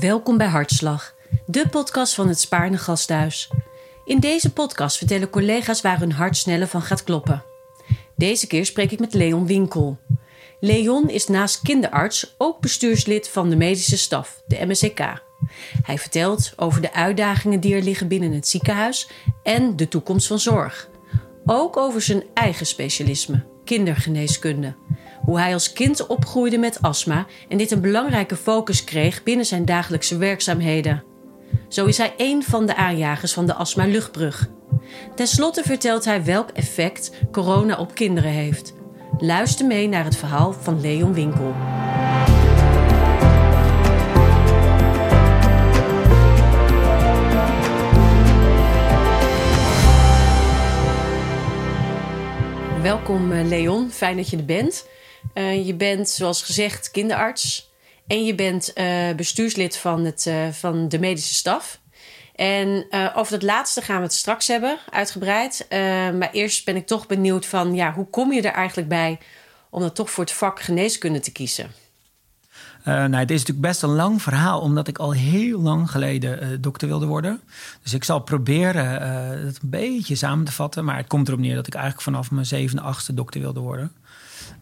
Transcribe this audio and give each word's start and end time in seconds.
Welkom 0.00 0.36
bij 0.36 0.46
Hartslag, 0.46 1.14
de 1.46 1.68
podcast 1.68 2.14
van 2.14 2.28
het 2.28 2.40
Spaarne 2.40 2.78
Gasthuis. 2.78 3.50
In 4.04 4.20
deze 4.20 4.52
podcast 4.52 4.96
vertellen 4.96 5.30
collega's 5.30 5.80
waar 5.80 5.98
hun 5.98 6.12
hart 6.12 6.36
sneller 6.36 6.66
van 6.66 6.82
gaat 6.82 7.04
kloppen. 7.04 7.44
Deze 8.16 8.46
keer 8.46 8.66
spreek 8.66 8.90
ik 8.90 8.98
met 8.98 9.14
Leon 9.14 9.46
Winkel. 9.46 9.98
Leon 10.60 11.08
is 11.08 11.26
naast 11.26 11.62
kinderarts 11.62 12.34
ook 12.38 12.60
bestuurslid 12.60 13.28
van 13.28 13.50
de 13.50 13.56
medische 13.56 13.98
staf, 13.98 14.42
de 14.46 14.66
MSCK. 14.66 15.22
Hij 15.82 15.98
vertelt 15.98 16.52
over 16.56 16.80
de 16.80 16.92
uitdagingen 16.92 17.60
die 17.60 17.74
er 17.74 17.82
liggen 17.82 18.08
binnen 18.08 18.32
het 18.32 18.48
ziekenhuis 18.48 19.08
en 19.42 19.76
de 19.76 19.88
toekomst 19.88 20.26
van 20.26 20.38
zorg. 20.38 20.88
Ook 21.46 21.76
over 21.76 22.02
zijn 22.02 22.22
eigen 22.32 22.66
specialisme, 22.66 23.44
kindergeneeskunde. 23.64 24.74
Hoe 25.24 25.40
hij 25.40 25.52
als 25.52 25.72
kind 25.72 26.06
opgroeide 26.06 26.58
met 26.58 26.82
astma 26.82 27.26
en 27.48 27.58
dit 27.58 27.70
een 27.70 27.80
belangrijke 27.80 28.36
focus 28.36 28.84
kreeg 28.84 29.22
binnen 29.22 29.46
zijn 29.46 29.64
dagelijkse 29.64 30.16
werkzaamheden. 30.16 31.02
Zo 31.68 31.86
is 31.86 31.98
hij 31.98 32.14
een 32.16 32.42
van 32.42 32.66
de 32.66 32.76
aanjagers 32.76 33.32
van 33.32 33.46
de 33.46 33.54
astma 33.54 33.86
luchtbrug. 33.86 34.48
Ten 35.14 35.26
slotte 35.26 35.62
vertelt 35.62 36.04
hij 36.04 36.24
welk 36.24 36.50
effect 36.50 37.10
corona 37.32 37.76
op 37.76 37.94
kinderen 37.94 38.30
heeft. 38.30 38.74
Luister 39.18 39.66
mee 39.66 39.88
naar 39.88 40.04
het 40.04 40.16
verhaal 40.16 40.52
van 40.52 40.80
Leon 40.80 41.14
Winkel. 41.14 41.54
Welkom 52.82 53.32
eh, 53.32 53.46
Leon, 53.46 53.90
fijn 53.90 54.16
dat 54.16 54.30
je 54.30 54.36
er 54.36 54.44
bent. 54.44 54.86
Uh, 55.34 55.66
je 55.66 55.74
bent, 55.74 56.08
zoals 56.08 56.42
gezegd, 56.42 56.90
kinderarts. 56.90 57.72
En 58.06 58.24
je 58.24 58.34
bent 58.34 58.72
uh, 58.74 59.12
bestuurslid 59.16 59.76
van, 59.76 60.04
het, 60.04 60.26
uh, 60.28 60.48
van 60.48 60.88
de 60.88 60.98
medische 60.98 61.34
staf. 61.34 61.80
En 62.34 62.86
over 63.14 63.32
dat 63.32 63.42
laatste 63.42 63.82
gaan 63.82 63.96
we 63.96 64.02
het 64.02 64.12
straks 64.12 64.48
hebben, 64.48 64.78
uitgebreid. 64.90 65.66
maar 66.18 66.30
eerst 66.32 66.64
ben 66.64 66.76
ik 66.76 66.86
toch 66.86 67.06
benieuwd 67.06 67.46
van, 67.46 67.74
ja, 67.74 67.92
hoe 67.92 68.06
kom 68.06 68.32
je 68.32 68.42
er 68.42 68.52
eigenlijk 68.52 68.88
bij 68.88 69.18
om 69.70 69.80
dan 69.80 69.92
toch 69.92 70.10
voor 70.10 70.24
het 70.24 70.32
vak 70.32 70.60
geneeskunde 70.60 71.20
te 71.20 71.32
kiezen? 71.32 71.70
Nou, 72.84 73.14
het 73.14 73.30
is 73.30 73.38
natuurlijk 73.38 73.66
best 73.66 73.82
een 73.82 73.94
lang 73.94 74.22
verhaal, 74.22 74.60
omdat 74.60 74.88
ik 74.88 74.98
al 74.98 75.12
heel 75.12 75.60
lang 75.60 75.90
geleden 75.90 76.60
dokter 76.60 76.88
wilde 76.88 77.06
worden. 77.06 77.40
Dus 77.82 77.94
ik 77.94 78.04
zal 78.04 78.20
proberen 78.20 78.86
het 79.46 79.58
een 79.62 79.70
beetje 79.70 80.14
samen 80.14 80.44
te 80.44 80.52
vatten. 80.52 80.84
Maar 80.84 80.96
het 80.96 81.06
komt 81.06 81.28
erop 81.28 81.40
neer 81.40 81.54
dat 81.54 81.66
ik 81.66 81.74
eigenlijk 81.74 82.04
vanaf 82.04 82.30
mijn 82.30 82.46
zevende, 82.46 82.82
achtste 82.82 83.14
dokter 83.14 83.40
wilde 83.40 83.60
worden. 83.60 83.92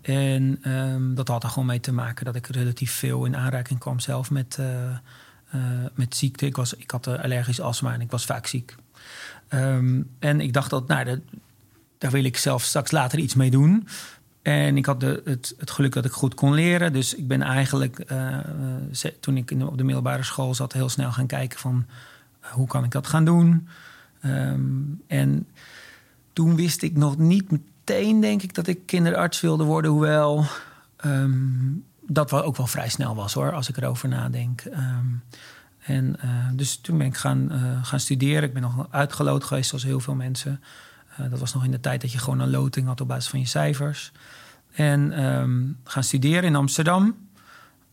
En 0.03 0.70
um, 0.72 1.14
dat 1.14 1.28
had 1.28 1.42
er 1.42 1.48
gewoon 1.48 1.67
mee 1.67 1.81
te 1.81 1.92
maken 1.92 2.25
dat 2.25 2.34
ik 2.34 2.47
relatief 2.47 2.92
veel 2.92 3.25
in 3.25 3.36
aanraking 3.36 3.78
kwam 3.78 4.00
zelf 4.00 4.31
met, 4.31 4.59
met 5.94 6.17
ziekte. 6.17 6.47
Ik, 6.47 6.56
was, 6.56 6.75
ik 6.75 6.91
had 6.91 7.06
allergisch 7.06 7.61
astma 7.61 7.92
en 7.92 8.00
ik 8.00 8.11
was 8.11 8.25
vaak 8.25 8.47
ziek. 8.47 8.75
Um, 9.48 10.09
en 10.19 10.41
ik 10.41 10.53
dacht 10.53 10.70
dat, 10.70 10.89
nou, 10.89 11.05
dat, 11.05 11.19
daar 11.98 12.11
wil 12.11 12.25
ik 12.25 12.36
zelf 12.36 12.62
straks 12.62 12.91
later 12.91 13.19
iets 13.19 13.34
mee 13.34 13.50
doen. 13.50 13.89
En 14.42 14.77
ik 14.77 14.86
had 14.86 15.00
de, 15.00 15.22
het, 15.25 15.55
geluk 15.70 15.92
dat 15.92 16.05
ik 16.05 16.12
goed 16.12 16.34
kon 16.34 16.53
leren. 16.53 16.92
Dus 16.92 17.14
ik 17.14 17.28
ben 17.28 17.42
eigenlijk, 17.42 18.05
toen 19.20 19.37
ik 19.37 19.50
op 19.50 19.78
de 19.78 19.84
middelbare 19.84 20.22
school 20.22 20.55
zat, 20.55 20.72
heel 20.72 20.89
snel 20.89 21.12
gaan 21.12 21.27
kijken 21.27 21.59
van 21.59 21.87
hoe 22.41 22.66
kan 22.66 22.84
ik 22.84 22.91
dat 22.91 23.06
gaan 23.06 23.25
doen. 23.25 23.69
Um, 24.25 25.03
en 25.06 25.47
toen 26.33 26.56
wist 26.56 26.83
ik 26.83 26.97
nog 26.97 27.19
niet 27.19 27.50
meteen, 27.93 28.21
denk 28.21 28.43
ik, 28.43 28.55
dat 28.55 28.67
ik 28.67 28.87
kinderarts 28.87 29.41
wilde 29.41 29.65
worden. 29.65 29.91
Hoewel 29.91 30.45
um, 31.05 31.85
dat 32.01 32.31
wel 32.31 32.43
ook 32.43 32.57
wel 32.57 32.67
vrij 32.67 32.89
snel 32.89 33.15
was 33.15 33.33
hoor, 33.33 33.53
als 33.53 33.69
ik 33.69 33.77
erover 33.77 34.09
nadenk. 34.09 34.65
Um, 34.65 35.23
en 35.83 36.17
dus 36.53 36.77
toen 36.77 36.99
ben 36.99 37.07
ik 37.07 37.17
gaan, 37.17 37.51
gaan 37.83 38.01
studeren. 38.01 38.43
Ik 38.43 38.53
ben 38.53 38.62
nog 38.62 38.87
uitgeloot 38.91 39.45
geweest, 39.45 39.69
zoals 39.69 39.84
heel 39.84 40.01
veel 40.01 40.15
mensen. 40.15 40.62
Uh, 41.21 41.31
dat 41.31 41.39
was 41.39 41.55
nog 41.55 41.65
in 41.65 41.71
de 41.71 41.81
tijd 41.81 42.00
dat 42.00 42.12
je 42.12 42.19
gewoon 42.19 42.41
een 42.41 42.50
loting 42.50 42.87
had 42.87 43.00
op 43.00 43.09
basis 43.09 43.31
van 43.31 43.41
je 43.41 43.47
cijfers. 43.47 44.12
En 44.72 45.25
um, 45.25 45.78
gaan 45.84 46.05
studeren 46.05 46.45
in 46.45 46.56
Amsterdam. 46.56 47.16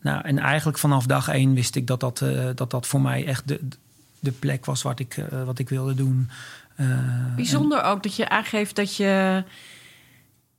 Nou, 0.02 0.22
en 0.22 0.38
eigenlijk 0.38 0.78
vanaf 0.78 1.06
dag 1.06 1.28
één 1.28 1.54
wist 1.54 1.76
ik 1.76 1.88
dat 1.88 2.00
dat, 2.00 2.24
dat, 2.56 2.72
dat 2.72 2.88
voor 2.88 3.02
mij 3.02 3.26
echt 3.26 3.48
de, 3.48 3.68
de 4.20 4.32
plek 4.32 4.66
was 4.66 4.82
wat 4.82 5.00
ik, 5.00 5.26
wat 5.46 5.60
ik 5.60 5.70
wilde 5.70 5.94
doen. 5.94 6.30
Bijzonder 7.36 7.84
ook 7.84 8.04
dat 8.04 8.16
je 8.16 8.30
aangeeft 8.30 8.76
dat 8.76 8.96
je, 8.96 9.44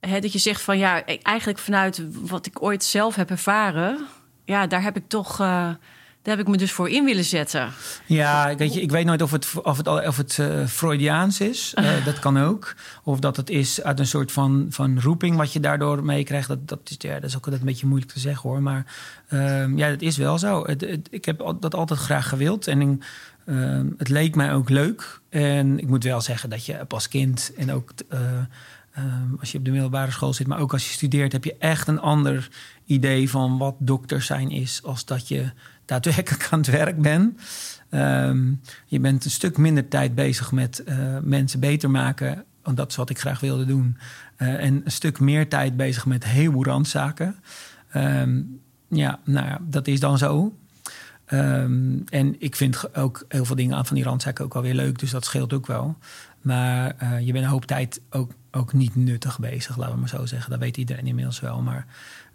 dat 0.00 0.33
je 0.33 0.38
zegt 0.38 0.62
van 0.62 0.78
ja, 0.78 1.05
eigenlijk 1.05 1.59
vanuit 1.59 2.03
wat 2.11 2.47
ik 2.47 2.62
ooit 2.62 2.84
zelf 2.84 3.15
heb 3.15 3.31
ervaren, 3.31 4.06
ja, 4.44 4.66
daar 4.66 4.83
heb 4.83 4.97
ik 4.97 5.09
toch 5.09 5.41
daar 6.22 6.37
heb 6.37 6.47
ik 6.47 6.50
me 6.50 6.56
dus 6.56 6.72
voor 6.72 6.88
in 6.88 7.05
willen 7.05 7.25
zetten. 7.25 7.71
Ja, 8.06 8.55
weet 8.56 8.75
je, 8.75 8.81
ik 8.81 8.91
weet 8.91 9.05
nooit 9.05 9.22
of 9.22 9.31
het, 9.31 9.62
of 9.62 9.77
het, 9.77 9.88
of 9.88 10.16
het 10.16 10.38
uh, 10.41 10.66
Freudiaans 10.66 11.41
is. 11.41 11.75
Uh, 11.78 12.05
dat 12.05 12.19
kan 12.19 12.38
ook. 12.38 12.75
Of 13.05 13.21
dat 13.21 13.37
het 13.37 13.50
is 13.50 13.83
uit 13.83 13.99
een 13.99 14.06
soort 14.06 14.33
van, 14.33 14.66
van 14.71 15.00
roeping 15.00 15.37
wat 15.37 15.53
je 15.53 15.61
daardoor 15.61 16.05
meekrijgt. 16.05 16.49
Dat, 16.49 16.69
dat, 16.69 16.81
is, 16.84 16.97
ja, 16.99 17.15
dat 17.15 17.25
is 17.25 17.37
ook 17.37 17.44
altijd 17.44 17.61
een 17.61 17.69
beetje 17.69 17.87
moeilijk 17.87 18.12
te 18.12 18.19
zeggen 18.21 18.50
hoor. 18.50 18.62
Maar 18.62 18.87
uh, 19.28 19.77
ja, 19.77 19.88
dat 19.88 20.00
is 20.00 20.17
wel 20.17 20.38
zo. 20.38 20.67
Het, 20.67 20.81
het, 20.81 21.09
ik 21.11 21.25
heb 21.25 21.56
dat 21.61 21.75
altijd 21.75 22.00
graag 22.00 22.28
gewild. 22.28 22.67
En 22.67 23.00
ehm, 23.47 23.87
het 23.97 24.09
leek 24.09 24.34
mij 24.34 24.55
ook 24.55 24.69
leuk. 24.69 25.21
En 25.28 25.78
ik 25.78 25.88
moet 25.88 26.05
wel 26.05 26.21
zeggen 26.21 26.50
dat 26.50 26.67
je 26.67 26.88
als 26.88 27.09
kind 27.09 27.53
en 27.56 27.72
ook 27.72 27.93
ehm, 28.92 29.34
als 29.40 29.52
je 29.52 29.58
op 29.58 29.64
de 29.64 29.70
middelbare 29.70 30.10
school 30.10 30.32
zit, 30.32 30.46
maar 30.46 30.58
ook 30.58 30.72
als 30.72 30.86
je 30.86 30.92
studeert, 30.92 31.32
heb 31.32 31.44
je 31.44 31.56
echt 31.58 31.88
een 31.88 32.00
ander 32.00 32.48
idee 32.84 33.30
van 33.30 33.58
wat 33.58 33.74
dokter 33.78 34.22
zijn 34.22 34.50
is. 34.50 34.80
Als 34.84 35.04
dat 35.04 35.28
je 35.28 35.52
daadwerkelijk 35.84 36.48
aan 36.50 36.58
het 36.58 36.70
werk 36.70 37.02
ben. 37.02 37.38
Um, 37.90 38.60
je 38.86 39.00
bent 39.00 39.24
een 39.24 39.30
stuk 39.30 39.58
minder 39.58 39.88
tijd 39.88 40.14
bezig 40.14 40.52
met 40.52 40.82
uh, 40.88 41.18
mensen 41.22 41.60
beter 41.60 41.90
maken. 41.90 42.44
Want 42.62 42.76
dat 42.76 42.90
is 42.90 42.96
wat 42.96 43.10
ik 43.10 43.18
graag 43.18 43.40
wilde 43.40 43.64
doen. 43.64 43.96
Uh, 44.38 44.64
en 44.64 44.80
een 44.84 44.92
stuk 44.92 45.20
meer 45.20 45.48
tijd 45.48 45.76
bezig 45.76 46.06
met 46.06 46.24
heel 46.24 46.64
randzaken. 46.64 47.36
Um, 47.96 48.60
ja, 48.88 49.18
nou 49.24 49.46
ja, 49.46 49.58
dat 49.62 49.86
is 49.86 50.00
dan 50.00 50.18
zo. 50.18 50.54
En 51.26 52.36
ik 52.38 52.56
vind 52.56 52.96
ook 52.96 53.24
heel 53.28 53.44
veel 53.44 53.56
dingen 53.56 53.76
aan 53.76 53.86
van 53.86 53.96
die 53.96 54.04
randzaken 54.04 54.44
ook 54.44 54.52
wel 54.52 54.62
weer 54.62 54.74
leuk. 54.74 54.98
Dus 54.98 55.10
dat 55.10 55.24
scheelt 55.24 55.52
ook 55.52 55.66
wel. 55.66 55.96
Maar 56.40 56.96
uh, 57.02 57.20
je 57.20 57.32
bent 57.32 57.44
een 57.44 57.50
hoop 57.50 57.64
tijd 57.64 58.00
ook, 58.10 58.32
ook 58.50 58.72
niet 58.72 58.97
nuttig 58.97 59.38
bezig, 59.38 59.77
laten 59.77 59.94
we 59.94 60.00
maar 60.00 60.09
zo 60.09 60.27
zeggen. 60.27 60.50
Dat 60.50 60.61
weet 60.61 60.77
iedereen 60.77 61.06
inmiddels 61.06 61.41
wel. 61.41 61.61
Maar 61.62 61.87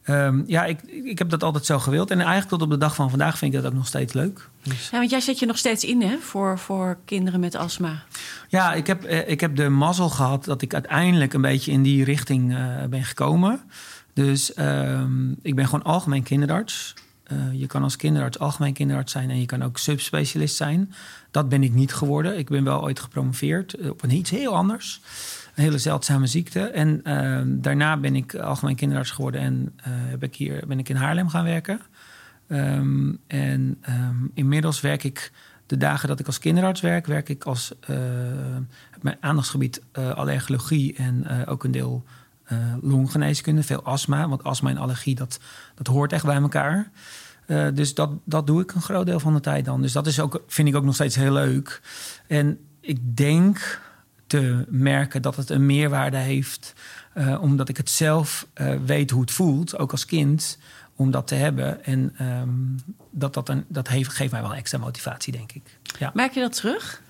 Um, 0.09 0.44
ja, 0.48 0.66
ik, 0.66 0.81
ik 0.84 1.20
heb 1.20 1.30
dat 1.30 1.44
altijd 1.44 1.66
zo 1.66 1.80
gewild. 1.80 2.12
En 2.12 2.18
eigenlijk 2.18 2.50
tot 2.50 2.62
op 2.62 2.70
de 2.70 2.78
dag 2.78 2.96
van 2.96 3.09
vandaag 3.09 3.38
vind 3.38 3.53
ik 3.53 3.62
dat 3.62 3.72
ook 3.72 3.78
nog 3.78 3.88
steeds 3.88 4.14
leuk. 4.14 4.50
Dus. 4.64 4.90
Ja, 4.90 4.98
want 4.98 5.09
jij 5.09 5.20
zet 5.20 5.40
je 5.40 5.46
nog 5.46 5.58
steeds 5.58 5.84
in 5.84 6.02
hè, 6.02 6.18
voor, 6.18 6.59
voor 6.59 6.98
kinderen 7.06 7.40
met 7.40 7.56
astma. 7.56 8.03
Ja, 8.48 8.74
ik 8.74 8.88
heb, 8.88 9.03
eh, 9.03 9.30
ik 9.30 9.40
heb 9.40 9.56
de 9.56 9.70
mazzel 9.70 10.09
gehad 10.09 10.46
dat 10.46 10.62
ik 10.62 10.74
uiteindelijk 10.74 11.34
een 11.34 11.42
beetje 11.42 11.72
in 11.72 11.84
die 11.84 12.03
richting 12.03 12.52
uh, 12.52 12.84
ben 12.90 13.03
gekomen. 13.03 13.62
Dus 14.14 14.58
um, 14.58 15.36
ik 15.42 15.56
ben 15.56 15.66
gewoon 15.66 15.84
algemeen 15.84 16.24
kinderarts. 16.24 16.94
Uh, 17.32 17.38
je 17.59 17.68
kan 17.68 17.84
als 17.84 17.96
kinderarts 17.96 18.40
algemeen 18.40 18.74
kinderarts 18.74 19.12
zijn 19.12 19.30
en 19.30 19.40
je 19.40 19.46
kan 19.46 19.64
ook 19.64 19.78
subspecialist 19.78 20.56
zijn. 20.56 20.94
Dat 21.32 21.50
ben 21.50 21.64
ik 21.64 21.74
niet 21.74 21.94
geworden. 21.94 22.38
Ik 22.38 22.50
ben 22.50 22.64
wel 22.64 22.82
ooit 22.82 23.00
gepromoveerd 23.00 23.90
op 23.90 24.03
een 24.03 24.12
iets 24.12 24.30
heel 24.30 24.56
anders 24.56 25.02
een 25.55 25.63
hele 25.63 25.77
zeldzame 25.77 26.27
ziekte. 26.27 26.59
En 26.59 27.01
uh, 27.03 27.41
daarna 27.61 27.97
ben 27.97 28.16
ik 28.16 28.35
algemeen 28.35 28.75
kinderarts 28.75 29.11
geworden 29.11 29.41
en 29.41 29.73
uh, 29.77 29.83
heb 29.85 30.23
ik 30.23 30.35
hier, 30.35 30.63
ben 30.67 30.79
ik 30.79 30.89
in 30.89 30.95
Haarlem 30.95 31.29
gaan 31.29 31.43
werken. 31.43 31.79
Um, 32.47 33.19
en 33.27 33.77
um, 33.89 34.31
inmiddels 34.33 34.81
werk 34.81 35.03
ik 35.03 35.31
de 35.66 35.77
dagen 35.77 36.07
dat 36.07 36.19
ik 36.19 36.25
als 36.25 36.39
kinderarts 36.39 36.81
werk, 36.81 37.05
werk 37.05 37.29
ik 37.29 37.43
als 37.43 37.73
uh, 37.89 37.97
mijn 39.01 39.17
aandachtsgebied 39.19 39.81
allergologie 39.93 40.95
en 40.95 41.45
ook 41.47 41.63
een 41.63 41.72
deel 41.72 42.03
longgeneeskunde, 42.81 43.63
veel 43.63 43.83
astma. 43.83 44.29
Want 44.29 44.43
astma 44.43 44.69
en 44.69 44.77
allergie, 44.77 45.16
dat, 45.16 45.39
dat 45.75 45.87
hoort 45.87 46.13
echt 46.13 46.25
bij 46.25 46.35
elkaar. 46.35 46.89
Dus 47.73 47.93
dat, 47.93 48.11
dat 48.25 48.47
doe 48.47 48.61
ik 48.61 48.72
een 48.72 48.81
groot 48.81 49.05
deel 49.05 49.19
van 49.19 49.34
de 49.34 49.40
tijd 49.40 49.66
dan. 49.66 49.81
Dus 49.81 49.91
dat 49.91 50.08
is 50.08 50.19
ook, 50.19 50.43
vind 50.47 50.67
ik 50.67 50.75
ook 50.75 50.84
nog 50.84 50.93
steeds 50.93 51.16
heel 51.16 51.34
leuk. 51.34 51.81
En 52.28 52.59
ik 52.81 53.17
denk 53.17 53.81
te 54.27 54.66
merken 54.69 55.22
dat 55.22 55.35
het 55.35 55.49
een 55.49 55.66
meerwaarde 55.66 56.17
heeft. 56.17 56.73
Uh, 57.16 57.41
omdat 57.41 57.69
ik 57.69 57.77
het 57.77 57.89
zelf 57.89 58.47
uh, 58.55 58.75
weet 58.85 59.11
hoe 59.11 59.22
het 59.22 59.31
voelt, 59.31 59.77
ook 59.77 59.91
als 59.91 60.05
kind, 60.05 60.57
om 60.95 61.11
dat 61.11 61.27
te 61.27 61.35
hebben. 61.35 61.83
En 61.85 62.16
um, 62.22 62.75
dat, 63.11 63.33
dat, 63.33 63.49
een, 63.49 63.66
dat 63.67 63.87
heeft, 63.87 64.13
geeft 64.13 64.31
mij 64.31 64.41
wel 64.41 64.53
extra 64.53 64.77
motivatie, 64.77 65.33
denk 65.33 65.51
ik. 65.51 65.63
Ja. 65.99 66.11
Merk 66.13 66.33
je 66.33 66.39
dat 66.39 66.55
terug? 66.55 67.01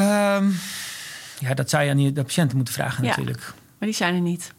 Um, 0.00 0.54
ja, 1.38 1.54
dat 1.54 1.70
zou 1.70 1.84
je 1.84 1.90
aan 1.90 2.14
de 2.14 2.22
patiënten 2.22 2.56
moeten 2.56 2.74
vragen 2.74 3.04
ja, 3.04 3.08
natuurlijk. 3.08 3.54
Maar 3.78 3.88
die 3.88 3.96
zijn 3.96 4.14
er 4.14 4.20
niet. 4.20 4.52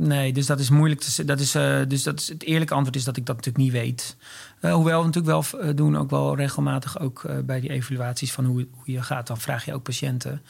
Nee, 0.00 0.32
dus 0.32 0.46
dat 0.46 0.60
is 0.60 0.70
moeilijk 0.70 1.00
te 1.00 1.24
dat 1.24 1.40
is, 1.40 1.56
uh, 1.56 1.80
Dus 1.88 2.02
dat 2.02 2.20
is 2.20 2.28
het 2.28 2.42
eerlijke 2.42 2.74
antwoord 2.74 2.96
is 2.96 3.04
dat 3.04 3.16
ik 3.16 3.26
dat 3.26 3.36
natuurlijk 3.36 3.64
niet 3.64 3.72
weet. 3.72 4.16
Uh, 4.60 4.74
hoewel 4.74 5.00
we 5.00 5.06
natuurlijk 5.06 5.50
wel 5.50 5.62
uh, 5.62 5.76
doen, 5.76 5.96
ook 5.96 6.10
wel 6.10 6.36
regelmatig 6.36 6.98
ook 6.98 7.26
bij 7.44 7.60
die 7.60 7.70
evaluaties 7.70 8.32
van 8.32 8.44
hoe, 8.44 8.66
hoe 8.70 8.92
je 8.92 9.02
gaat, 9.02 9.26
dan 9.26 9.38
vraag 9.38 9.64
je 9.64 9.74
ook 9.74 9.82
patiënten. 9.82 10.42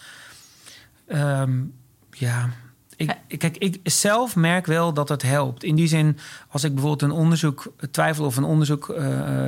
Um, 1.08 1.74
ja, 2.10 2.50
Ik, 2.96 3.16
kijk, 3.38 3.56
ik 3.56 3.80
zelf 3.82 4.36
merk 4.36 4.66
wel 4.66 4.92
dat 4.92 5.08
het 5.08 5.22
helpt. 5.22 5.64
In 5.64 5.74
die 5.74 5.88
zin, 5.88 6.18
als 6.48 6.64
ik 6.64 6.74
bijvoorbeeld 6.74 7.10
een 7.10 7.18
onderzoek 7.18 7.72
twijfel 7.90 8.24
of 8.24 8.36
een 8.36 8.44
onderzoek 8.44 8.86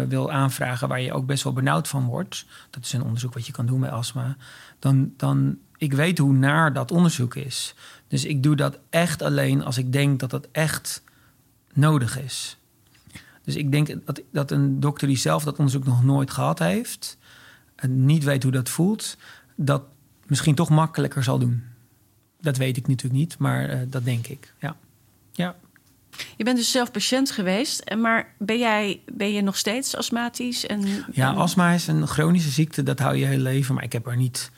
wil 0.09 0.31
aanvragen 0.31 0.89
waar 0.89 1.01
je 1.01 1.13
ook 1.13 1.27
best 1.27 1.45
wel 1.45 1.53
benauwd 1.53 1.89
van 1.89 2.05
wordt. 2.05 2.47
Dat 2.71 2.85
is 2.85 2.93
een 2.93 3.03
onderzoek 3.03 3.35
wat 3.35 3.47
je 3.47 3.53
kan 3.53 3.67
doen 3.67 3.81
bij 3.81 3.91
astma. 3.91 4.37
Dan, 4.79 5.13
dan 5.17 5.59
ik 5.77 5.93
weet 5.93 6.19
hoe 6.19 6.33
naar 6.33 6.73
dat 6.73 6.91
onderzoek 6.91 7.35
is. 7.35 7.75
Dus 8.13 8.25
ik 8.25 8.43
doe 8.43 8.57
dat 8.57 8.79
echt 8.91 9.23
alleen 9.23 9.65
als 9.65 9.79
ik 9.79 9.93
denk 9.93 10.21
dat 10.21 10.31
dat 10.31 10.49
echt 10.51 11.03
nodig 11.73 12.19
is. 12.19 12.57
Dus 13.45 13.57
ik 13.57 13.73
denk 13.73 14.07
dat, 14.07 14.23
dat 14.31 14.51
een 14.51 14.81
dokter 14.81 15.09
die 15.09 15.17
zelf 15.17 15.45
dat 15.45 15.57
onderzoek 15.57 15.85
nog 15.85 16.05
nooit 16.05 16.31
gehad 16.31 16.59
heeft, 16.59 17.19
en 17.75 18.05
niet 18.05 18.25
weet 18.25 18.43
hoe 18.43 18.53
dat 18.53 18.69
voelt, 18.69 19.17
dat 19.57 19.83
misschien 20.27 20.55
toch 20.55 20.69
makkelijker 20.69 21.23
zal 21.23 21.39
doen. 21.39 21.63
Dat 22.41 22.57
weet 22.57 22.77
ik 22.77 22.89
natuurlijk 22.89 23.21
niet, 23.21 23.39
maar 23.39 23.75
uh, 23.75 23.81
dat 23.89 24.05
denk 24.05 24.27
ik. 24.27 24.55
Ja. 24.61 24.77
ja. 25.33 25.57
Je 26.37 26.45
bent 26.45 26.57
dus 26.57 26.71
zelf 26.71 26.91
patiënt 26.91 27.31
geweest, 27.31 27.95
maar 27.95 28.35
ben 28.39 28.59
jij 28.59 29.01
ben 29.13 29.33
je 29.33 29.43
nog 29.43 29.57
steeds 29.57 29.97
astmatisch? 29.97 30.67
En, 30.67 31.05
ja, 31.13 31.33
astma 31.33 31.73
is 31.73 31.87
een 31.87 32.07
chronische 32.07 32.51
ziekte, 32.51 32.83
dat 32.83 32.99
hou 32.99 33.17
je 33.17 33.27
heel 33.27 33.39
leven, 33.39 33.75
maar 33.75 33.85
ik 33.85 33.93
heb 33.93 34.07
er 34.07 34.17
niet 34.17 34.51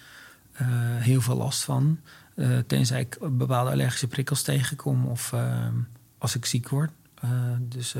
uh, 0.63 0.69
heel 0.99 1.21
veel 1.21 1.37
last 1.37 1.65
van. 1.65 1.99
Uh, 2.35 2.59
tenzij 2.67 3.01
ik 3.01 3.19
bepaalde 3.31 3.71
allergische 3.71 4.07
prikkels 4.07 4.43
tegenkom 4.43 5.07
of 5.07 5.33
uh, 5.35 5.67
als 6.19 6.35
ik 6.35 6.45
ziek 6.45 6.69
word. 6.69 6.91
dus 7.61 7.95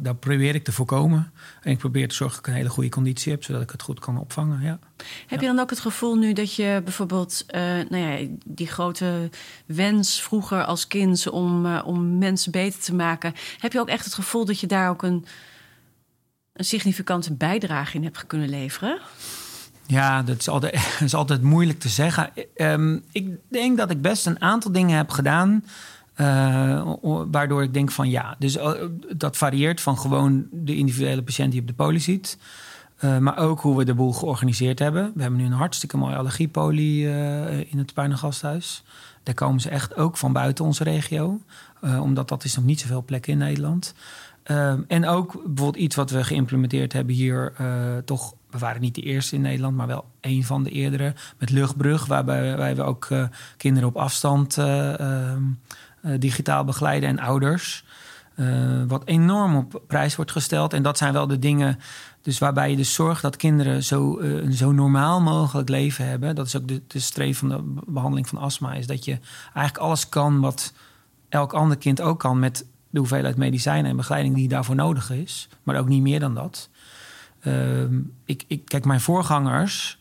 dat 0.00 0.20
probeer 0.20 0.54
ik 0.54 0.64
te 0.64 0.72
voorkomen. 0.72 1.32
En 1.62 1.70
ik 1.70 1.78
probeer 1.78 2.08
te 2.08 2.14
zorgen 2.14 2.36
dat 2.36 2.46
ik 2.46 2.52
een 2.52 2.58
hele 2.58 2.74
goede 2.74 2.88
conditie 2.88 3.32
heb, 3.32 3.44
zodat 3.44 3.62
ik 3.62 3.70
het 3.70 3.82
goed 3.82 4.00
kan 4.00 4.18
opvangen. 4.18 4.62
Ja. 4.62 4.78
Heb 5.26 5.40
je 5.40 5.46
dan 5.46 5.58
ook 5.58 5.70
het 5.70 5.80
gevoel 5.80 6.14
nu 6.14 6.32
dat 6.32 6.54
je 6.54 6.80
bijvoorbeeld, 6.84 7.44
nou 7.88 7.96
ja, 7.96 8.26
die 8.46 8.66
grote 8.66 9.30
wens 9.66 10.22
vroeger 10.22 10.64
als 10.64 10.86
kind 10.86 11.28
om, 11.28 11.76
om 11.76 12.18
mensen 12.18 12.52
beter 12.52 12.80
te 12.80 12.94
maken, 12.94 13.34
heb 13.58 13.72
je 13.72 13.80
ook 13.80 13.88
echt 13.88 14.04
het 14.04 14.14
gevoel 14.14 14.44
dat 14.44 14.60
je 14.60 14.66
daar 14.66 14.90
ook 14.90 15.02
een, 15.02 15.24
een 16.52 16.64
significante 16.64 17.34
bijdrage 17.34 17.96
in 17.96 18.04
hebt 18.04 18.26
kunnen 18.26 18.48
leveren? 18.48 19.00
Ja, 19.86 20.22
dat 20.22 20.38
is 20.38 20.48
altijd, 20.48 20.74
is 21.00 21.14
altijd 21.14 21.42
moeilijk 21.42 21.78
te 21.78 21.88
zeggen. 21.88 22.30
Um, 22.56 23.02
ik 23.12 23.28
denk 23.48 23.76
dat 23.76 23.90
ik 23.90 24.02
best 24.02 24.26
een 24.26 24.40
aantal 24.40 24.72
dingen 24.72 24.96
heb 24.96 25.10
gedaan 25.10 25.62
uh, 26.16 26.92
waardoor 27.30 27.62
ik 27.62 27.74
denk 27.74 27.90
van 27.90 28.10
ja, 28.10 28.36
dus 28.38 28.56
uh, 28.56 28.70
dat 29.16 29.36
varieert 29.36 29.80
van 29.80 29.98
gewoon 29.98 30.46
de 30.50 30.76
individuele 30.76 31.22
patiënt 31.22 31.52
die 31.52 31.60
op 31.60 31.66
de 31.66 31.72
poli 31.72 32.00
ziet. 32.00 32.38
Uh, 33.00 33.18
maar 33.18 33.38
ook 33.38 33.60
hoe 33.60 33.76
we 33.76 33.84
de 33.84 33.94
boel 33.94 34.12
georganiseerd 34.12 34.78
hebben. 34.78 35.12
We 35.14 35.22
hebben 35.22 35.40
nu 35.40 35.46
een 35.46 35.52
hartstikke 35.52 35.96
mooie 35.96 36.16
allergiepolie 36.16 37.08
in 37.68 37.78
het 37.78 37.94
Puinengasthuis. 37.94 38.82
Daar 39.22 39.34
komen 39.34 39.60
ze 39.60 39.68
echt 39.68 39.96
ook 39.96 40.16
van 40.16 40.32
buiten 40.32 40.64
onze 40.64 40.84
regio. 40.84 41.40
omdat 42.00 42.28
dat 42.28 42.44
is 42.44 42.56
nog 42.56 42.64
niet 42.64 42.80
zoveel 42.80 43.02
plekken 43.02 43.32
in 43.32 43.38
Nederland. 43.38 43.94
en 44.88 45.06
ook 45.06 45.32
bijvoorbeeld 45.32 45.76
iets 45.76 45.96
wat 45.96 46.10
we 46.10 46.24
geïmplementeerd 46.24 46.92
hebben 46.92 47.14
hier. 47.14 47.52
toch, 48.04 48.34
we 48.54 48.60
waren 48.60 48.80
niet 48.80 48.94
de 48.94 49.02
eerste 49.02 49.34
in 49.34 49.40
Nederland, 49.40 49.76
maar 49.76 49.86
wel 49.86 50.04
een 50.20 50.44
van 50.44 50.62
de 50.62 50.70
eerdere. 50.70 51.14
Met 51.38 51.50
Luchtbrug, 51.50 52.06
waarbij 52.06 52.76
we 52.76 52.82
ook 52.82 53.08
kinderen 53.56 53.88
op 53.88 53.96
afstand 53.96 54.58
ehm, 54.58 55.42
eh, 56.02 56.12
digitaal 56.18 56.64
begeleiden 56.64 57.08
en 57.08 57.18
ouders. 57.18 57.84
Wat 58.88 59.02
enorm 59.04 59.56
op 59.56 59.82
prijs 59.86 60.16
wordt 60.16 60.30
gesteld. 60.30 60.72
En 60.72 60.82
dat 60.82 60.98
zijn 60.98 61.12
wel 61.12 61.26
de 61.26 61.38
dingen 61.38 61.78
dus 62.24 62.38
waarbij 62.38 62.70
je 62.70 62.76
dus 62.76 62.94
zorgt 62.94 63.22
dat 63.22 63.36
kinderen 63.36 63.82
zo, 63.82 64.18
een 64.18 64.52
zo 64.52 64.72
normaal 64.72 65.20
mogelijk 65.20 65.68
leven 65.68 66.06
hebben. 66.06 66.34
Dat 66.34 66.46
is 66.46 66.56
ook 66.56 66.68
de, 66.68 66.82
de 66.86 66.98
streef 66.98 67.38
van 67.38 67.48
de 67.48 67.62
behandeling 67.86 68.28
van 68.28 68.38
astma. 68.38 68.74
Is 68.74 68.86
dat 68.86 69.04
je 69.04 69.18
eigenlijk 69.44 69.78
alles 69.78 70.08
kan 70.08 70.40
wat 70.40 70.72
elk 71.28 71.52
ander 71.52 71.76
kind 71.76 72.00
ook 72.00 72.18
kan. 72.18 72.38
Met 72.38 72.66
de 72.90 72.98
hoeveelheid 72.98 73.36
medicijnen 73.36 73.90
en 73.90 73.96
begeleiding 73.96 74.34
die 74.34 74.48
daarvoor 74.48 74.74
nodig 74.74 75.10
is. 75.10 75.48
Maar 75.62 75.78
ook 75.78 75.88
niet 75.88 76.02
meer 76.02 76.20
dan 76.20 76.34
dat. 76.34 76.68
Uh, 77.46 77.82
ik, 78.24 78.44
ik, 78.46 78.64
kijk, 78.64 78.84
mijn 78.84 79.00
voorgangers 79.00 79.98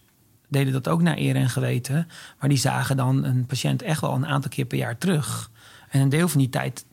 deden 0.48 0.74
dat 0.74 0.88
ook 0.88 1.02
naar 1.02 1.18
eer 1.18 1.36
en 1.36 1.50
geweten. 1.50 2.08
Maar 2.40 2.50
die 2.50 2.58
zagen 2.58 2.98
dan 2.98 3.24
een 3.24 3.46
patiënt 3.46 3.82
echt 3.82 4.02
wel 4.02 4.14
een 4.14 4.26
aantal 4.26 4.52
keer 4.52 4.66
per 4.66 4.78
jaar 4.78 4.98
terug. 4.98 5.52
En 5.90 6.02
een 6.02 6.10
deel 6.10 6.28
van 6.28 6.40
die 6.40 6.50
tijd, 6.50 6.86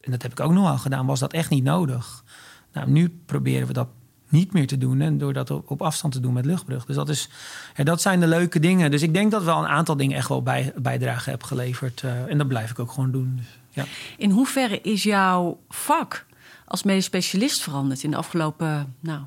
en 0.00 0.10
dat 0.10 0.22
heb 0.22 0.32
ik 0.32 0.40
ook 0.40 0.52
nog 0.52 0.64
wel 0.64 0.78
gedaan, 0.78 1.06
was 1.06 1.20
dat 1.20 1.32
echt 1.32 1.50
niet 1.50 1.64
nodig. 1.64 2.24
Nou, 2.72 2.90
nu 2.90 3.20
proberen 3.26 3.66
we 3.66 3.72
dat 3.72 3.88
niet 4.28 4.52
meer 4.52 4.66
te 4.66 4.78
doen 4.78 5.00
en 5.00 5.18
door 5.18 5.32
dat 5.32 5.50
op, 5.50 5.82
afstand 5.82 6.12
te 6.12 6.20
doen 6.20 6.32
met 6.32 6.44
luchtbrug. 6.44 6.84
Dus 6.84 6.96
dat, 6.96 7.08
is, 7.08 7.28
ja, 7.76 7.84
dat 7.84 8.00
zijn 8.00 8.20
de 8.20 8.26
leuke 8.26 8.60
dingen. 8.60 8.90
Dus 8.90 9.02
ik 9.02 9.14
denk 9.14 9.30
dat 9.30 9.44
wel 9.44 9.58
een 9.58 9.68
aantal 9.68 9.96
dingen 9.96 10.16
echt 10.16 10.28
wel 10.28 10.42
bij, 10.42 10.72
bijdrage 10.76 11.30
heb 11.30 11.42
geleverd. 11.42 12.02
Uh, 12.02 12.30
en 12.30 12.38
dat 12.38 12.48
blijf 12.48 12.70
ik 12.70 12.78
ook 12.78 12.92
gewoon 12.92 13.10
doen. 13.10 13.34
Dus, 13.36 13.58
ja. 13.70 13.84
In 14.16 14.30
hoeverre 14.30 14.80
is 14.80 15.02
jouw 15.02 15.60
vak 15.68 16.26
als 16.64 16.82
medisch 16.82 17.04
specialist 17.04 17.62
veranderd 17.62 18.02
in 18.02 18.10
de 18.10 18.16
afgelopen 18.16 18.94
nou, 19.00 19.20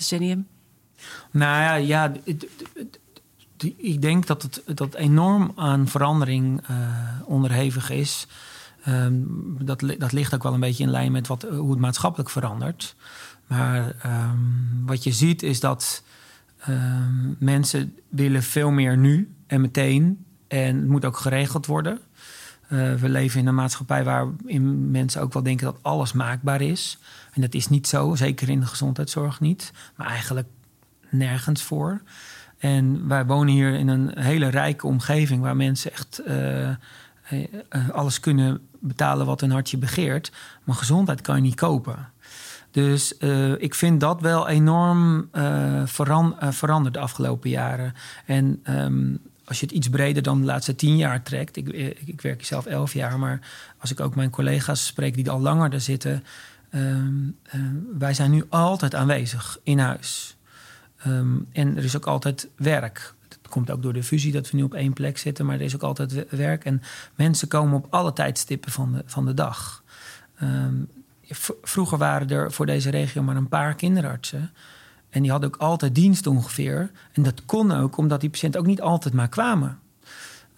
decennium? 0.00 0.46
Nou 1.30 1.62
ja, 1.62 1.74
ja 1.74 2.12
ik 3.76 4.02
denk 4.02 4.26
dat 4.26 4.42
het 4.42 4.62
dat 4.74 4.94
enorm 4.94 5.52
aan 5.54 5.88
verandering 5.88 6.60
uh, 6.70 6.76
onderhevig 7.24 7.90
is. 7.90 8.26
Um, 8.88 9.56
dat, 9.60 9.84
dat 9.98 10.12
ligt 10.12 10.34
ook 10.34 10.42
wel 10.42 10.54
een 10.54 10.60
beetje 10.60 10.82
in 10.82 10.90
lijn 10.90 11.12
met 11.12 11.26
wat, 11.26 11.42
hoe 11.42 11.70
het 11.70 11.80
maatschappelijk 11.80 12.30
verandert. 12.30 12.96
Maar 13.46 13.94
um, 14.06 14.82
wat 14.86 15.04
je 15.04 15.12
ziet 15.12 15.42
is 15.42 15.60
dat 15.60 16.02
um, 16.68 17.36
mensen 17.38 17.94
willen 18.08 18.42
veel 18.42 18.70
meer 18.70 18.96
nu 18.96 19.34
en 19.46 19.60
meteen. 19.60 20.24
En 20.48 20.76
het 20.76 20.88
moet 20.88 21.04
ook 21.04 21.16
geregeld 21.16 21.66
worden. 21.66 21.98
Uh, 22.72 22.94
we 22.94 23.08
leven 23.08 23.40
in 23.40 23.46
een 23.46 23.54
maatschappij 23.54 24.04
waarin 24.04 24.90
mensen 24.90 25.22
ook 25.22 25.32
wel 25.32 25.42
denken 25.42 25.66
dat 25.66 25.78
alles 25.82 26.12
maakbaar 26.12 26.60
is. 26.60 26.98
En 27.32 27.40
dat 27.40 27.54
is 27.54 27.68
niet 27.68 27.86
zo, 27.86 28.14
zeker 28.14 28.48
in 28.48 28.60
de 28.60 28.66
gezondheidszorg 28.66 29.40
niet. 29.40 29.72
Maar 29.96 30.06
eigenlijk 30.06 30.48
nergens 31.08 31.62
voor. 31.62 32.02
En 32.58 33.08
wij 33.08 33.26
wonen 33.26 33.54
hier 33.54 33.74
in 33.74 33.88
een 33.88 34.18
hele 34.18 34.48
rijke 34.48 34.86
omgeving 34.86 35.42
waar 35.42 35.56
mensen 35.56 35.92
echt 35.92 36.20
uh, 36.28 36.68
alles 37.92 38.20
kunnen 38.20 38.60
betalen 38.78 39.26
wat 39.26 39.42
een 39.42 39.50
hartje 39.50 39.78
begeert. 39.78 40.32
Maar 40.64 40.76
gezondheid 40.76 41.20
kan 41.20 41.36
je 41.36 41.42
niet 41.42 41.54
kopen. 41.54 42.08
Dus 42.70 43.16
ik 43.58 43.74
vind 43.74 44.00
dat 44.00 44.20
wel 44.20 44.48
enorm 44.48 45.28
uh, 45.32 45.82
veran 45.86 46.36
veranderd 46.40 46.94
de 46.94 47.00
afgelopen 47.00 47.50
jaren. 47.50 47.94
En 48.26 48.62
um, 48.68 49.20
als 49.50 49.60
je 49.60 49.66
het 49.66 49.74
iets 49.74 49.88
breder 49.88 50.22
dan 50.22 50.40
de 50.40 50.46
laatste 50.46 50.74
tien 50.74 50.96
jaar 50.96 51.22
trekt. 51.22 51.56
Ik, 51.56 51.68
ik, 51.68 52.00
ik 52.04 52.20
werk 52.20 52.44
zelf 52.44 52.66
elf 52.66 52.92
jaar, 52.92 53.18
maar 53.18 53.40
als 53.78 53.90
ik 53.90 54.00
ook 54.00 54.14
mijn 54.14 54.30
collega's 54.30 54.86
spreek 54.86 55.14
die 55.14 55.30
al 55.30 55.40
langer 55.40 55.72
er 55.72 55.80
zitten. 55.80 56.24
Um, 56.74 57.36
wij 57.98 58.14
zijn 58.14 58.30
nu 58.30 58.44
altijd 58.48 58.94
aanwezig 58.94 59.58
in 59.62 59.78
huis. 59.78 60.36
Um, 61.06 61.46
en 61.52 61.76
er 61.76 61.84
is 61.84 61.96
ook 61.96 62.06
altijd 62.06 62.48
werk 62.56 63.14
komt 63.48 63.70
ook 63.70 63.82
door 63.82 63.92
de 63.92 64.02
fusie 64.02 64.32
dat 64.32 64.50
we 64.50 64.56
nu 64.56 64.62
op 64.62 64.74
één 64.74 64.92
plek 64.92 65.18
zitten. 65.18 65.46
Maar 65.46 65.54
er 65.54 65.60
is 65.60 65.74
ook 65.74 65.82
altijd 65.82 66.30
werk. 66.30 66.64
En 66.64 66.82
mensen 67.14 67.48
komen 67.48 67.76
op 67.76 67.86
alle 67.90 68.12
tijdstippen 68.12 68.72
van 68.72 68.92
de, 68.92 69.02
van 69.06 69.26
de 69.26 69.34
dag. 69.34 69.82
Um, 70.42 70.88
vroeger 71.62 71.98
waren 71.98 72.28
er 72.28 72.52
voor 72.52 72.66
deze 72.66 72.90
regio 72.90 73.22
maar 73.22 73.36
een 73.36 73.48
paar 73.48 73.74
kinderartsen. 73.74 74.50
En 75.10 75.22
die 75.22 75.30
hadden 75.30 75.48
ook 75.48 75.60
altijd 75.60 75.94
dienst 75.94 76.26
ongeveer. 76.26 76.90
En 77.12 77.22
dat 77.22 77.44
kon 77.44 77.72
ook 77.72 77.96
omdat 77.96 78.20
die 78.20 78.30
patiënten 78.30 78.60
ook 78.60 78.66
niet 78.66 78.80
altijd 78.80 79.14
maar 79.14 79.28
kwamen. 79.28 79.78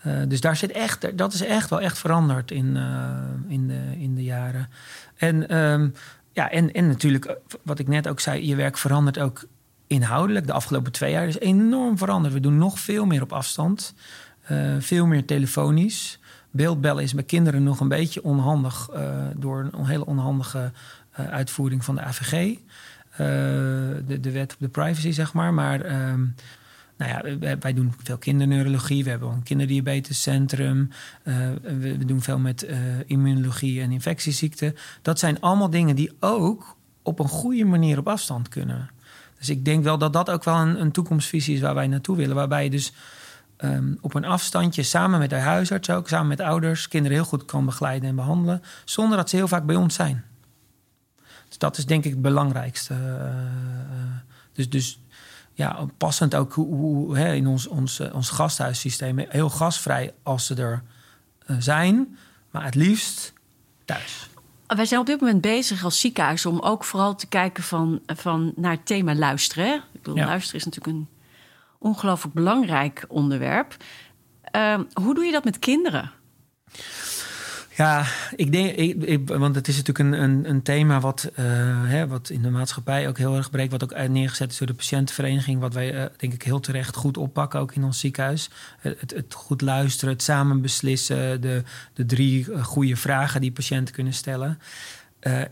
Uh, 0.06 0.14
dus 0.28 0.40
daar 0.40 0.56
zit 0.56 0.72
echt, 0.72 1.18
dat 1.18 1.32
is 1.32 1.42
echt 1.42 1.70
wel 1.70 1.80
echt 1.80 1.98
veranderd 1.98 2.50
in, 2.50 2.76
uh, 2.76 3.16
in, 3.48 3.68
de, 3.68 3.80
in 3.98 4.14
de 4.14 4.22
jaren. 4.22 4.68
En, 5.16 5.56
um, 5.56 5.94
ja, 6.32 6.50
en, 6.50 6.72
en 6.72 6.86
natuurlijk, 6.86 7.36
wat 7.62 7.78
ik 7.78 7.88
net 7.88 8.08
ook 8.08 8.20
zei, 8.20 8.46
je 8.46 8.56
werk 8.56 8.78
verandert 8.78 9.18
ook 9.18 9.44
inhoudelijk 9.86 10.46
de 10.46 10.52
afgelopen 10.52 10.92
twee 10.92 11.12
jaar 11.12 11.26
is 11.26 11.38
enorm 11.38 11.98
veranderd. 11.98 12.34
We 12.34 12.40
doen 12.40 12.58
nog 12.58 12.78
veel 12.78 13.06
meer 13.06 13.22
op 13.22 13.32
afstand, 13.32 13.94
veel 14.78 15.06
meer 15.06 15.24
telefonisch. 15.24 16.18
Beeldbellen 16.50 17.02
is 17.02 17.14
bij 17.14 17.24
kinderen 17.24 17.62
nog 17.62 17.80
een 17.80 17.88
beetje 17.88 18.22
onhandig 18.22 18.90
door 19.36 19.68
een 19.72 19.86
hele 19.86 20.06
onhandige 20.06 20.72
uitvoering 21.12 21.84
van 21.84 21.94
de 21.94 22.00
AVG. 22.00 22.56
De, 23.16 24.18
de 24.20 24.30
wet 24.30 24.52
op 24.52 24.58
de 24.58 24.68
privacy, 24.68 25.10
zeg 25.10 25.32
maar. 25.32 25.54
Maar 25.54 25.80
ehm, 25.80 26.26
nou 26.96 27.10
ja, 27.10 27.56
wij, 27.58 27.72
doen 27.72 27.94
veel 28.02 28.18
kinderneurologie. 28.18 29.04
We 29.04 29.10
hebben 29.10 29.28
een 29.30 29.42
kinderdiabetescentrum. 29.42 30.90
We, 31.22 31.58
we, 31.78 32.04
doen 32.04 32.22
veel 32.22 32.38
met 32.38 32.66
immunologie 33.06 33.80
en 33.80 33.90
infectieziekten. 33.90 34.74
Dat 35.02 35.18
zijn 35.18 35.40
allemaal 35.40 35.70
dingen 35.70 35.96
die 35.96 36.12
ook 36.20 36.76
op 37.02 37.18
een 37.18 37.28
goede 37.28 37.64
manier 37.64 37.98
op 37.98 38.08
afstand 38.08 38.48
kunnen. 38.48 38.90
Dus 39.38 39.50
ik 39.50 39.64
denk 39.64 39.84
wel 39.84 39.98
dat 39.98 40.12
dat 40.12 40.30
ook 40.30 40.44
wel 40.44 40.56
een, 40.56 40.80
een 40.80 40.92
toekomstvisie 40.92 41.54
is 41.54 41.60
waar 41.60 41.74
wij 41.74 41.86
naartoe 41.86 42.16
willen. 42.16 42.36
Waarbij 42.36 42.64
je 42.64 42.70
dus 42.70 42.92
um, 43.58 43.98
op 44.00 44.14
een 44.14 44.24
afstandje 44.24 44.82
samen 44.82 45.18
met 45.18 45.30
de 45.30 45.36
huisarts 45.36 45.90
ook, 45.90 46.08
samen 46.08 46.28
met 46.28 46.40
ouders, 46.40 46.88
kinderen 46.88 47.16
heel 47.16 47.26
goed 47.26 47.44
kan 47.44 47.64
begeleiden 47.64 48.08
en 48.08 48.16
behandelen. 48.16 48.62
Zonder 48.84 49.16
dat 49.16 49.30
ze 49.30 49.36
heel 49.36 49.48
vaak 49.48 49.66
bij 49.66 49.76
ons 49.76 49.94
zijn. 49.94 50.24
Dus 51.52 51.60
dat 51.60 51.78
is 51.78 51.86
denk 51.86 52.04
ik 52.04 52.10
het 52.10 52.22
belangrijkste. 52.22 52.94
Uh, 52.94 53.34
dus, 54.52 54.70
dus 54.70 54.98
ja, 55.52 55.86
passend 55.98 56.34
ook 56.34 56.52
hoe, 56.52 56.74
hoe 56.74 57.18
hè, 57.18 57.34
in 57.34 57.46
ons, 57.46 57.66
ons, 57.66 58.00
ons 58.00 58.30
gasthuissysteem 58.30 59.18
heel 59.18 59.50
gasvrij 59.50 60.14
als 60.22 60.46
ze 60.46 60.54
er 60.54 60.82
zijn, 61.58 62.18
maar 62.50 62.64
het 62.64 62.74
liefst 62.74 63.32
thuis. 63.84 64.28
Wij 64.66 64.84
zijn 64.86 65.00
op 65.00 65.06
dit 65.06 65.20
moment 65.20 65.40
bezig 65.40 65.84
als 65.84 66.00
ziekenhuis 66.00 66.46
om 66.46 66.58
ook 66.60 66.84
vooral 66.84 67.14
te 67.14 67.26
kijken 67.26 67.62
van, 67.62 68.00
van 68.06 68.52
naar 68.56 68.70
het 68.72 68.86
thema 68.86 69.14
luisteren. 69.14 69.66
Hè? 69.66 69.74
Ik 69.74 69.82
bedoel, 69.92 70.16
Ja. 70.16 70.26
luisteren 70.26 70.58
is 70.58 70.64
natuurlijk 70.64 70.96
een 70.96 71.08
ongelooflijk 71.78 72.34
belangrijk 72.34 73.04
onderwerp. 73.08 73.76
Ehm, 74.42 74.82
hoe 74.92 75.14
doe 75.14 75.24
je 75.24 75.32
dat 75.32 75.44
met 75.44 75.58
kinderen? 75.58 76.10
Ja, 77.76 78.06
ik 78.36 78.52
denk, 78.52 78.76
ik, 78.76 79.28
want 79.28 79.54
het 79.54 79.68
is 79.68 79.76
natuurlijk 79.76 80.14
een, 80.14 80.22
een, 80.22 80.48
een 80.48 80.62
thema 80.62 81.00
wat, 81.00 81.30
eh, 81.34 81.44
hè, 81.84 82.06
wat 82.06 82.30
in 82.30 82.42
de 82.42 82.50
maatschappij 82.50 83.08
ook 83.08 83.18
heel 83.18 83.36
erg 83.36 83.50
breekt. 83.50 83.70
Wat 83.70 83.82
ook 83.82 84.08
neergezet 84.08 84.50
is 84.50 84.58
door 84.58 84.66
de 84.66 84.74
patiëntenvereniging. 84.74 85.60
Wat 85.60 85.74
wij, 85.74 85.94
eh, 85.94 86.04
denk 86.16 86.32
ik, 86.32 86.42
heel 86.42 86.60
terecht 86.60 86.96
goed 86.96 87.16
oppakken, 87.16 87.60
ook 87.60 87.74
in 87.74 87.84
ons 87.84 88.00
ziekenhuis. 88.00 88.50
Het, 88.78 89.12
het, 89.14 89.34
goed 89.34 89.60
luisteren, 89.60 90.14
het 90.14 90.22
samen 90.22 90.60
beslissen. 90.60 91.40
De, 91.40 91.62
de 91.94 92.06
drie 92.06 92.52
eh, 92.52 92.64
goede 92.64 92.96
vragen 92.96 93.40
die 93.40 93.52
patiënten 93.52 93.94
kunnen 93.94 94.12
stellen. 94.12 94.58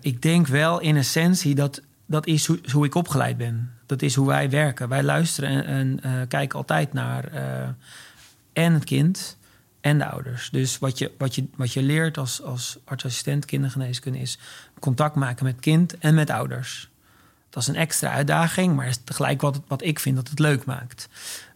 Ik 0.01 0.23
denk 0.23 0.47
wel 0.47 0.81
in 0.81 0.97
essentie 0.97 1.55
dat 1.55 1.83
dat 2.07 2.27
is 2.27 2.47
hoe, 2.47 2.85
ik 2.85 2.95
opgeleid 2.95 3.37
ben. 3.37 3.71
Dat 3.87 4.03
is 4.03 4.15
hoe 4.15 4.27
wij 4.27 4.51
werken. 4.51 4.89
Wij 4.89 5.03
luisteren 5.03 5.65
en, 5.65 6.03
en 6.03 6.29
kijken 6.29 6.59
altijd 6.59 6.93
naar 6.93 7.25
en 8.53 8.73
het 8.73 8.85
kind 8.85 9.39
en 9.81 9.99
de 9.99 10.07
ouders. 10.07 10.51
Dus 10.51 10.79
wat 10.79 10.99
je, 10.99 11.11
wat 11.19 11.35
je, 11.35 11.47
wat 11.57 11.73
je 11.73 11.83
leert 11.83 12.19
als, 12.19 12.43
als 12.43 12.79
artsassistent 12.85 13.45
kindergeneeskunde 13.45 14.19
is 14.19 14.39
contact 14.79 15.15
maken 15.15 15.45
met 15.45 15.61
kind 15.61 15.99
en 15.99 16.15
met 16.15 16.31
ouders. 16.31 16.89
Dat 17.51 17.63
is 17.63 17.69
een 17.69 17.77
extra 17.77 18.11
uitdaging, 18.11 18.77
maar 18.77 18.87
is 18.87 19.01
tegelijk 19.05 19.41
wat, 19.41 19.61
wat 19.67 19.85
ik 19.85 19.99
vind 19.99 20.17
dat 20.17 20.29
het 20.29 20.39
leuk 20.39 20.65
maakt. 20.65 21.09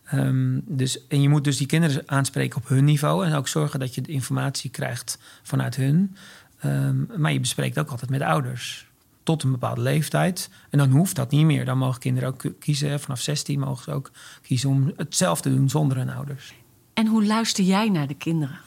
Ehm, 0.05 0.61
dus, 0.65 1.07
en 1.07 1.23
je 1.23 1.29
moet 1.29 1.45
dus 1.45 1.57
die 1.57 1.67
kinderen 1.67 2.03
aanspreken 2.07 2.57
op 2.57 2.69
hun 2.69 2.85
niveau 2.85 3.27
en 3.27 3.35
ook 3.35 3.49
zorgen 3.49 3.81
dat 3.81 3.95
je 3.95 4.01
de 4.01 4.13
informatie 4.13 4.71
krijgt 4.71 5.19
vanuit 5.43 5.77
hun. 5.77 6.17
Ehm, 6.59 6.97
maar 7.17 7.33
je 7.33 7.41
bespreekt 7.41 7.79
ook 7.79 7.91
altijd 7.91 8.11
met 8.11 8.23
ouders. 8.23 8.87
Tot 9.23 9.43
een 9.43 9.51
bepaalde 9.51 9.81
leeftijd. 9.81 10.51
En 10.71 10.79
dan 10.79 10.91
hoeft 10.91 11.17
dat 11.17 11.31
niet 11.31 11.45
meer. 11.45 11.65
Dan 11.65 11.79
mogen 11.79 12.01
kinderen 12.01 12.29
ook 12.29 12.45
kiezen. 12.59 13.01
Vanaf 13.01 13.21
16 13.21 13.59
mogen 13.59 13.85
ze 13.85 13.91
ook 13.91 14.11
kiezen 14.43 14.71
om 14.71 14.93
hetzelfde 14.97 15.51
te 15.51 15.57
doen 15.57 15.69
zonder 15.69 15.97
hun 15.97 16.11
ouders. 16.11 16.55
En 16.95 17.07
hoe 17.07 17.25
luister 17.25 17.65
jij 17.65 17.89
naar 17.89 18.07
de 18.07 18.15
kinderen? 18.15 18.59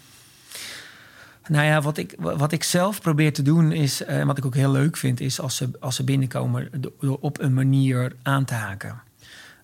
Nou 1.48 1.66
ja, 1.66 1.82
wat 1.82 1.98
ik, 1.98 2.16
wat 2.18 2.52
ik 2.52 2.64
zelf 2.64 3.02
probeer 3.02 3.34
te 3.34 3.42
doen 3.42 3.72
is, 3.72 4.04
en 4.04 4.28
wat 4.28 4.38
ik 4.38 4.46
ook 4.46 4.56
heel 4.56 4.72
leuk 4.72 4.98
vind, 4.98 5.20
is 5.20 5.40
als 5.40 5.56
ze, 5.56 5.70
als 5.80 5.96
ze 5.96 6.04
binnenkomen, 6.04 6.70
do- 6.82 6.94
door 7.00 7.18
op 7.22 7.40
een 7.40 7.54
manier 7.54 8.16
aan 8.24 8.46
te 8.46 8.54
haken. 8.54 9.02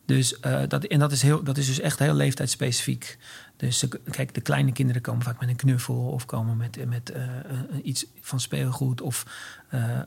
Dus, 0.05 0.39
eh, 0.39 0.62
dat, 0.67 0.84
en 0.84 1.00
dat 1.00 1.12
is, 1.12 1.22
heel, 1.22 1.43
dat 1.43 1.58
is 1.58 1.67
dus 1.67 1.79
echt 1.79 2.00
heel 2.00 2.13
leeftijdsspecifiek. 2.13 3.17
Dus 3.58 3.86
kijk, 4.12 4.34
de 4.34 4.41
kleine 4.41 4.72
kinderen 4.72 5.01
komen 5.01 5.24
vaak 5.24 5.39
met 5.39 5.50
een 5.50 5.55
knuffel 5.55 5.96
of 5.96 6.25
komen 6.25 6.58
met, 6.58 6.89
met 6.89 7.10
eh, 7.10 7.24
eh, 7.24 7.29
iets 7.84 8.05
van 8.22 8.39
speelgoed. 8.39 9.01
Of 9.01 9.25
eh, 9.70 9.91
eh, 9.91 10.00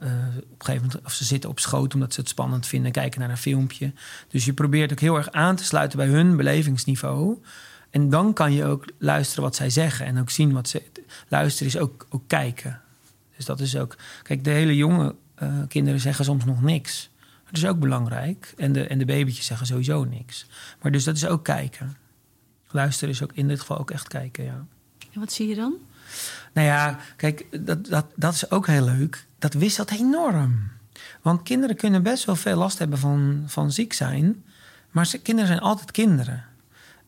op 0.50 0.62
gegeven 0.62 0.86
moment 0.86 1.04
of 1.04 1.12
ze 1.12 1.24
zitten 1.24 1.50
op 1.50 1.58
schoot 1.58 1.94
omdat 1.94 2.14
ze 2.14 2.20
het 2.20 2.28
spannend 2.28 2.66
vinden, 2.66 2.92
kijken 2.92 3.20
naar 3.20 3.30
een 3.30 3.36
filmpje. 3.36 3.92
Dus 4.28 4.44
je 4.44 4.52
probeert 4.52 4.92
ook 4.92 5.00
heel 5.00 5.16
erg 5.16 5.30
aan 5.30 5.56
te 5.56 5.64
sluiten 5.64 5.98
bij 5.98 6.06
hun 6.06 6.36
belevingsniveau. 6.36 7.42
En 7.90 8.10
dan 8.10 8.32
kan 8.32 8.52
je 8.52 8.64
ook 8.64 8.84
luisteren 8.98 9.44
wat 9.44 9.56
zij 9.56 9.70
zeggen 9.70 10.06
en 10.06 10.18
ook 10.18 10.30
zien 10.30 10.52
wat 10.52 10.68
ze. 10.68 10.82
Luisteren 11.28 11.68
is 11.68 11.78
ook, 11.78 12.06
ook 12.10 12.22
kijken. 12.26 12.80
Dus 13.36 13.44
dat 13.44 13.60
is 13.60 13.76
ook. 13.76 13.96
Kijk, 14.22 14.44
de 14.44 14.50
hele 14.50 14.76
jonge 14.76 15.14
eh, 15.34 15.48
kinderen 15.68 16.00
zeggen 16.00 16.24
soms 16.24 16.44
nog 16.44 16.62
niks. 16.62 17.10
Dat 17.44 17.56
is 17.56 17.66
ook 17.66 17.78
belangrijk. 17.78 18.54
En 18.56 18.72
de, 18.72 18.86
en 18.86 18.98
de 18.98 19.04
babytjes 19.04 19.46
zeggen 19.46 19.66
sowieso 19.66 20.04
niks. 20.04 20.46
Maar 20.82 20.92
dus 20.92 21.04
dat 21.04 21.16
is 21.16 21.26
ook 21.26 21.44
kijken. 21.44 21.96
Luisteren 22.70 23.14
is 23.14 23.22
ook 23.22 23.32
in 23.32 23.48
dit 23.48 23.60
geval 23.60 23.78
ook 23.78 23.90
echt 23.90 24.08
kijken, 24.08 24.44
ja. 24.44 24.66
En 25.12 25.20
wat 25.20 25.32
zie 25.32 25.48
je 25.48 25.54
dan? 25.54 25.74
Nou 26.52 26.66
ja, 26.66 26.98
kijk, 27.16 27.46
dat, 27.66 27.86
dat, 27.86 28.06
dat 28.14 28.34
is 28.34 28.50
ook 28.50 28.66
heel 28.66 28.84
leuk. 28.84 29.26
Dat 29.38 29.54
wisselt 29.54 29.90
enorm. 29.90 30.70
Want 31.22 31.42
kinderen 31.42 31.76
kunnen 31.76 32.02
best 32.02 32.24
wel 32.24 32.36
veel 32.36 32.56
last 32.56 32.78
hebben 32.78 32.98
van, 32.98 33.44
van 33.46 33.72
ziek 33.72 33.92
zijn. 33.92 34.44
Maar 34.90 35.06
ze, 35.06 35.18
kinderen 35.18 35.48
zijn 35.48 35.60
altijd 35.60 35.90
kinderen. 35.90 36.44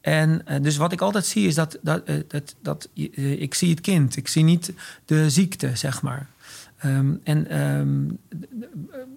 En 0.09 0.47
eh, 0.47 0.63
dus 0.63 0.77
wat 0.77 0.93
ik 0.93 1.01
altijd 1.01 1.27
zie 1.27 1.47
is 1.47 1.55
dat, 1.55 1.79
dat, 1.83 2.03
eh, 2.05 2.17
dat, 2.29 2.55
dat 2.63 2.89
eh, 2.95 3.41
ik 3.41 3.55
zie 3.55 3.71
het 3.71 3.81
kind. 3.81 4.17
Ik 4.17 4.29
zie 4.29 4.45
niet 4.45 4.73
de 5.05 5.31
ziekte, 5.31 5.77
zeg 5.77 6.03
maar. 6.03 6.27
Ehm, 6.79 7.15
en 7.25 7.49
ehm, 7.49 8.09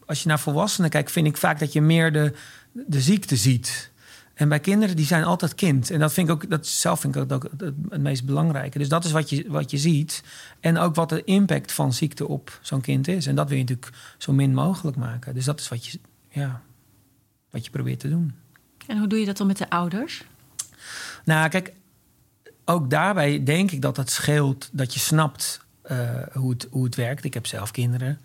als 0.05 0.21
je 0.21 0.27
naar 0.27 0.39
volwassenen 0.39 0.89
kijkt, 0.89 1.11
vind 1.11 1.27
ik 1.27 1.37
vaak 1.37 1.59
dat 1.59 1.73
je 1.73 1.81
meer 1.81 2.11
de, 2.11 2.33
de 2.71 3.01
ziekte 3.01 3.35
ziet. 3.35 3.91
En 4.33 4.49
bij 4.49 4.59
kinderen, 4.59 4.95
die 4.95 5.05
zijn 5.05 5.23
altijd 5.23 5.55
kind. 5.55 5.89
En 5.89 5.99
dat 5.99 6.13
vind 6.13 6.27
ik 6.27 6.33
ook, 6.33 6.49
dat 6.49 6.67
zelf 6.67 6.99
vind 6.99 7.15
ik 7.15 7.31
ook 7.31 7.43
het, 7.43 7.73
het 7.89 8.01
meest 8.01 8.25
belangrijke. 8.25 8.77
Dus 8.77 8.89
dat 8.89 9.05
is 9.05 9.11
wat 9.11 9.29
je, 9.29 9.45
wat 9.47 9.71
je 9.71 9.77
ziet. 9.77 10.23
En 10.59 10.77
ook 10.77 10.95
wat 10.95 11.09
de 11.09 11.23
impact 11.23 11.71
van 11.71 11.93
ziekte 11.93 12.27
op 12.27 12.59
zo'n 12.61 12.81
kind 12.81 13.07
is. 13.07 13.25
En 13.25 13.35
dat 13.35 13.47
wil 13.47 13.57
je 13.57 13.63
natuurlijk 13.63 13.93
zo 14.17 14.33
min 14.33 14.53
mogelijk 14.53 14.97
maken. 14.97 15.33
Dus 15.33 15.45
dat 15.45 15.59
is 15.59 15.67
wat 15.67 15.85
je, 15.85 15.99
ja, 16.29 16.61
wat 17.49 17.65
je 17.65 17.71
probeert 17.71 17.99
te 17.99 18.09
doen. 18.09 18.33
En 18.87 18.97
hoe 18.97 19.07
doe 19.07 19.19
je 19.19 19.25
dat 19.25 19.37
dan 19.37 19.47
met 19.47 19.57
de 19.57 19.69
ouders? 19.69 20.23
Nou, 21.25 21.49
kijk, 21.49 21.73
ook 22.65 22.89
daarbij 22.89 23.43
denk 23.43 23.71
ik 23.71 23.81
dat 23.81 23.97
het 23.97 24.09
scheelt 24.09 24.69
dat 24.71 24.93
je 24.93 24.99
snapt 24.99 25.65
eh, 25.81 25.97
hoe, 26.33 26.49
het, 26.51 26.67
hoe 26.71 26.83
het 26.83 26.95
werkt. 26.95 27.23
Ik 27.23 27.33
heb 27.33 27.45
zelf 27.47 27.71
kinderen. 27.71 28.19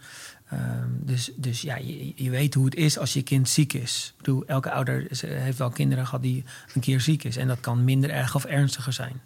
Ehm, 0.50 0.88
dus, 0.90 1.30
dus 1.36 1.60
ja, 1.60 1.76
je, 1.76 2.12
je 2.16 2.30
weet 2.30 2.54
hoe 2.54 2.64
het 2.64 2.74
is 2.74 2.98
als 2.98 3.12
je 3.12 3.22
kind 3.22 3.48
ziek 3.48 3.72
is. 3.72 4.12
Ik 4.16 4.24
bedoel, 4.24 4.44
elke 4.46 4.70
ouder 4.70 5.10
is- 5.10 5.20
heeft 5.20 5.58
wel 5.58 5.70
kinderen 5.70 6.04
gehad 6.06 6.22
die 6.22 6.44
een 6.74 6.80
keer 6.80 7.00
ziek 7.00 7.24
is. 7.24 7.36
En 7.36 7.48
dat 7.48 7.60
kan 7.60 7.84
minder 7.84 8.10
erg 8.10 8.34
of 8.34 8.44
ernstiger 8.44 8.92
zijn. 8.92 9.20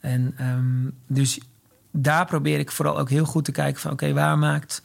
En 0.00 0.34
ehm, 0.36 0.88
dus 1.06 1.38
daar 1.90 2.26
probeer 2.26 2.58
ik 2.58 2.70
vooral 2.70 2.98
ook 2.98 3.10
heel 3.10 3.24
goed 3.24 3.44
te 3.44 3.52
kijken 3.52 3.80
van... 3.80 3.90
oké, 3.90 4.12
waar 4.12 4.38
maakt... 4.38 4.82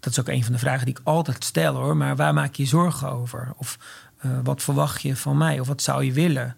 Dat 0.00 0.12
is 0.12 0.20
ook 0.20 0.28
een 0.28 0.44
van 0.44 0.52
de 0.52 0.58
vragen 0.58 0.84
die 0.84 0.94
ik 0.98 1.00
altijd 1.04 1.44
stel 1.44 1.74
hoor. 1.74 1.96
Maar 1.96 2.16
waar 2.16 2.34
maak 2.34 2.54
je 2.54 2.62
je 2.62 2.68
zorgen 2.68 3.10
over? 3.10 3.52
Of 3.56 3.78
eh, 4.18 4.30
wat 4.42 4.62
verwacht 4.62 5.02
je 5.02 5.16
van 5.16 5.36
mij? 5.36 5.60
Of 5.60 5.66
wat 5.66 5.82
zou 5.82 6.04
je 6.04 6.12
willen? 6.12 6.56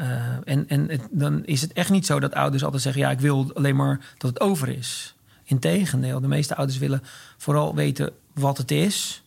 Eh, 0.00 0.08
en 0.44 0.68
en 0.68 1.00
dan 1.10 1.44
is 1.44 1.60
het 1.60 1.72
echt 1.72 1.90
niet 1.90 2.06
zo 2.06 2.20
dat 2.20 2.34
ouders 2.34 2.64
altijd 2.64 2.82
zeggen: 2.82 3.02
ja, 3.02 3.10
ik 3.10 3.20
wil 3.20 3.50
alleen 3.54 3.76
maar 3.76 4.00
dat 4.18 4.30
het 4.30 4.40
over 4.40 4.68
is. 4.68 5.14
Integendeel, 5.44 6.20
de 6.20 6.28
meeste 6.28 6.56
ouders 6.56 6.78
willen 6.78 7.02
vooral 7.36 7.74
weten 7.74 8.12
wat 8.32 8.58
het 8.58 8.70
is 8.70 9.22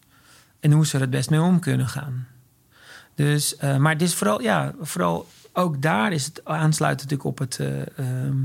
en 0.59 0.71
hoe 0.71 0.85
ze 0.85 0.95
er 0.95 1.01
het 1.01 1.09
best 1.09 1.29
mee 1.29 1.41
om 1.41 1.59
kunnen 1.59 1.87
gaan. 1.87 2.27
Dus, 3.15 3.57
eh, 3.57 3.77
maar 3.77 3.91
het 3.91 4.01
is 4.01 4.13
vooral, 4.13 4.41
ja, 4.41 4.73
vooral 4.81 5.27
ook 5.53 5.81
daar 5.81 6.11
is 6.11 6.25
het 6.25 6.45
aansluiten 6.45 7.07
natuurlijk 7.07 7.29
op 7.29 7.39
het, 7.39 7.59
eh, 7.59 7.97
ehm, 7.97 8.37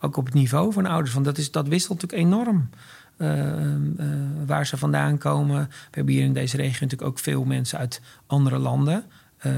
ook 0.00 0.16
op 0.16 0.24
het 0.24 0.34
niveau 0.34 0.72
van 0.72 0.86
ouders. 0.86 1.14
Want 1.14 1.24
dat, 1.24 1.38
is, 1.38 1.50
dat 1.50 1.68
wisselt 1.68 2.02
natuurlijk 2.02 2.28
enorm. 2.28 2.68
waar 4.46 4.66
ze 4.66 4.76
vandaan 4.76 5.18
komen. 5.18 5.68
We 5.68 5.74
hebben 5.90 6.14
hier 6.14 6.24
in 6.24 6.32
deze 6.32 6.56
regio 6.56 6.80
natuurlijk 6.80 7.10
ook 7.10 7.18
veel 7.18 7.44
mensen 7.44 7.78
uit 7.78 8.00
andere 8.26 8.58
landen. 8.58 9.04
Eh, 9.38 9.52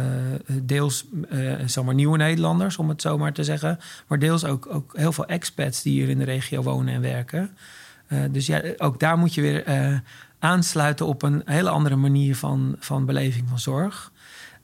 deels 0.62 1.06
eh 1.30 1.54
zeg 1.66 1.84
maar 1.84 1.94
nieuwe 1.94 2.16
Nederlanders, 2.16 2.76
om 2.76 2.88
het 2.88 3.02
zo 3.02 3.18
maar 3.18 3.32
te 3.32 3.44
zeggen. 3.44 3.78
Maar 4.06 4.18
deels 4.18 4.44
ook, 4.44 4.66
ook 4.75 4.96
heel 4.96 5.12
veel 5.12 5.26
expats 5.26 5.82
die 5.82 5.92
hier 5.92 6.08
in 6.08 6.18
de 6.18 6.25
regio 6.25 6.62
wonen 6.62 6.94
en 6.94 7.00
werken. 7.00 7.50
Eh, 8.06 8.18
dus 8.30 8.46
ja, 8.46 8.62
ook 8.76 9.00
daar 9.00 9.18
moet 9.18 9.34
je 9.34 9.40
weer 9.40 9.64
eh, 9.64 9.99
aansluiten 10.38 11.06
op 11.06 11.22
een 11.22 11.42
hele 11.44 11.70
andere 11.70 11.96
manier 11.96 12.37
van, 12.37 12.76
van 12.78 13.06
beleving 13.06 13.49
van 13.49 13.58
zorg. 13.58 14.12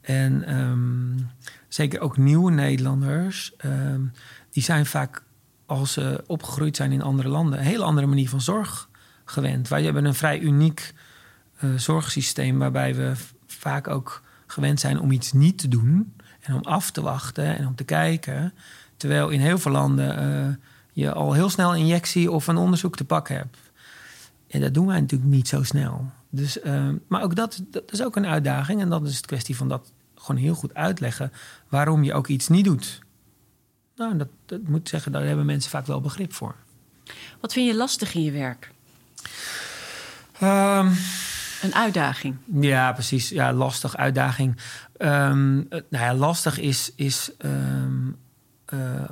En 0.01 0.45
ehm, 0.45 1.25
zeker 1.69 2.01
ook 2.01 2.17
nieuwe 2.17 2.51
Nederlanders, 2.51 3.53
ehm, 3.57 4.01
die 4.51 4.63
zijn 4.63 4.87
vaak 4.87 5.23
als 5.67 5.93
ze 5.93 6.25
opgegroeid 6.27 6.77
zijn 6.77 6.93
in 6.93 7.03
andere 7.03 7.29
landen, 7.29 7.59
een 7.59 7.65
hele 7.65 7.85
andere 7.85 8.07
manier 8.07 8.29
van 8.29 8.41
zorg 8.41 8.89
gewend. 9.25 9.69
Wij 9.69 9.83
hebben 9.83 10.05
een 10.05 10.15
vrij 10.15 10.39
uniek 10.39 10.95
eh, 11.57 11.71
zorgsysteem 11.77 12.59
waarbij 12.59 12.95
we 12.95 13.13
vaak 13.47 13.89
ook 13.89 14.23
gewend 14.57 14.81
zijn 14.81 15.01
om 15.01 15.11
iets 15.11 15.33
niet 15.33 15.59
te 15.59 15.69
doen 15.69 16.15
en 16.41 16.55
om 16.55 16.63
af 16.63 16.91
te 16.91 17.01
wachten 17.01 17.59
en 17.59 17.67
om 17.67 17.75
te 17.75 17.85
kijken. 17.85 18.53
Terwijl 18.97 19.29
in 19.29 19.41
heel 19.41 19.59
veel 19.59 19.73
landen 19.73 20.19
eh, 20.19 20.55
je 20.93 21.13
al 21.13 21.33
heel 21.33 21.51
snel 21.51 21.73
een 21.73 21.81
injectie 21.81 22.31
of 22.31 22.47
een 22.47 22.57
onderzoek 22.57 22.97
te 22.97 23.05
pakken 23.05 23.37
hebt. 23.37 23.59
En 24.49 24.61
dat 24.61 24.75
doen 24.75 24.87
wij 24.87 25.01
natuurlijk 25.01 25.31
niet 25.31 25.49
zo 25.49 25.63
snel. 25.63 26.11
Dus, 26.31 26.61
eh, 26.61 26.89
maar 27.09 27.23
ook 27.23 27.35
dat, 27.35 27.63
dat 27.71 27.93
is 27.93 28.03
ook 28.03 28.17
een 28.17 28.27
uitdaging. 28.27 28.81
En 28.81 28.89
dan 28.89 29.07
is 29.07 29.17
het 29.17 29.27
kwestie 29.27 29.57
van 29.57 29.69
dat 29.69 29.93
gewoon 30.15 30.41
heel 30.41 30.55
goed 30.55 30.75
uitleggen 30.75 31.33
waarom 31.69 32.05
je 32.05 32.15
ook 32.15 32.27
iets 32.27 32.49
niet 32.49 32.65
doet. 32.65 32.99
Nou, 33.97 34.17
dat, 34.17 34.29
dat 34.47 34.63
moet 34.63 34.89
zeggen, 34.89 35.13
daar 35.13 35.25
hebben 35.25 35.47
mensen 35.47 35.71
vaak 35.71 35.87
wel 35.87 36.01
begrip 36.01 36.33
voor. 36.33 36.55
Wat 37.41 37.53
vind 37.53 37.67
je 37.67 37.77
lastig 37.77 38.15
in 38.15 38.23
je 38.23 38.31
werk? 38.31 38.73
Ehm, 40.39 40.93
Een 41.63 41.75
uitdaging. 41.75 42.37
Ja, 42.61 42.93
precies. 42.93 43.29
Ja, 43.29 43.53
lastig, 43.53 43.97
uitdaging. 43.97 44.57
Eh, 44.97 45.09
nou 45.09 45.87
ja, 45.91 46.15
lastig 46.15 46.59
is, 46.59 46.93
is 46.97 47.31
eh, 47.39 49.05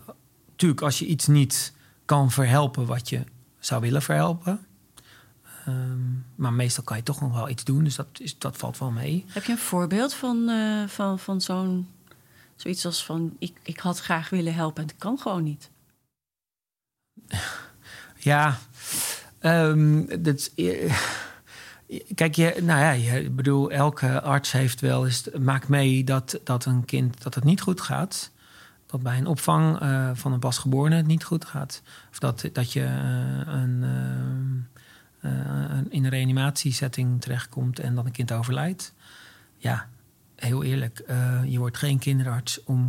natuurlijk 0.51 0.81
als 0.81 0.99
je 0.99 1.07
iets 1.07 1.27
niet 1.27 1.73
kan 2.05 2.31
verhelpen 2.31 2.87
wat 2.87 3.09
je 3.09 3.25
zou 3.59 3.81
willen 3.81 4.03
verhelpen. 4.03 4.67
Ehm, 5.67 6.13
maar 6.35 6.53
meestal 6.53 6.85
kan 6.85 6.97
je 6.97 7.03
toch 7.03 7.21
nog 7.21 7.33
wel 7.33 7.49
iets 7.49 7.65
doen, 7.65 7.85
dus 7.85 7.95
dat, 7.95 8.07
is, 8.19 8.39
dat 8.39 8.57
valt 8.57 8.79
wel 8.79 8.91
mee. 8.91 9.25
Heb 9.29 9.45
je 9.45 9.53
een 9.53 9.59
voorbeeld 9.59 10.15
van, 10.15 10.49
eh, 10.49 10.89
van, 10.89 11.19
van 11.19 11.41
zo'n 11.41 11.89
zoiets 12.57 12.87
als 12.87 13.05
van 13.05 13.37
ik, 13.39 13.57
ik 13.63 13.79
had 13.79 14.01
graag 14.01 14.31
willen 14.31 14.55
helpen 14.55 14.83
en 14.83 14.89
het 14.89 14.99
kan 14.99 15.19
gewoon 15.19 15.43
niet? 15.43 15.71
ja, 18.31 18.59
um, 19.41 20.23
dat, 20.23 20.51
kijk, 22.15 22.35
je, 22.35 22.57
nou 22.63 22.81
ja, 22.81 22.91
je, 22.91 23.31
bedoel, 23.31 23.71
elke 23.71 24.21
arts 24.21 24.53
heeft 24.53 24.81
wel 24.81 25.07
eens 25.07 25.29
maakt 25.39 25.69
mee 25.69 26.05
dat, 26.05 26.41
dat 26.45 26.65
een 26.65 26.85
kind 26.85 27.23
dat 27.23 27.35
het 27.35 27.45
niet 27.45 27.61
goed 27.61 27.81
gaat. 27.81 28.31
Dat 28.87 29.03
bij 29.03 29.19
een 29.19 29.27
opvang 29.27 29.83
uh, 29.83 30.11
van 30.15 30.33
een 30.33 30.39
pasgeborene 30.39 30.97
het 30.97 31.07
niet 31.07 31.25
goed 31.25 31.45
gaat. 31.45 31.83
Of 32.11 32.19
dat, 32.19 32.49
dat 32.53 32.73
je 32.73 32.81
uh, 32.81 33.55
een, 33.55 33.85
uh, 35.21 35.31
in 35.89 36.05
een 36.05 36.11
reanimatiesetting 36.11 37.21
terechtkomt 37.21 37.79
en 37.79 37.95
dan 37.95 38.07
een 38.07 38.13
kind 38.13 38.33
overlijdt. 38.33 38.95
Ja, 39.57 39.89
heel 40.37 40.63
eerlijk, 40.63 41.05
je 41.47 41.59
wordt 41.59 41.77
geen 41.77 41.99
kinderarts 41.99 42.65
om 42.65 42.89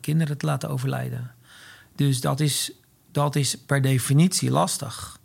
kinderen 0.00 0.38
te 0.38 0.46
laten 0.46 0.68
overlijden. 0.68 1.30
Dus 1.94 2.20
dat 2.20 2.40
is, 2.40 2.72
dat 3.12 3.36
is 3.36 3.58
per 3.58 3.82
definitie 3.82 4.50
lastig. 4.50 5.18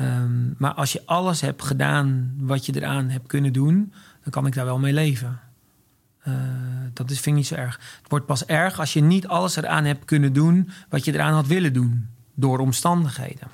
Um, 0.00 0.54
maar 0.58 0.72
als 0.74 0.92
je 0.92 1.02
alles 1.04 1.40
hebt 1.40 1.62
gedaan 1.62 2.34
wat 2.38 2.66
je 2.66 2.76
eraan 2.76 3.08
hebt 3.08 3.26
kunnen 3.26 3.52
doen, 3.52 3.92
dan 4.22 4.32
kan 4.32 4.46
ik 4.46 4.54
daar 4.54 4.64
wel 4.64 4.78
mee 4.78 4.92
leven. 4.92 5.40
Uh, 6.28 6.34
dat 6.92 7.10
is, 7.10 7.20
vind 7.20 7.26
ik 7.26 7.34
niet 7.34 7.46
zo 7.46 7.54
erg. 7.54 7.80
Het 8.02 8.10
wordt 8.10 8.26
pas 8.26 8.44
erg 8.44 8.78
als 8.78 8.92
je 8.92 9.00
niet 9.00 9.26
alles 9.26 9.56
eraan 9.56 9.84
hebt 9.84 10.04
kunnen 10.04 10.32
doen 10.32 10.70
wat 10.88 11.04
je 11.04 11.12
eraan 11.12 11.32
had 11.32 11.46
willen 11.46 11.72
doen, 11.72 12.08
door 12.34 12.58
omstandigheden. 12.58 13.48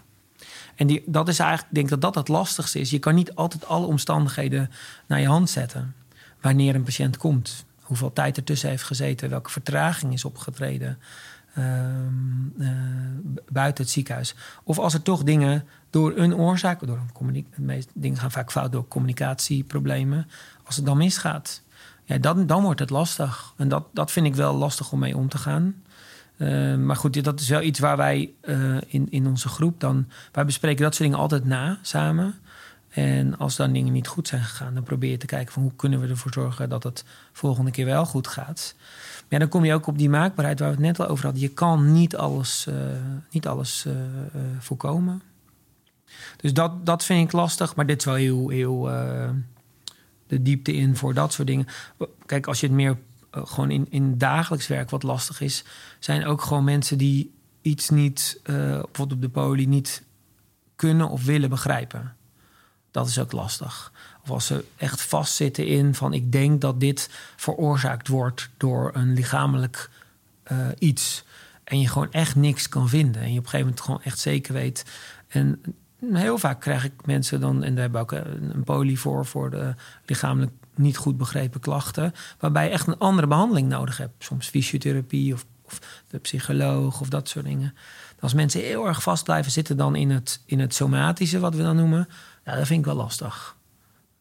En 0.74 0.86
die, 0.86 1.02
dat 1.06 1.28
is 1.28 1.38
eigenlijk, 1.38 1.68
ik 1.68 1.74
denk 1.74 1.88
dat 1.88 2.00
dat 2.00 2.14
het 2.14 2.28
lastigste 2.28 2.80
is. 2.80 2.90
Je 2.90 2.98
kan 2.98 3.14
niet 3.14 3.34
altijd 3.34 3.66
alle 3.66 3.86
omstandigheden 3.86 4.70
naar 5.06 5.20
je 5.20 5.26
hand 5.26 5.50
zetten. 5.50 5.94
Wanneer 6.40 6.74
een 6.74 6.82
patiënt 6.82 7.16
komt, 7.16 7.64
hoeveel 7.80 8.12
tijd 8.12 8.36
ertussen 8.36 8.68
heeft 8.68 8.82
gezeten, 8.82 9.30
welke 9.30 9.50
vertraging 9.50 10.12
is 10.12 10.24
opgetreden. 10.24 10.98
Ehm, 11.54 12.62
eh, 12.62 12.68
buiten 13.48 13.84
het 13.84 13.92
ziekenhuis. 13.92 14.34
Of 14.64 14.78
als 14.78 14.94
er 14.94 15.02
toch 15.02 15.22
dingen 15.22 15.64
door 15.90 16.16
een 16.16 16.34
oorzaak, 16.34 16.86
door 16.86 17.00
een 17.18 17.86
dingen 17.94 18.18
gaan 18.18 18.30
vaak 18.30 18.50
fout 18.50 18.72
door 18.72 18.88
communicatieproblemen, 18.88 20.28
als 20.64 20.76
het 20.76 20.86
dan 20.86 20.96
misgaat, 20.96 21.62
ja, 22.04 22.18
dan, 22.18 22.46
dan 22.46 22.62
wordt 22.62 22.80
het 22.80 22.90
lastig. 22.90 23.54
En 23.56 23.68
dat, 23.68 23.84
dat 23.92 24.10
vind 24.10 24.26
ik 24.26 24.34
wel 24.34 24.54
lastig 24.54 24.92
om 24.92 24.98
mee 24.98 25.16
om 25.16 25.28
te 25.28 25.38
gaan. 25.38 25.74
Uh, 26.36 26.76
maar 26.76 26.96
goed, 26.96 27.24
dat 27.24 27.40
is 27.40 27.48
wel 27.48 27.62
iets 27.62 27.78
waar 27.78 27.96
wij 27.96 28.32
uh, 28.42 28.76
in, 28.86 29.06
in 29.10 29.26
onze 29.26 29.48
groep 29.48 29.80
dan. 29.80 30.08
Wij 30.32 30.44
bespreken 30.44 30.82
dat 30.82 30.94
soort 30.94 31.04
dingen 31.04 31.22
altijd 31.22 31.44
na 31.44 31.78
samen. 31.82 32.34
En 32.90 33.38
als 33.38 33.56
dan 33.56 33.72
dingen 33.72 33.92
niet 33.92 34.06
goed 34.06 34.28
zijn 34.28 34.42
gegaan, 34.42 34.74
dan 34.74 34.82
probeer 34.82 35.10
je 35.10 35.16
te 35.16 35.26
kijken 35.26 35.52
van 35.52 35.62
hoe 35.62 35.74
kunnen 35.76 36.00
we 36.00 36.08
ervoor 36.08 36.32
zorgen 36.32 36.68
dat 36.68 36.82
het 36.82 37.04
volgende 37.32 37.70
keer 37.70 37.84
wel 37.84 38.06
goed 38.06 38.26
gaat. 38.26 38.74
Ja, 39.30 39.38
dan 39.38 39.48
kom 39.48 39.64
je 39.64 39.74
ook 39.74 39.86
op 39.86 39.98
die 39.98 40.08
maakbaarheid 40.08 40.58
waar 40.58 40.68
we 40.68 40.74
het 40.74 40.84
net 40.84 41.00
al 41.00 41.06
over 41.06 41.24
hadden. 41.24 41.42
Je 41.42 41.48
kan 41.48 41.92
niet 41.92 42.16
alles, 42.16 42.66
uh, 42.68 42.74
niet 43.30 43.46
alles 43.46 43.84
uh, 43.86 43.92
uh, 43.94 44.00
voorkomen. 44.58 45.22
Dus 46.36 46.52
dat, 46.52 46.86
dat 46.86 47.04
vind 47.04 47.26
ik 47.26 47.32
lastig, 47.32 47.76
maar 47.76 47.86
dit 47.86 47.98
is 47.98 48.04
wel 48.04 48.14
heel, 48.14 48.48
heel 48.48 48.82
de 50.26 50.42
diepte 50.42 50.72
in 50.72 50.96
voor 50.96 51.14
dat 51.14 51.32
soort 51.32 51.48
dingen. 51.48 51.66
Kijk, 52.26 52.46
als 52.46 52.60
je 52.60 52.66
het 52.66 52.74
meer 52.74 52.98
gewoon 53.30 53.70
in, 53.70 53.86
in 53.90 54.18
dagelijks 54.18 54.66
werk 54.66 54.90
wat 54.90 55.02
lastig 55.02 55.40
is, 55.40 55.64
zijn 55.98 56.26
ook 56.26 56.42
gewoon 56.42 56.64
mensen 56.64 56.98
die 56.98 57.34
iets 57.62 57.90
niet, 57.90 58.40
bijvoorbeeld 58.42 59.12
op 59.12 59.20
de 59.20 59.28
poli, 59.28 59.66
niet 59.66 60.02
kunnen 60.76 61.08
of 61.08 61.24
willen 61.24 61.50
begrijpen. 61.50 62.16
Dat 62.90 63.08
is 63.08 63.18
ook 63.18 63.32
lastig. 63.32 63.92
Of 64.22 64.30
als 64.30 64.46
ze 64.46 64.64
echt 64.76 65.02
vastzitten 65.02 65.66
in 65.66 65.94
van 65.94 66.12
ik 66.12 66.32
denk 66.32 66.60
dat 66.60 66.80
dit 66.80 67.10
veroorzaakt 67.36 68.08
wordt 68.08 68.48
door 68.56 68.90
een 68.94 69.14
lichamelijk 69.14 69.90
uh, 70.52 70.58
iets. 70.78 71.24
En 71.64 71.80
je 71.80 71.88
gewoon 71.88 72.12
echt 72.12 72.36
niks 72.36 72.68
kan 72.68 72.88
vinden. 72.88 73.22
En 73.22 73.32
je 73.32 73.38
op 73.38 73.44
een 73.44 73.50
gegeven 73.50 73.66
moment 73.66 73.80
gewoon 73.80 74.02
echt 74.02 74.18
zeker 74.18 74.52
weet. 74.52 74.84
En 75.28 75.62
heel 76.12 76.38
vaak 76.38 76.60
krijg 76.60 76.84
ik 76.84 76.92
mensen 77.04 77.40
dan, 77.40 77.62
en 77.62 77.74
daar 77.74 77.82
hebben 77.82 78.06
we 78.06 78.16
ook 78.16 78.24
een 78.52 78.64
poli 78.64 78.96
voor, 78.96 79.26
voor 79.26 79.50
de 79.50 79.74
lichamelijk 80.06 80.52
niet 80.74 80.96
goed 80.96 81.16
begrepen 81.16 81.60
klachten. 81.60 82.14
Waarbij 82.38 82.64
je 82.64 82.70
echt 82.70 82.86
een 82.86 82.98
andere 82.98 83.26
behandeling 83.26 83.68
nodig 83.68 83.96
hebt. 83.96 84.24
Soms 84.24 84.48
fysiotherapie 84.48 85.32
of, 85.32 85.44
of 85.62 85.80
de 86.08 86.18
psycholoog 86.18 87.00
of 87.00 87.08
dat 87.08 87.28
soort 87.28 87.44
dingen. 87.44 87.74
Als 88.20 88.34
mensen 88.34 88.60
heel 88.60 88.86
erg 88.86 89.02
vast 89.02 89.24
blijven 89.24 89.52
zitten 89.52 89.76
dan 89.76 89.96
in 89.96 90.10
het, 90.10 90.40
in 90.46 90.60
het 90.60 90.74
somatische, 90.74 91.38
wat 91.38 91.54
we 91.54 91.62
dan 91.62 91.76
noemen, 91.76 92.08
ja, 92.44 92.54
dat 92.56 92.66
vind 92.66 92.78
ik 92.78 92.84
wel 92.84 92.94
lastig. 92.94 93.56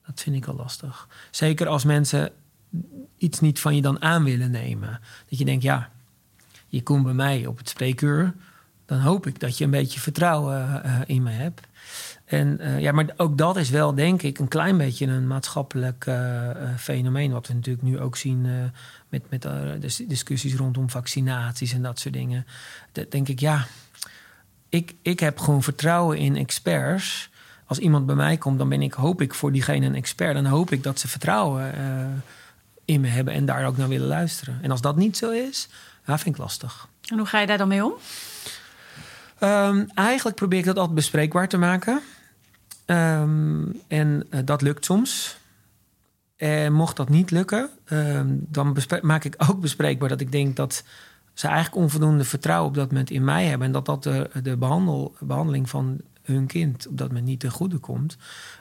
Dat 0.10 0.22
vind 0.22 0.36
ik 0.36 0.46
wel 0.46 0.56
lastig. 0.56 1.08
Zeker 1.32 1.68
als 1.68 1.84
mensen 1.84 2.32
iets 3.18 3.40
niet 3.40 3.60
van 3.60 3.76
je 3.76 3.82
dan 3.82 4.02
aan 4.02 4.24
willen 4.24 4.52
nemen. 4.52 5.00
Dat 5.30 5.40
je 5.40 5.46
denkt, 5.46 5.64
ja, 5.64 5.90
je 6.68 6.84
komt 6.84 7.04
bij 7.04 7.14
mij 7.14 7.46
op 7.46 7.58
het 7.58 7.70
spreekuur. 7.70 8.34
Dan 8.86 9.00
hoop 9.00 9.28
ik 9.28 9.40
dat 9.40 9.58
je 9.58 9.64
een 9.64 9.70
beetje 9.72 10.00
vertrouwen 10.00 10.82
uh, 10.86 11.00
in 11.06 11.24
me 11.24 11.32
hebt. 11.32 11.62
En 12.26 12.58
uh, 12.62 12.80
ja, 12.80 12.92
maar 12.92 13.10
ook 13.18 13.38
dat 13.38 13.58
is 13.58 13.70
wel, 13.70 13.96
denk 13.96 14.22
ik, 14.22 14.40
een 14.40 14.48
klein 14.48 14.78
beetje 14.78 15.08
een 15.08 15.28
maatschappelijk 15.28 16.06
uh, 16.06 16.50
fenomeen. 16.78 17.32
Wat 17.32 17.48
we 17.48 17.54
natuurlijk 17.54 17.86
nu 17.86 18.00
ook 18.00 18.18
zien 18.18 18.72
met, 19.10 19.30
met 19.30 19.42
de 19.42 20.06
discussies 20.08 20.56
rondom 20.56 20.90
vaccinaties 20.90 21.74
en 21.74 21.82
dat 21.82 22.00
soort 22.00 22.14
dingen. 22.14 22.46
Dat 22.92 23.12
denk 23.12 23.28
ik, 23.28 23.40
ja, 23.40 23.68
ik, 24.70 24.96
ik 25.02 25.20
heb 25.20 25.40
gewoon 25.40 25.64
vertrouwen 25.64 26.18
in 26.18 26.36
experts 26.36 27.30
als 27.70 27.78
iemand 27.78 28.06
bij 28.06 28.16
mij 28.16 28.38
komt, 28.38 28.58
dan 28.58 28.70
ben 28.70 28.82
ik, 28.82 28.94
hoop 28.94 29.22
ik 29.22 29.34
voor 29.34 29.52
diegene 29.52 29.86
een 29.86 29.96
expert. 29.96 30.34
Dan 30.34 30.46
hoop 30.46 30.72
ik 30.72 30.84
dat 30.84 31.00
ze 31.00 31.08
vertrouwen 31.08 31.74
uh, 31.78 32.06
in 32.86 33.02
me 33.02 33.08
hebben 33.08 33.34
en 33.34 33.46
daar 33.46 33.66
ook 33.66 33.78
naar 33.78 33.88
willen 33.88 34.08
luisteren. 34.08 34.60
En 34.62 34.72
als 34.72 34.82
dat 34.82 34.96
niet 34.96 35.18
zo 35.18 35.32
is, 35.32 35.70
ja, 36.06 36.18
vind 36.18 36.36
ik 36.36 36.42
lastig. 36.42 36.88
En 37.08 37.18
hoe 37.18 37.28
ga 37.28 37.40
je 37.40 37.48
daar 37.48 37.58
dan 37.58 37.68
mee 37.68 37.86
om? 37.86 37.94
Um, 39.44 39.90
eigenlijk 39.94 40.36
probeer 40.36 40.60
ik 40.60 40.66
dat 40.66 40.78
altijd 40.78 40.96
bespreekbaar 40.96 41.48
te 41.48 41.58
maken. 41.58 42.02
Um, 42.86 43.82
en 43.88 44.28
uh, 44.32 44.40
dat 44.46 44.62
lukt 44.62 44.86
soms. 44.86 45.38
En 46.36 46.74
mocht 46.74 46.96
dat 46.96 47.10
niet 47.10 47.32
lukken, 47.32 47.70
um, 47.86 48.46
dan 48.48 48.78
maak 49.02 49.24
ik 49.24 49.36
ook 49.38 49.60
bespreekbaar 49.62 50.10
dat 50.10 50.22
ik 50.22 50.32
denk 50.32 50.56
dat 50.56 50.84
ze 51.34 51.48
eigenlijk 51.48 51.76
onvoldoende 51.76 52.24
vertrouwen 52.24 52.70
op 52.70 52.76
dat 52.76 52.92
moment 52.92 53.10
in 53.10 53.24
mij 53.24 53.46
hebben. 53.46 53.68
En 53.68 53.74
dat 53.74 53.86
dat 53.86 54.04
de, 54.04 54.30
de 54.44 54.58
behandel, 54.58 55.16
behandeling 55.20 55.70
van 55.70 56.02
hun 56.34 56.48
kind 56.48 56.88
op 56.88 56.98
dat 56.98 57.08
moment 57.08 57.26
niet 57.26 57.40
ten 57.40 57.52
goede 57.52 57.78
komt. 57.78 58.18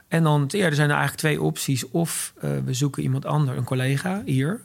En 0.08 0.22
dan, 0.22 0.44
ja, 0.48 0.64
er 0.64 0.74
zijn 0.74 0.90
er 0.90 0.96
eigenlijk 0.96 1.20
twee 1.20 1.42
opties. 1.42 1.88
Of 1.88 2.34
uh, 2.36 2.50
we 2.64 2.74
zoeken 2.74 3.02
iemand 3.02 3.26
ander, 3.26 3.56
een 3.56 3.64
collega 3.64 4.22
hier. 4.24 4.60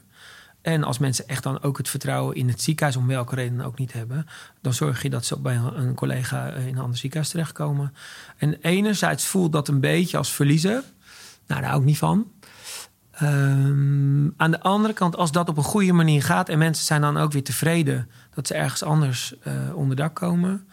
En 0.62 0.84
als 0.84 0.98
mensen 0.98 1.28
echt 1.28 1.44
dan 1.44 1.62
ook 1.62 1.78
het 1.78 1.90
vertrouwen 1.90 2.36
in 2.36 2.48
het 2.48 2.62
ziekenhuis, 2.62 2.96
om 2.98 3.08
welke 3.08 3.36
reden 3.36 3.62
ook 3.62 3.78
niet 3.78 3.94
hebben, 3.94 4.26
dan 4.62 4.74
zorg 4.74 5.02
je 5.02 5.10
dat 5.10 5.26
ze 5.26 5.40
bij 5.40 5.56
een, 5.56 5.94
collega 5.94 6.50
in 6.50 6.68
een 6.68 6.82
ander 6.84 6.98
ziekenhuis 6.98 7.32
terechtkomen. 7.32 7.94
En 8.38 8.58
enerzijds 8.62 9.26
voelt 9.26 9.52
dat 9.52 9.68
een 9.68 9.80
beetje 9.80 10.18
als 10.18 10.34
verliezen. 10.34 10.84
Nou, 11.48 11.62
daar 11.62 11.70
hou 11.70 11.80
ik 11.80 11.88
niet 11.88 11.98
van. 11.98 12.32
Um, 13.22 14.34
aan 14.38 14.52
de 14.52 14.62
andere 14.62 14.94
kant, 14.94 15.16
als 15.16 15.32
dat 15.32 15.50
op 15.50 15.58
een 15.58 15.64
goede 15.64 15.94
manier 15.94 16.24
gaat 16.24 16.50
en 16.50 16.58
mensen 16.58 16.86
zijn 16.86 17.02
dan 17.02 17.18
ook 17.18 17.32
weer 17.32 17.44
tevreden 17.44 18.10
dat 18.34 18.48
ze 18.48 18.54
ergens 18.54 18.84
anders 18.84 19.36
uh, 19.48 19.76
onder 19.76 19.96
dak 19.96 20.16
komen, 20.16 20.68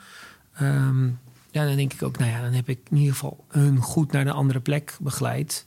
um, 0.63 1.19
ja, 1.51 1.67
dan 1.67 1.77
denk 1.77 1.93
ik 1.93 2.03
ook, 2.03 2.19
nou 2.19 2.31
ja, 2.31 2.41
dan 2.41 2.53
heb 2.53 2.69
ik 2.69 2.81
in 2.91 2.97
ieder 2.97 3.13
geval 3.13 3.45
hun 3.49 3.79
goed 3.79 4.13
naar 4.13 4.27
een 4.27 4.33
andere 4.33 4.61
plek 4.61 4.97
begeleid. 5.01 5.67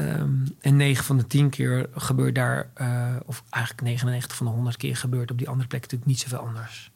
Um, 0.00 0.56
en 0.60 0.76
9 0.76 1.04
van 1.04 1.16
de 1.16 1.26
10 1.26 1.50
keer 1.50 1.88
gebeurt 1.94 2.34
daar, 2.34 2.70
uh, 2.80 3.16
of 3.26 3.42
eigenlijk 3.50 3.82
99 3.82 4.36
van 4.36 4.46
de 4.46 4.52
100 4.52 4.76
keer 4.76 4.96
gebeurt 4.96 5.30
op 5.30 5.38
die 5.38 5.48
andere 5.48 5.68
plek 5.68 5.80
natuurlijk 5.80 6.10
niet 6.10 6.20
zoveel 6.20 6.38
anders. 6.38 6.90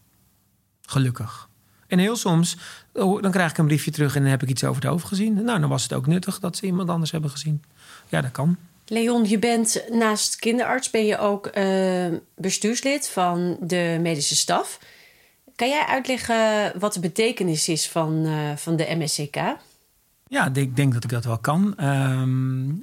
Gelukkig. 0.82 1.48
En 1.86 1.98
heel 1.98 2.16
soms, 2.16 2.56
oh, 2.92 3.22
dan 3.22 3.30
krijg 3.30 3.50
ik 3.50 3.58
een 3.58 3.66
briefje 3.66 3.90
terug 3.90 4.14
en 4.16 4.22
dan 4.22 4.30
heb 4.30 4.42
ik 4.42 4.48
iets 4.48 4.64
over 4.64 4.82
het 4.82 4.90
hoofd 4.90 5.04
gezien. 5.04 5.44
Nou, 5.44 5.60
dan 5.60 5.68
was 5.68 5.82
het 5.82 5.92
ook 5.92 6.06
nuttig 6.06 6.38
dat 6.38 6.56
ze 6.56 6.66
iemand 6.66 6.88
anders 6.88 7.10
hebben 7.10 7.30
gezien. 7.30 7.62
Ja, 8.08 8.20
dat 8.20 8.30
kan. 8.30 8.56
Leon, 8.86 9.28
je 9.28 9.38
bent 9.38 9.84
naast 9.90 10.36
kinderarts 10.36 10.90
ben 10.90 11.06
je 11.06 11.18
ook 11.18 11.56
uh, 11.56 12.06
bestuurslid 12.36 13.08
van 13.08 13.56
de 13.60 13.98
medische 14.00 14.36
staf. 14.36 14.78
Kan 15.58 15.68
jij 15.68 15.86
uitleggen 15.86 16.72
wat 16.78 16.94
de 16.94 17.00
betekenis 17.00 17.68
is 17.68 17.88
van, 17.88 18.26
uh, 18.26 18.56
van 18.56 18.76
de 18.76 18.94
MSCK? 18.98 19.36
Ja, 20.28 20.54
ik 20.54 20.76
denk 20.76 20.92
dat 20.92 21.04
ik 21.04 21.10
dat 21.10 21.24
wel 21.24 21.38
kan. 21.38 21.74
Um, 21.84 22.68
uh, 22.70 22.80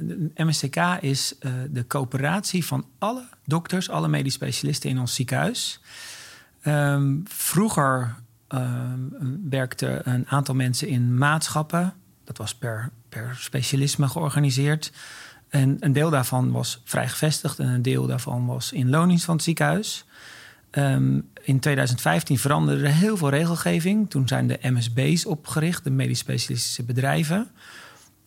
de 0.00 0.30
MSCK 0.34 0.76
is 1.00 1.34
uh, 1.40 1.52
de 1.68 1.86
coöperatie 1.86 2.66
van 2.66 2.84
alle 2.98 3.24
dokters, 3.44 3.90
alle 3.90 4.08
medisch 4.08 4.34
specialisten 4.34 4.90
in 4.90 4.98
ons 4.98 5.14
ziekenhuis. 5.14 5.80
Um, 6.64 7.22
vroeger 7.28 8.14
um, 8.48 9.46
werkten 9.50 10.10
een 10.10 10.28
aantal 10.28 10.54
mensen 10.54 10.88
in 10.88 11.18
maatschappen. 11.18 11.94
Dat 12.24 12.36
was 12.36 12.54
per, 12.54 12.90
per 13.08 13.36
specialisme 13.38 14.08
georganiseerd. 14.08 14.92
En 15.48 15.76
een 15.80 15.92
deel 15.92 16.10
daarvan 16.10 16.52
was 16.52 16.82
vrij 16.84 17.08
gevestigd 17.08 17.58
en 17.58 17.68
een 17.68 17.82
deel 17.82 18.06
daarvan 18.06 18.46
was 18.46 18.72
in 18.72 18.90
lonings 18.90 19.24
van 19.24 19.34
het 19.34 19.44
ziekenhuis. 19.44 20.04
Um, 20.72 21.30
in 21.42 21.60
2015 21.60 22.38
veranderde 22.38 22.84
er 22.84 22.94
heel 22.94 23.16
veel 23.16 23.28
regelgeving. 23.28 24.10
Toen 24.10 24.28
zijn 24.28 24.46
de 24.46 24.58
MSB's 24.62 25.26
opgericht, 25.26 25.84
de 25.84 25.90
medisch 25.90 26.18
specialistische 26.18 26.82
bedrijven. 26.82 27.48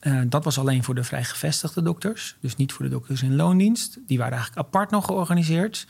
Uh, 0.01 0.21
dat 0.25 0.43
was 0.43 0.59
alleen 0.59 0.83
voor 0.83 0.95
de 0.95 1.03
vrijgevestigde 1.03 1.81
dokters, 1.81 2.37
dus 2.39 2.55
niet 2.55 2.71
voor 2.71 2.85
de 2.85 2.91
dokters 2.91 3.21
in 3.21 3.35
loondienst. 3.35 3.99
Die 4.07 4.17
waren 4.17 4.33
eigenlijk 4.33 4.67
apart 4.67 4.91
nog 4.91 5.05
georganiseerd. 5.05 5.87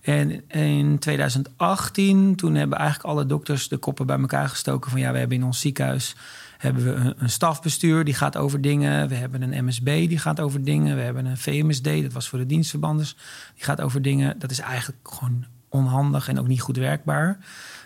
En 0.00 0.48
in 0.48 0.98
2018, 0.98 2.36
toen 2.36 2.54
hebben 2.54 2.78
eigenlijk 2.78 3.08
alle 3.08 3.26
dokters 3.26 3.68
de 3.68 3.76
koppen 3.76 4.06
bij 4.06 4.18
elkaar 4.18 4.48
gestoken 4.48 4.90
van 4.90 5.00
ja, 5.00 5.12
we 5.12 5.18
hebben 5.18 5.36
in 5.36 5.44
ons 5.44 5.60
ziekenhuis 5.60 6.14
hebben 6.62 6.84
we 6.84 6.90
een, 6.90 7.14
een 7.18 7.30
stafbestuur 7.30 8.04
die 8.04 8.14
gaat 8.14 8.36
over 8.36 8.60
dingen. 8.60 9.08
We 9.08 9.14
hebben 9.14 9.42
een 9.42 9.64
MSB 9.64 9.84
die 9.84 10.18
gaat 10.18 10.40
over 10.40 10.64
dingen. 10.64 10.96
We 10.96 11.02
hebben 11.02 11.26
een 11.26 11.38
VMSD, 11.38 11.84
dat 12.02 12.12
was 12.12 12.28
voor 12.28 12.38
de 12.38 12.46
dienstverbanders, 12.46 13.16
die 13.54 13.64
gaat 13.64 13.80
over 13.80 14.02
dingen. 14.02 14.38
Dat 14.38 14.50
is 14.50 14.58
eigenlijk 14.58 15.08
gewoon 15.08 15.44
onhandig 15.72 16.28
en 16.28 16.38
ook 16.38 16.46
niet 16.46 16.60
goed 16.60 16.76
werkbaar. 16.76 17.38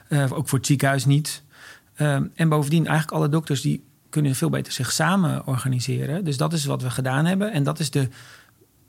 Uh, 0.08 0.32
ook 0.32 0.48
voor 0.48 0.58
het 0.58 0.66
ziekenhuis 0.66 1.04
niet. 1.04 1.42
Uh, 1.96 2.18
en 2.34 2.48
bovendien, 2.48 2.86
eigenlijk 2.86 3.16
alle 3.16 3.28
dokters 3.28 3.60
die 3.60 3.84
kunnen 4.08 4.34
veel 4.34 4.50
beter 4.50 4.72
zich 4.72 4.92
samen 4.92 5.46
organiseren. 5.46 6.24
Dus 6.24 6.36
dat 6.36 6.52
is 6.52 6.64
wat 6.64 6.82
we 6.82 6.90
gedaan 6.90 7.24
hebben. 7.24 7.52
En 7.52 7.62
dat 7.62 7.78
is 7.78 7.90
de 7.90 8.08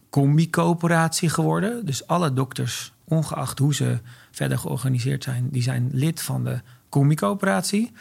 combi-coöperatie 0.09 1.29
geworden. 1.29 1.85
Dus 1.85 2.07
alle 2.07 2.33
dokters, 2.33 2.93
ongeacht 3.03 3.59
hoe 3.59 3.75
ze 3.75 3.99
verder 4.31 4.57
georganiseerd 4.57 5.23
zijn, 5.23 5.49
die 5.49 5.61
zijn 5.61 5.89
lid 5.93 6.21
van 6.21 6.43
de 6.43 6.61
combi-coöperatie. 6.89 7.91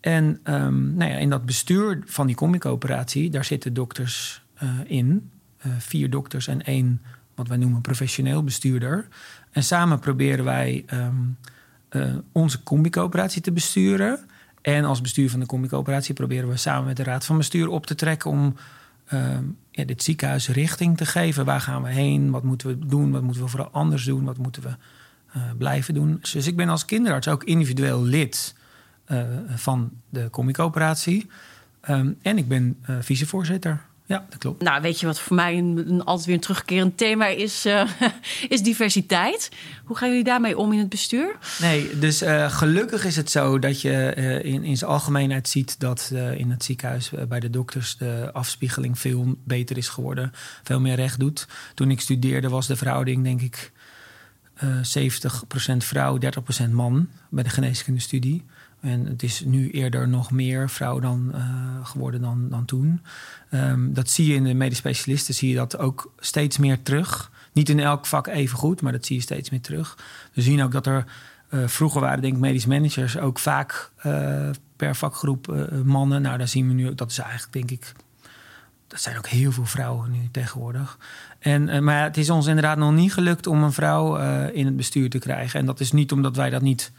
En 0.00 0.40
um, 0.44 0.94
nou 0.94 1.10
ja, 1.10 1.16
in 1.16 1.30
dat 1.30 1.44
bestuur 1.44 2.02
van 2.06 2.26
die 2.26 2.36
combi-coöperatie, 2.36 3.30
daar 3.30 3.44
zitten 3.44 3.74
dokters 3.74 4.42
uh, 4.62 4.70
in. 4.84 5.30
Uh, 5.66 5.72
vier 5.78 6.10
dokters 6.10 6.46
en 6.46 6.62
één, 6.62 7.02
wat 7.34 7.48
wij 7.48 7.56
noemen, 7.56 7.80
professioneel 7.80 8.44
bestuurder. 8.44 9.08
En 9.52 9.62
samen 9.62 9.98
proberen 9.98 10.44
wij 10.44 10.84
um, 10.92 11.36
uh, 11.90 12.14
onze 12.32 12.62
combi-coöperatie 12.62 13.42
te 13.42 13.52
besturen. 13.52 14.18
En 14.62 14.84
als 14.84 15.00
bestuur 15.00 15.30
van 15.30 15.40
de 15.40 15.46
combi-coöperatie 15.46 16.14
proberen 16.14 16.48
we 16.48 16.56
samen 16.56 16.84
met 16.84 16.96
de 16.96 17.02
raad 17.02 17.24
van 17.24 17.36
bestuur 17.36 17.68
op 17.68 17.86
te 17.86 17.94
trekken 17.94 18.30
om 18.30 18.56
um, 19.12 19.56
ja, 19.70 19.84
dit 19.84 20.02
ziekenhuis 20.02 20.48
richting 20.48 20.96
te 20.96 21.06
geven. 21.06 21.44
Waar 21.44 21.60
gaan 21.60 21.82
we 21.82 21.88
heen? 21.88 22.30
Wat 22.30 22.42
moeten 22.42 22.68
we 22.68 22.86
doen? 22.86 23.10
Wat 23.10 23.22
moeten 23.22 23.42
we 23.42 23.48
vooral 23.48 23.70
anders 23.70 24.04
doen? 24.04 24.24
Wat 24.24 24.38
moeten 24.38 24.62
we 24.62 24.74
blijven 25.58 25.94
doen? 25.94 26.18
Dus 26.32 26.46
ik 26.46 26.56
ben 26.56 26.68
als 26.68 26.84
kinderarts 26.84 27.28
ook 27.28 27.44
individueel 27.44 28.02
lid 28.02 28.54
uh, 29.08 29.22
van 29.48 29.90
de 30.08 30.28
Comicooperatie. 30.30 31.30
Um, 31.88 32.18
en 32.22 32.38
ik 32.38 32.48
ben 32.48 32.78
vicevoorzitter. 33.00 33.80
Ja, 34.12 34.26
dat 34.28 34.38
klopt. 34.38 34.62
Nou, 34.62 34.82
weet 34.82 35.00
je 35.00 35.06
wat 35.06 35.20
voor 35.20 35.36
mij 35.36 35.58
een, 35.58 35.84
een 35.88 36.04
altijd 36.04 36.26
weer 36.26 36.34
een 36.34 36.40
terugkerend 36.40 36.96
thema 36.96 37.26
is, 37.26 37.66
uh, 37.66 37.90
is 38.48 38.62
diversiteit. 38.62 39.50
Hoe 39.84 39.96
gaan 39.96 40.08
jullie 40.08 40.24
daarmee 40.24 40.58
om 40.58 40.72
in 40.72 40.78
het 40.78 40.88
bestuur? 40.88 41.36
Nee, 41.60 41.98
dus 41.98 42.22
gelukkig 42.48 43.04
is 43.04 43.16
het 43.16 43.30
zo 43.30 43.58
dat 43.58 43.80
je 43.80 44.14
in, 44.44 44.64
in 44.64 44.76
zijn 44.76 44.90
algemeenheid 44.90 45.48
ziet 45.48 45.80
dat 45.80 46.12
in 46.36 46.50
het 46.50 46.64
ziekenhuis 46.64 47.10
bij 47.28 47.40
de 47.40 47.50
dokters 47.50 47.96
de 47.96 48.30
afspiegeling 48.32 48.98
veel 48.98 49.34
beter 49.44 49.76
is 49.76 49.88
geworden. 49.88 50.32
Veel 50.62 50.80
meer 50.80 50.94
recht 50.96 51.18
doet. 51.18 51.46
Toen 51.74 51.90
ik 51.90 52.00
studeerde 52.00 52.48
was 52.48 52.66
de 52.66 52.76
verhouding, 52.76 53.24
denk 53.24 53.40
ik, 53.40 53.72
70% 54.64 55.76
vrouw, 55.76 56.18
30% 56.66 56.70
man 56.70 57.08
bij 57.30 57.42
de 57.42 57.50
geneeskundestudie. 57.50 58.44
En 58.82 59.06
het 59.06 59.22
is 59.22 59.42
nu 59.44 59.70
eerder 59.70 60.08
nog 60.08 60.30
meer 60.30 60.70
vrouw 60.70 61.00
dan 61.00 61.32
uh, 61.34 61.40
geworden 61.82 62.20
dan, 62.20 62.48
dan 62.48 62.64
toen. 62.64 63.00
Um, 63.50 63.94
dat 63.94 64.10
zie 64.10 64.26
je 64.26 64.34
in 64.34 64.44
de 64.44 64.54
medisch 64.54 64.78
specialisten, 64.78 65.34
zie 65.34 65.48
je 65.48 65.54
dat 65.54 65.78
ook 65.78 66.12
steeds 66.18 66.58
meer 66.58 66.82
terug. 66.82 67.30
Niet 67.52 67.68
in 67.68 67.80
elk 67.80 68.06
vak 68.06 68.26
even 68.26 68.58
goed, 68.58 68.82
maar 68.82 68.92
dat 68.92 69.06
zie 69.06 69.16
je 69.16 69.22
steeds 69.22 69.50
meer 69.50 69.60
terug. 69.60 69.98
We 70.32 70.42
zien 70.42 70.62
ook 70.62 70.72
dat 70.72 70.86
er 70.86 71.04
uh, 71.50 71.66
vroeger 71.66 72.00
waren, 72.00 72.22
denk 72.22 72.34
ik, 72.34 72.40
medisch 72.40 72.66
managers 72.66 73.18
ook 73.18 73.38
vaak 73.38 73.90
uh, 74.06 74.50
per 74.76 74.96
vakgroep 74.96 75.68
mannen. 75.84 76.22
Nou, 76.22 76.38
daar 76.38 76.48
zien 76.48 76.68
we 76.68 76.74
nu, 76.74 76.94
dat 76.94 77.10
is 77.10 77.18
eigenlijk, 77.18 77.52
denk 77.52 77.70
ik, 77.70 77.92
dat 78.86 79.00
zijn 79.00 79.16
ook 79.16 79.26
heel 79.26 79.52
veel 79.52 79.66
vrouwen 79.66 80.10
nu 80.10 80.28
tegenwoordig. 80.32 80.98
En, 81.38 81.84
maar 81.84 82.02
het 82.02 82.16
is 82.16 82.30
ons 82.30 82.46
inderdaad 82.46 82.78
nog 82.78 82.92
niet 82.92 83.12
gelukt 83.12 83.46
om 83.46 83.62
een 83.62 83.72
vrouw 83.72 84.16
in 84.46 84.66
het 84.66 84.76
bestuur 84.76 85.10
te 85.10 85.18
krijgen. 85.18 85.60
En 85.60 85.66
dat 85.66 85.80
is 85.80 85.92
niet 85.92 86.12
omdat 86.12 86.36
wij 86.36 86.50
dat 86.50 86.62
niet 86.62 86.92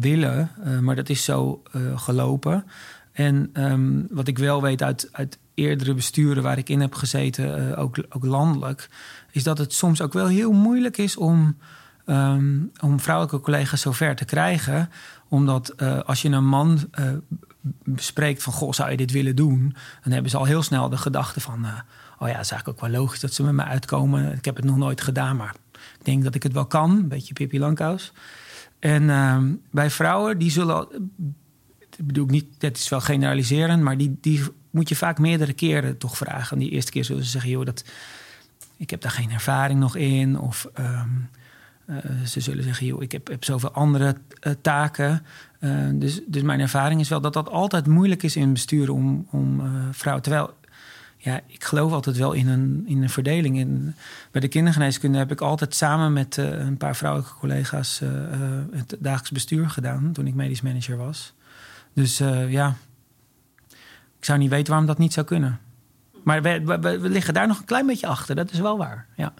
willen, 0.00 0.50
uh, 0.66 0.78
maar 0.78 0.96
dat 0.96 1.08
is 1.08 1.24
zo 1.24 1.62
uh, 1.72 1.98
gelopen. 1.98 2.64
En 3.12 3.50
um, 3.52 4.06
wat 4.10 4.28
ik 4.28 4.38
wel 4.38 4.62
weet 4.62 4.82
uit, 4.82 5.08
uit 5.12 5.38
eerdere 5.54 5.94
besturen 5.94 6.42
waar 6.42 6.58
ik 6.58 6.68
in 6.68 6.80
heb 6.80 6.94
gezeten, 6.94 7.76
ook, 7.76 7.96
ook 8.08 8.24
landelijk, 8.24 8.88
is 9.30 9.42
dat 9.42 9.58
het 9.58 9.72
soms 9.72 10.02
ook 10.02 10.12
wel 10.12 10.26
heel 10.26 10.52
moeilijk 10.52 10.96
is 10.96 11.16
om, 11.16 11.56
um, 12.06 12.70
om 12.80 13.00
vrouwelijke 13.00 13.40
collega's 13.40 13.80
zover 13.80 14.16
te 14.16 14.24
krijgen. 14.24 14.90
Omdat 15.28 15.82
als 16.06 16.22
je 16.22 16.28
een 16.28 16.46
man 16.46 16.78
bespreekt 17.84 18.42
van, 18.42 18.52
goh, 18.52 18.72
zou 18.72 18.90
je 18.90 18.96
dit 18.96 19.10
willen 19.10 19.36
doen? 19.36 19.76
Dan 20.02 20.12
hebben 20.12 20.30
ze 20.30 20.36
al 20.36 20.44
heel 20.44 20.62
snel 20.62 20.88
de 20.88 20.96
gedachte 20.96 21.40
van, 21.40 21.64
oh 22.18 22.28
ja, 22.28 22.34
het 22.34 22.44
is 22.44 22.50
eigenlijk 22.50 22.68
ook 22.68 22.80
wel 22.80 23.00
logisch 23.00 23.20
dat 23.20 23.32
ze 23.32 23.42
met 23.42 23.54
me 23.54 23.64
uitkomen. 23.64 24.32
Ik 24.32 24.44
heb 24.44 24.56
het 24.56 24.64
nog 24.64 24.76
nooit 24.76 25.00
gedaan, 25.00 25.36
maar 25.36 25.54
ik 25.98 26.04
denk 26.04 26.24
dat 26.24 26.34
ik 26.34 26.42
het 26.42 26.52
wel 26.52 26.66
kan. 26.66 26.90
Een 26.90 27.08
beetje 27.08 27.34
Pippi 27.34 27.58
Lankhuis. 27.58 28.12
En 28.78 29.02
uh, 29.02 29.38
bij 29.70 29.90
vrouwen, 29.90 30.38
die 30.38 30.50
zullen. 30.50 30.88
Ik 31.96 32.06
bedoel 32.06 32.26
niet, 32.26 32.46
dat 32.58 32.76
is 32.76 32.88
wel 32.88 33.00
generaliseren, 33.00 33.82
maar 33.82 33.96
die, 33.96 34.16
die 34.20 34.42
moet 34.70 34.88
je 34.88 34.96
vaak 34.96 35.18
meerdere 35.18 35.52
keren 35.52 35.98
toch 35.98 36.16
vragen. 36.16 36.58
Die 36.58 36.70
eerste 36.70 36.90
keer 36.90 37.04
zullen 37.04 37.24
ze 37.24 37.30
zeggen: 37.30 37.50
joh, 37.50 37.64
dat, 37.64 37.84
ik 38.76 38.90
heb 38.90 39.00
daar 39.00 39.10
geen 39.10 39.30
ervaring 39.30 39.80
nog 39.80 39.96
in. 39.96 40.38
Of 40.38 40.68
um, 40.78 41.28
uh, 41.86 41.96
ze 42.26 42.40
zullen 42.40 42.64
zeggen: 42.64 42.86
joh, 42.86 43.02
ik 43.02 43.12
heb, 43.12 43.44
zoveel 43.44 43.72
andere 43.72 44.16
uh, 44.42 44.52
taken. 44.60 45.22
Uh, 45.60 45.88
dus, 45.92 46.20
dus 46.26 46.42
mijn 46.42 46.60
ervaring 46.60 47.00
is 47.00 47.08
wel 47.08 47.20
dat 47.20 47.32
dat 47.32 47.48
altijd 47.48 47.86
moeilijk 47.86 48.22
is 48.22 48.36
in 48.36 48.52
besturen 48.52 48.94
om, 48.94 49.26
om 49.30 49.62
vrouwen. 49.92 50.22
Terwijl 50.22 50.54
ja, 51.26 51.40
ik 51.46 51.64
geloof 51.64 51.92
altijd 51.92 52.16
wel 52.16 52.32
in 52.32 52.48
een, 52.48 52.84
in 52.86 53.02
een 53.02 53.10
verdeling. 53.10 53.58
In, 53.58 53.94
bij 54.30 54.40
de 54.40 54.48
kindergeneeskunde 54.48 55.18
heb 55.18 55.30
ik 55.30 55.40
altijd 55.40 55.74
samen 55.74 56.12
met 56.12 56.36
uh, 56.36 56.58
een 56.58 56.76
paar 56.76 56.96
vrouwelijke 56.96 57.34
collega's 57.38 58.00
uh, 58.02 58.10
uh, 58.10 58.18
het 58.70 58.96
dagelijks 58.98 59.30
bestuur 59.30 59.70
gedaan 59.70 60.12
toen 60.12 60.26
ik 60.26 60.34
medisch 60.34 60.60
manager 60.60 60.96
was. 60.96 61.32
Dus 61.92 62.18
ja, 62.48 62.76
ik 64.18 64.24
zou 64.24 64.38
niet 64.38 64.50
weten 64.50 64.68
waarom 64.68 64.86
dat 64.86 64.98
niet 64.98 65.12
zou 65.12 65.26
kunnen. 65.26 65.60
Maar 66.24 66.42
we, 66.42 66.78
we, 66.80 67.08
liggen 67.08 67.34
daar 67.34 67.46
nog 67.46 67.58
een 67.58 67.64
klein 67.64 67.86
beetje 67.86 68.06
achter, 68.06 68.34
dat 68.34 68.50
is 68.50 68.58
wel 68.58 68.78
waar. 68.78 69.06
Ja. 69.16 69.32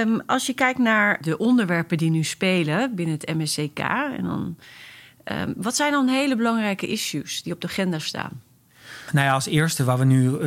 Um, 0.00 0.22
als 0.26 0.46
je 0.46 0.54
kijkt 0.54 0.78
naar 0.78 1.22
de 1.22 1.38
onderwerpen 1.38 1.98
die 1.98 2.10
nu 2.10 2.22
spelen 2.22 2.94
binnen 2.94 3.18
het 3.18 3.34
MSCK, 3.36 3.78
en 3.78 4.24
dan, 4.24 4.56
um, 5.24 5.54
wat 5.56 5.76
zijn 5.76 5.92
dan 5.92 6.08
hele 6.08 6.36
belangrijke 6.36 6.86
issues 6.86 7.42
die 7.42 7.52
op 7.52 7.60
de 7.60 7.66
agenda 7.66 7.98
staan? 7.98 8.40
Nou 9.12 9.26
ja, 9.26 9.32
als 9.32 9.46
eerste 9.46 9.84
waar 9.84 9.98
we 9.98 10.04
nu 10.04 10.38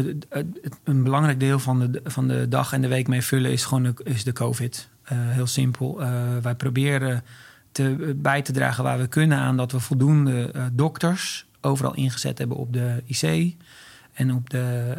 een 0.83 1.03
belangrijk 1.03 1.39
deel 1.39 1.59
van 1.59 1.79
de, 1.79 2.01
van 2.03 2.27
de 2.27 2.47
dag 2.47 2.73
en 2.73 2.81
de 2.81 2.87
week 2.87 3.07
mee 3.07 3.21
vullen, 3.21 3.51
is 3.51 3.65
gewoon 3.65 3.83
de, 3.83 3.93
is 4.03 4.23
de 4.23 4.33
COVID. 4.33 4.89
Uh, 5.03 5.09
heel 5.11 5.47
simpel. 5.47 5.99
Wij 6.41 6.55
proberen 6.55 7.23
te, 7.71 8.15
bij 8.17 8.41
te 8.41 8.51
dragen 8.51 8.83
waar 8.83 8.99
we 8.99 9.07
kunnen 9.07 9.37
aan 9.37 9.57
dat 9.57 9.71
we 9.71 9.79
voldoende 9.79 10.51
dokters 10.73 11.45
overal 11.61 11.93
ingezet 11.93 12.37
hebben 12.37 12.57
op 12.57 12.73
de 12.73 13.03
IC 13.05 13.55
en 14.13 14.33
op 14.33 14.49
de 14.49 14.93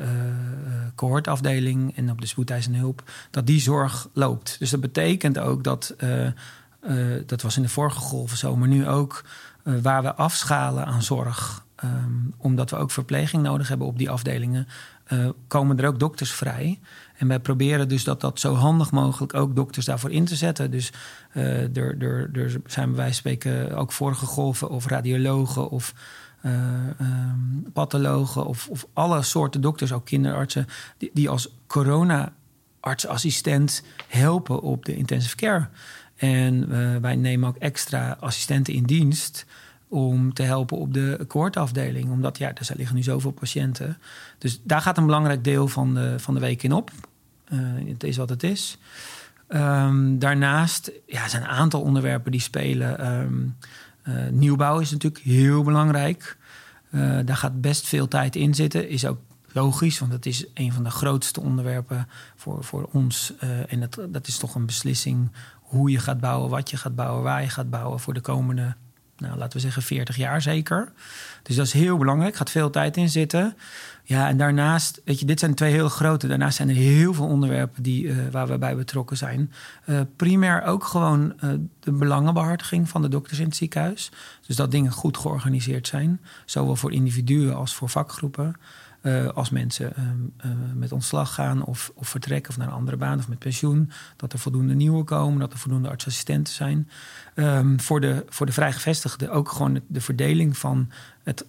cohortafdeling 0.95 1.97
en 1.97 2.11
op 2.11 2.21
de 2.21 2.27
spoedeisende 2.27 2.79
hulp, 2.79 3.03
dat 3.31 3.47
die 3.47 3.61
zorg 3.61 4.09
loopt. 4.13 4.57
Dus 4.59 4.71
dat 4.71 4.81
betekent 4.81 5.39
ook 5.39 5.65
dat, 5.65 5.95
dat 7.27 7.43
was 7.43 7.57
in 7.57 7.63
de 7.63 7.69
vorige 7.69 7.99
golven 7.99 8.37
zo, 8.37 8.57
maar 8.57 8.69
nu 8.69 8.89
ook, 8.89 9.25
waar 9.63 10.03
we 10.03 10.15
afschalen 10.15 10.87
aan 10.87 11.03
zorg 11.03 11.65
Um, 11.85 12.35
omdat 12.37 12.71
we 12.71 12.77
ook 12.77 12.91
verpleging 12.91 13.43
nodig 13.43 13.69
hebben 13.69 13.87
op 13.87 13.99
die 13.99 14.11
afdelingen, 14.11 14.67
uh, 15.13 15.29
komen 15.47 15.79
er 15.79 15.87
ook 15.87 15.99
dokters 15.99 16.33
vrij. 16.33 16.81
En 17.17 17.29
wij 17.29 17.41
proberen 17.41 17.89
dus 17.89 18.05
dat 18.05 18.21
dat 18.21 18.41
zo 18.41 18.55
handig 18.55 18.91
mogelijk 18.91 19.35
ook 19.35 19.57
dokters 19.57 19.87
daarvoor 19.87 20.11
in 20.11 20.25
te 20.25 20.37
zetten. 20.37 20.71
Dus 20.71 20.93
uh, 21.35 21.77
er, 21.77 22.03
er, 22.03 22.31
er 22.33 22.61
zijn 22.67 22.87
bij 22.87 22.97
wijze 22.97 23.23
van 23.23 23.23
spreken 23.33 23.77
ook 23.77 23.93
vorige 23.93 24.27
golven 24.27 24.71
of 24.71 24.87
radiologen 24.87 25.71
of 25.71 25.95
uh, 26.43 26.53
um, 27.01 27.67
pathologen 27.73 28.47
of, 28.47 28.69
of 28.69 28.87
alle 28.93 29.23
soorten 29.23 29.61
dokters, 29.61 29.93
ook 29.93 30.05
kinderartsen, 30.05 30.67
die, 30.99 31.11
die 31.15 31.29
als 31.29 31.49
corona-artsassistent 31.67 33.83
helpen 34.09 34.63
op 34.63 34.85
de 34.85 34.97
intensive 34.97 35.37
care. 35.37 35.69
En 36.17 36.71
wij 37.01 37.17
nemen 37.17 37.49
ook 37.49 37.57
extra 37.57 38.17
assistenten 38.21 38.75
in 38.75 38.85
dienst 38.85 39.47
om 39.89 40.33
te 40.33 40.43
helpen 40.43 40.79
op 40.79 40.95
de 40.95 41.25
koortafdeling. 41.29 42.11
Omdat 42.11 42.39
ja, 42.39 42.49
er 42.55 42.77
liggen 42.77 42.97
nu 42.97 43.03
zoveel 43.03 43.31
patiënten. 43.31 43.99
Dus 44.39 44.61
daar 44.63 44.81
gaat 44.81 44.99
een 44.99 45.05
belangrijk 45.05 45.45
deel 45.45 45.69
van 45.69 45.95
de, 45.95 46.15
van 46.19 46.35
de 46.35 46.41
week 46.41 46.63
in 46.63 46.73
op. 46.73 46.91
Uh, 47.53 47.61
het 47.89 48.05
is 48.05 48.17
wat 48.17 48.29
het 48.29 48.43
is. 48.43 48.79
Um, 49.49 50.19
daarnaast 50.19 50.93
ja, 51.07 51.29
zijn 51.29 51.43
een 51.43 51.49
aantal 51.49 51.81
onderwerpen 51.83 52.33
die 52.33 52.41
spelen. 52.41 53.13
Um, 53.13 53.57
uh, 54.05 54.15
nieuwbouw 54.31 54.79
is 54.79 54.91
natuurlijk 54.91 55.25
heel 55.25 55.63
belangrijk. 55.63 56.37
Uh, 56.91 57.19
daar 57.25 57.37
gaat 57.37 57.61
best 57.61 57.87
veel 57.87 58.09
tijd 58.09 58.37
in 58.37 58.55
zitten. 58.55 58.89
Is 58.89 59.07
ook 59.07 59.19
logisch, 59.53 59.99
want 59.99 60.11
dat 60.11 60.27
is 60.27 60.47
een 60.55 60.73
van 60.73 60.85
de 60.85 60.91
grootste 60.91 61.41
onderwerpen 61.41 62.09
voor, 62.37 62.65
voor 62.65 62.89
ons. 62.93 63.33
en 63.69 63.81
dat, 63.81 63.99
dat 64.09 64.27
is 64.27 64.39
toch 64.39 64.55
een 64.55 64.67
beslissing 64.67 65.31
hoe 65.61 65.91
je 65.91 65.99
gaat 65.99 66.21
bouwen, 66.21 66.51
wat 66.51 66.71
je 66.71 66.77
gaat 66.77 66.95
bouwen, 66.95 67.23
waar 67.23 67.43
je 67.43 67.49
gaat 67.49 67.71
bouwen 67.71 68.01
voor 68.01 68.15
de 68.15 68.21
komende 68.21 68.77
nou, 69.19 69.39
laten 69.39 69.53
we 69.53 69.65
zeggen 69.65 69.83
40 69.83 70.17
jaar 70.17 70.43
zeker. 70.43 70.93
Dus 71.43 71.57
dat 71.57 71.67
is 71.67 71.73
heel 71.73 71.97
belangrijk, 71.97 72.37
gaat 72.37 72.51
veel 72.51 72.71
tijd 72.71 72.97
in 72.97 73.09
zitten. 73.09 73.57
Ja, 74.03 74.29
en 74.29 74.37
daarnaast, 74.37 75.01
weet 75.05 75.21
je, 75.21 75.27
dit 75.27 75.41
zijn 75.41 75.55
twee 75.55 75.73
heel 75.73 75.89
grote. 75.89 76.27
Daarnaast 76.27 76.57
zijn 76.57 76.69
er 76.69 76.75
heel 76.75 77.15
veel 77.15 77.27
onderwerpen 77.27 77.83
die, 77.83 78.05
uh, 78.05 78.17
waar 78.31 78.47
we 78.47 78.59
bij 78.59 78.77
betrokken 78.77 79.17
zijn. 79.17 79.53
Uh, 79.87 80.01
primair 80.17 80.63
ook 80.63 80.85
gewoon 80.85 81.35
uh, 81.45 81.51
de 81.81 81.93
belangenbehartiging 81.93 82.89
van 82.89 83.03
de 83.03 83.09
dokters 83.09 83.39
in 83.39 83.45
het 83.45 83.57
ziekenhuis. 83.57 84.11
Dus 84.47 84.57
dat 84.57 84.71
dingen 84.71 84.93
goed 84.93 85.17
georganiseerd 85.17 85.87
zijn. 85.87 86.21
Zowel 86.45 86.77
voor 86.77 86.93
individuen 86.93 87.57
als 87.57 87.75
voor 87.75 87.89
vakgroepen. 87.89 88.57
Als 89.35 89.51
mensen 89.51 89.93
met 90.75 90.93
ontslag 90.93 91.35
gaan 91.35 91.65
of, 91.65 91.93
of 91.95 92.09
vertrekken 92.09 92.51
of 92.51 92.57
naar 92.57 92.67
een 92.67 92.73
andere 92.73 92.97
baan 92.97 93.19
of 93.19 93.29
met 93.29 93.39
pensioen. 93.39 93.91
Dat 94.17 94.33
er 94.33 94.39
voldoende 94.39 94.75
nieuwe 94.75 95.05
komen, 95.05 95.41
dat 95.41 95.53
er 95.53 95.59
voldoende 95.59 95.89
artsassistenten 95.89 96.55
zijn. 96.55 96.89
Um, 97.35 97.81
voor, 97.81 98.01
de, 98.01 98.25
voor 98.29 98.47
de 98.47 98.53
vrijgevestigden 98.53 99.31
ook 99.31 99.49
gewoon 99.49 99.75
de, 99.75 99.83
de 99.87 100.01
verdeling 100.01 100.59
van 100.59 100.91
het, 101.23 101.45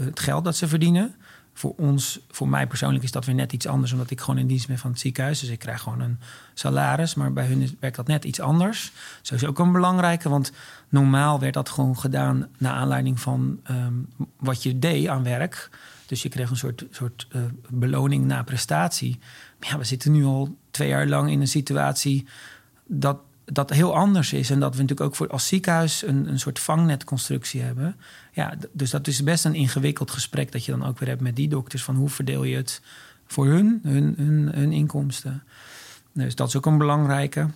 het 0.00 0.20
geld 0.20 0.44
dat 0.44 0.56
ze 0.56 0.68
verdienen 0.68 1.14
voor 1.54 1.74
ons, 1.76 2.20
voor 2.30 2.48
mij 2.48 2.66
persoonlijk 2.66 3.04
is 3.04 3.12
dat 3.12 3.24
weer 3.24 3.34
net 3.34 3.52
iets 3.52 3.66
anders, 3.66 3.92
omdat 3.92 4.10
ik 4.10 4.20
gewoon 4.20 4.38
in 4.38 4.46
dienst 4.46 4.66
ben 4.66 4.78
van 4.78 4.90
het 4.90 5.00
ziekenhuis. 5.00 5.40
Dus 5.40 5.48
ik 5.48 5.58
krijg 5.58 5.80
gewoon 5.80 6.00
een 6.00 6.18
salaris, 6.54 7.14
maar 7.14 7.32
bij 7.32 7.46
hun 7.46 7.76
werkt 7.80 7.96
dat 7.96 8.06
net 8.06 8.24
iets 8.24 8.40
anders. 8.40 8.92
Zo 9.22 9.34
is 9.34 9.44
ook 9.44 9.58
een 9.58 9.72
belangrijke, 9.72 10.28
want 10.28 10.52
normaal 10.88 11.40
werd 11.40 11.54
dat 11.54 11.68
gewoon 11.68 11.98
gedaan 11.98 12.48
naar 12.58 12.72
aanleiding 12.72 13.20
van 13.20 13.60
um, 13.70 14.08
wat 14.36 14.62
je 14.62 14.78
deed 14.78 15.08
aan 15.08 15.22
werk. 15.22 15.70
Dus 16.12 16.22
je 16.22 16.28
kreeg 16.28 16.50
een 16.50 16.56
soort, 16.56 16.84
soort 16.90 17.26
uh, 17.32 17.42
beloning 17.68 18.24
na 18.24 18.42
prestatie. 18.42 19.18
Maar 19.58 19.68
ja, 19.68 19.78
we 19.78 19.84
zitten 19.84 20.12
nu 20.12 20.24
al 20.24 20.56
twee 20.70 20.88
jaar 20.88 21.06
lang 21.06 21.30
in 21.30 21.40
een 21.40 21.48
situatie 21.48 22.26
dat 22.86 23.18
dat 23.44 23.70
heel 23.70 23.96
anders 23.96 24.32
is. 24.32 24.50
En 24.50 24.60
dat 24.60 24.74
we 24.74 24.80
natuurlijk 24.82 25.08
ook 25.08 25.16
voor 25.16 25.28
als 25.28 25.46
ziekenhuis 25.46 26.02
een, 26.06 26.28
een 26.28 26.38
soort 26.38 26.58
vangnetconstructie 26.58 27.60
hebben. 27.60 27.96
Ja, 28.32 28.54
dus 28.72 28.90
dat 28.90 29.06
is 29.06 29.22
best 29.22 29.44
een 29.44 29.54
ingewikkeld 29.54 30.10
gesprek 30.10 30.52
dat 30.52 30.64
je 30.64 30.72
dan 30.72 30.84
ook 30.84 30.98
weer 30.98 31.08
hebt 31.08 31.20
met 31.20 31.36
die 31.36 31.48
dokters. 31.48 31.84
Van 31.84 31.96
hoe 31.96 32.08
verdeel 32.08 32.44
je 32.44 32.56
het 32.56 32.82
voor 33.26 33.46
hun, 33.46 33.80
hun, 33.82 34.14
hun, 34.16 34.50
hun 34.54 34.72
inkomsten. 34.72 35.42
Dus 36.12 36.34
dat 36.34 36.48
is 36.48 36.56
ook 36.56 36.66
een 36.66 36.78
belangrijke. 36.78 37.48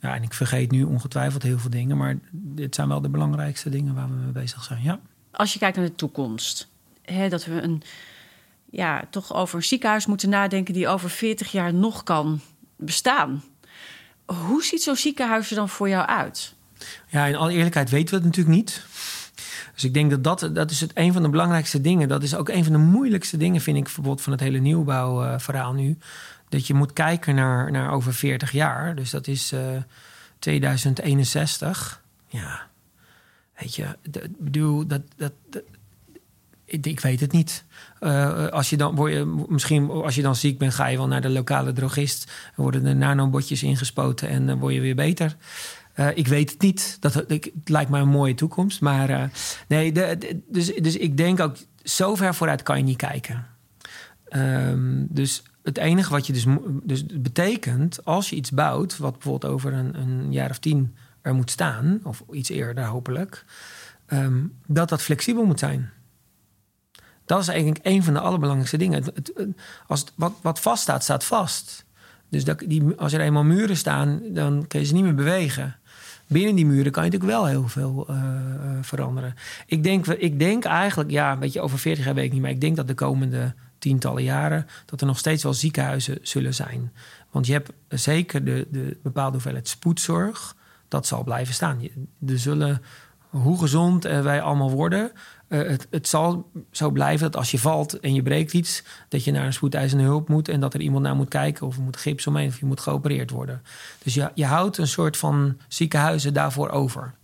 Ja, 0.00 0.14
en 0.14 0.22
ik 0.22 0.34
vergeet 0.34 0.70
nu 0.70 0.82
ongetwijfeld 0.82 1.42
heel 1.42 1.58
veel 1.58 1.70
dingen. 1.70 1.96
Maar 1.96 2.18
dit 2.30 2.74
zijn 2.74 2.88
wel 2.88 3.00
de 3.00 3.08
belangrijkste 3.08 3.70
dingen 3.70 3.94
waar 3.94 4.08
we 4.08 4.14
mee 4.14 4.32
bezig 4.32 4.64
zijn. 4.64 4.82
Ja. 4.82 5.00
Als 5.30 5.52
je 5.52 5.58
kijkt 5.58 5.76
naar 5.76 5.86
de 5.86 5.94
toekomst. 5.94 6.72
Hè, 7.04 7.28
dat 7.28 7.44
we 7.44 7.60
een, 7.60 7.82
ja, 8.70 9.04
toch 9.10 9.34
over 9.34 9.56
een 9.56 9.62
ziekenhuis 9.62 10.06
moeten 10.06 10.28
nadenken 10.28 10.74
die 10.74 10.88
over 10.88 11.10
40 11.10 11.52
jaar 11.52 11.74
nog 11.74 12.02
kan 12.02 12.40
bestaan. 12.76 13.44
Hoe 14.24 14.64
ziet 14.64 14.82
zo'n 14.82 14.96
ziekenhuis 14.96 15.50
er 15.50 15.56
dan 15.56 15.68
voor 15.68 15.88
jou 15.88 16.06
uit? 16.06 16.54
Ja, 17.08 17.26
in 17.26 17.36
alle 17.36 17.52
eerlijkheid 17.52 17.90
weten 17.90 18.08
we 18.08 18.14
het 18.14 18.24
natuurlijk 18.24 18.56
niet. 18.56 18.86
Dus 19.74 19.84
ik 19.84 19.94
denk 19.94 20.10
dat 20.10 20.24
dat, 20.24 20.54
dat 20.54 20.70
is 20.70 20.80
het 20.80 20.90
een 20.94 21.12
van 21.12 21.22
de 21.22 21.28
belangrijkste 21.28 21.80
dingen. 21.80 22.08
Dat 22.08 22.22
is 22.22 22.34
ook 22.34 22.48
een 22.48 22.64
van 22.64 22.72
de 22.72 22.78
moeilijkste 22.78 23.36
dingen, 23.36 23.60
vind 23.60 23.76
ik, 23.76 23.82
bijvoorbeeld 23.84 24.20
van 24.20 24.32
het 24.32 24.40
hele 24.40 24.58
nieuwbouwverhaal 24.58 25.72
nu. 25.72 25.98
Dat 26.48 26.66
je 26.66 26.74
moet 26.74 26.92
kijken 26.92 27.34
naar, 27.34 27.70
naar 27.70 27.92
over 27.92 28.14
40 28.14 28.52
jaar. 28.52 28.94
Dus 28.94 29.10
dat 29.10 29.26
is 29.26 29.52
uh, 29.52 29.60
2061. 30.38 32.02
Ja, 32.28 32.66
weet 33.58 33.74
je, 33.74 33.86
bedoel, 34.38 34.86
dat, 34.86 35.02
dat, 35.16 35.32
dat 35.50 35.62
ik, 36.64 37.00
weet 37.00 37.20
het 37.20 37.32
niet. 37.32 37.64
Uh, 38.00 38.46
als 38.46 38.70
je 38.70 38.76
dan 38.76 38.94
word 38.94 39.12
je, 39.12 39.44
misschien 39.48 39.90
als 39.90 40.14
je 40.14 40.22
dan 40.22 40.36
ziek 40.36 40.58
bent, 40.58 40.74
ga 40.74 40.86
je 40.86 40.96
wel 40.96 41.06
naar 41.06 41.20
de 41.20 41.30
lokale 41.30 41.72
drogist. 41.72 42.32
worden 42.54 42.86
er 42.86 42.96
nanobotjes 42.96 43.62
ingespoten 43.62 44.28
en 44.28 44.46
dan 44.46 44.58
word 44.58 44.74
je 44.74 44.80
weer 44.80 44.94
beter. 44.94 45.36
Uh, 45.96 46.08
ik 46.14 46.28
weet 46.28 46.50
het 46.50 46.60
niet. 46.60 46.96
Dat, 47.00 47.14
het 47.14 47.50
lijkt 47.64 47.90
mij 47.90 48.00
een 48.00 48.08
mooie 48.08 48.34
toekomst. 48.34 48.80
Maar 48.80 49.10
uh, 49.10 49.22
nee, 49.68 49.92
dus, 50.48 50.74
dus 50.74 50.96
ik 50.96 51.16
denk 51.16 51.40
ook, 51.40 51.56
zo 51.82 52.14
ver 52.14 52.34
vooruit 52.34 52.62
kan 52.62 52.76
je 52.76 52.84
niet 52.84 52.96
kijken. 52.96 53.46
Um, 54.30 55.06
dus 55.10 55.42
het 55.62 55.78
enige 55.78 56.10
wat 56.10 56.26
je 56.26 56.32
dus, 56.32 56.46
dus 56.82 57.06
betekent, 57.06 58.04
als 58.04 58.30
je 58.30 58.36
iets 58.36 58.50
bouwt, 58.50 58.96
wat 58.96 59.12
bijvoorbeeld 59.12 59.52
over 59.52 59.72
een, 59.72 59.98
een 60.00 60.32
jaar 60.32 60.50
of 60.50 60.58
tien 60.58 60.94
er 61.22 61.34
moet 61.34 61.50
staan, 61.50 62.00
of 62.02 62.22
iets 62.30 62.48
eerder 62.48 62.84
hopelijk, 62.84 63.44
um, 64.08 64.52
dat 64.66 64.88
dat 64.88 65.02
flexibel 65.02 65.44
moet 65.44 65.58
zijn. 65.58 65.90
Dat 67.24 67.40
is 67.40 67.48
eigenlijk 67.48 67.80
een 67.82 68.02
van 68.02 68.14
de 68.14 68.20
allerbelangrijkste 68.20 68.76
dingen. 68.76 69.04
Als 69.86 70.04
wat, 70.14 70.32
wat 70.42 70.60
vaststaat, 70.60 71.02
staat 71.02 71.24
vast. 71.24 71.84
Dus 72.28 72.44
dat, 72.44 72.62
die, 72.66 72.82
als 72.96 73.12
er 73.12 73.20
eenmaal 73.20 73.44
muren 73.44 73.76
staan, 73.76 74.20
dan 74.28 74.64
kun 74.66 74.80
je 74.80 74.86
ze 74.86 74.94
niet 74.94 75.04
meer 75.04 75.14
bewegen. 75.14 75.76
Binnen 76.26 76.54
die 76.54 76.66
muren 76.66 76.92
kan 76.92 77.04
je 77.04 77.10
natuurlijk 77.10 77.38
wel 77.38 77.46
heel 77.46 77.68
veel 77.68 78.06
uh, 78.10 78.16
veranderen. 78.80 79.34
Ik 79.66 79.82
denk, 79.82 80.06
ik 80.06 80.38
denk 80.38 80.64
eigenlijk, 80.64 81.10
ja, 81.10 81.32
een 81.32 81.38
beetje 81.38 81.60
over 81.60 81.78
40 81.78 82.04
jaar 82.04 82.14
weet 82.14 82.24
ik 82.24 82.32
niet, 82.32 82.40
maar 82.40 82.50
ik 82.50 82.60
denk 82.60 82.76
dat 82.76 82.88
de 82.88 82.94
komende 82.94 83.54
tientallen 83.78 84.22
jaren 84.22 84.66
dat 84.86 85.00
er 85.00 85.06
nog 85.06 85.18
steeds 85.18 85.42
wel 85.42 85.54
ziekenhuizen 85.54 86.18
zullen 86.22 86.54
zijn. 86.54 86.92
Want 87.30 87.46
je 87.46 87.52
hebt 87.52 87.70
zeker 87.88 88.44
de, 88.44 88.66
de 88.70 88.98
bepaalde 89.02 89.32
hoeveelheid 89.32 89.68
spoedzorg, 89.68 90.56
dat 90.88 91.06
zal 91.06 91.24
blijven 91.24 91.54
staan. 91.54 91.80
Er 92.26 92.38
zullen, 92.38 92.82
hoe 93.28 93.58
gezond 93.58 94.02
wij 94.02 94.42
allemaal 94.42 94.70
worden, 94.70 95.12
uh, 95.54 95.68
het, 95.68 95.86
het, 95.90 96.08
zal 96.08 96.50
zo 96.70 96.90
blijven 96.90 97.30
dat 97.30 97.36
als 97.36 97.50
je 97.50 97.58
valt 97.58 98.00
en 98.00 98.14
je 98.14 98.22
breekt 98.22 98.52
iets, 98.52 98.82
dat 99.08 99.24
je 99.24 99.32
naar 99.32 99.46
een 99.46 99.52
spoedeisende 99.52 100.04
hulp 100.04 100.28
moet 100.28 100.48
en 100.48 100.60
dat 100.60 100.74
er 100.74 100.80
iemand 100.80 101.02
naar 101.02 101.16
moet 101.16 101.28
kijken 101.28 101.66
of 101.66 101.76
er 101.76 101.82
moet 101.82 101.96
gips 101.96 102.26
omheen 102.26 102.48
of 102.48 102.58
je 102.58 102.66
moet 102.66 102.80
geopereerd 102.80 103.30
worden. 103.30 103.62
Dus 104.02 104.14
je, 104.14 104.30
je 104.34 104.44
houdt 104.44 104.78
een 104.78 104.88
soort 104.88 105.16
van 105.16 105.56
ziekenhuizen 105.68 106.34
daarvoor 106.34 106.68
over. 106.68 107.14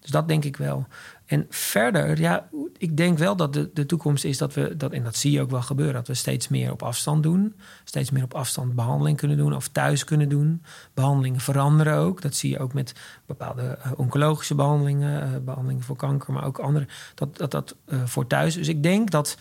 Dus 0.00 0.10
dat 0.10 0.28
denk 0.28 0.44
ik 0.44 0.56
wel. 0.56 0.86
En 1.28 1.46
verder, 1.50 2.20
ja, 2.20 2.48
ik 2.78 2.96
denk 2.96 3.18
wel 3.18 3.36
dat 3.36 3.52
de, 3.52 3.70
de 3.74 3.86
toekomst 3.86 4.24
is 4.24 4.38
dat 4.38 4.54
we, 4.54 4.76
dat, 4.76 4.92
en 4.92 5.02
dat 5.02 5.16
zie 5.16 5.32
je 5.32 5.40
ook 5.40 5.50
wel 5.50 5.62
gebeuren, 5.62 5.94
dat 5.94 6.06
we 6.06 6.14
steeds 6.14 6.48
meer 6.48 6.72
op 6.72 6.82
afstand 6.82 7.22
doen. 7.22 7.54
Steeds 7.84 8.10
meer 8.10 8.22
op 8.22 8.34
afstand 8.34 8.74
behandeling 8.74 9.16
kunnen 9.16 9.36
doen 9.36 9.54
of 9.54 9.68
thuis 9.68 10.04
kunnen 10.04 10.28
doen. 10.28 10.62
Behandelingen 10.94 11.40
veranderen 11.40 11.96
ook. 11.96 12.22
Dat 12.22 12.34
zie 12.34 12.50
je 12.50 12.58
ook 12.58 12.72
met 12.74 12.94
bepaalde 13.26 13.78
uh, 13.86 13.92
oncologische 13.96 14.54
behandelingen, 14.54 15.28
uh, 15.28 15.38
behandelingen 15.44 15.82
voor 15.82 15.96
kanker, 15.96 16.32
maar 16.32 16.44
ook 16.44 16.58
andere. 16.58 16.86
Dat 17.14 17.36
dat, 17.36 17.50
dat 17.50 17.76
uh, 17.88 18.04
voor 18.04 18.26
thuis. 18.26 18.54
Dus 18.54 18.68
ik 18.68 18.82
denk 18.82 19.10
dat 19.10 19.36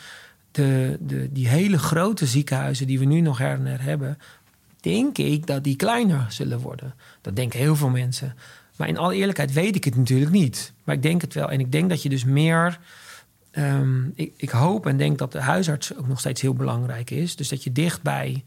de, 0.51 0.97
de, 0.99 1.31
die 1.31 1.47
hele 1.47 1.77
grote 1.77 2.25
ziekenhuizen 2.25 2.87
die 2.87 2.99
we 2.99 3.05
nu 3.05 3.21
nog 3.21 3.37
her 3.37 3.53
en 3.53 3.65
her 3.65 3.81
hebben, 3.81 4.17
denk 4.81 5.17
ik 5.17 5.47
dat 5.47 5.63
die 5.63 5.75
kleiner 5.75 6.25
zullen 6.29 6.59
worden. 6.59 6.93
Dat 7.21 7.35
denken 7.35 7.59
heel 7.59 7.75
veel 7.75 7.89
mensen. 7.89 8.35
Maar 8.77 8.87
in 8.87 8.97
alle 8.97 9.15
eerlijkheid 9.15 9.53
weet 9.53 9.75
ik 9.75 9.83
het 9.83 9.95
natuurlijk 9.95 10.31
niet. 10.31 10.73
Maar 10.83 10.95
ik 10.95 11.01
denk 11.01 11.21
het 11.21 11.33
wel. 11.33 11.49
En 11.49 11.59
ik 11.59 11.71
denk 11.71 11.89
dat 11.89 12.01
je 12.01 12.09
dus 12.09 12.23
meer. 12.23 12.79
Um, 13.51 14.11
ik, 14.15 14.33
ik, 14.37 14.49
hoop 14.49 14.85
en 14.85 14.97
denk 14.97 15.17
dat 15.17 15.31
de 15.31 15.41
huisarts 15.41 15.95
ook 15.95 16.07
nog 16.07 16.19
steeds 16.19 16.41
heel 16.41 16.53
belangrijk 16.53 17.09
is. 17.09 17.35
Dus 17.35 17.49
dat 17.49 17.63
je 17.63 17.71
dichtbij 17.71 18.43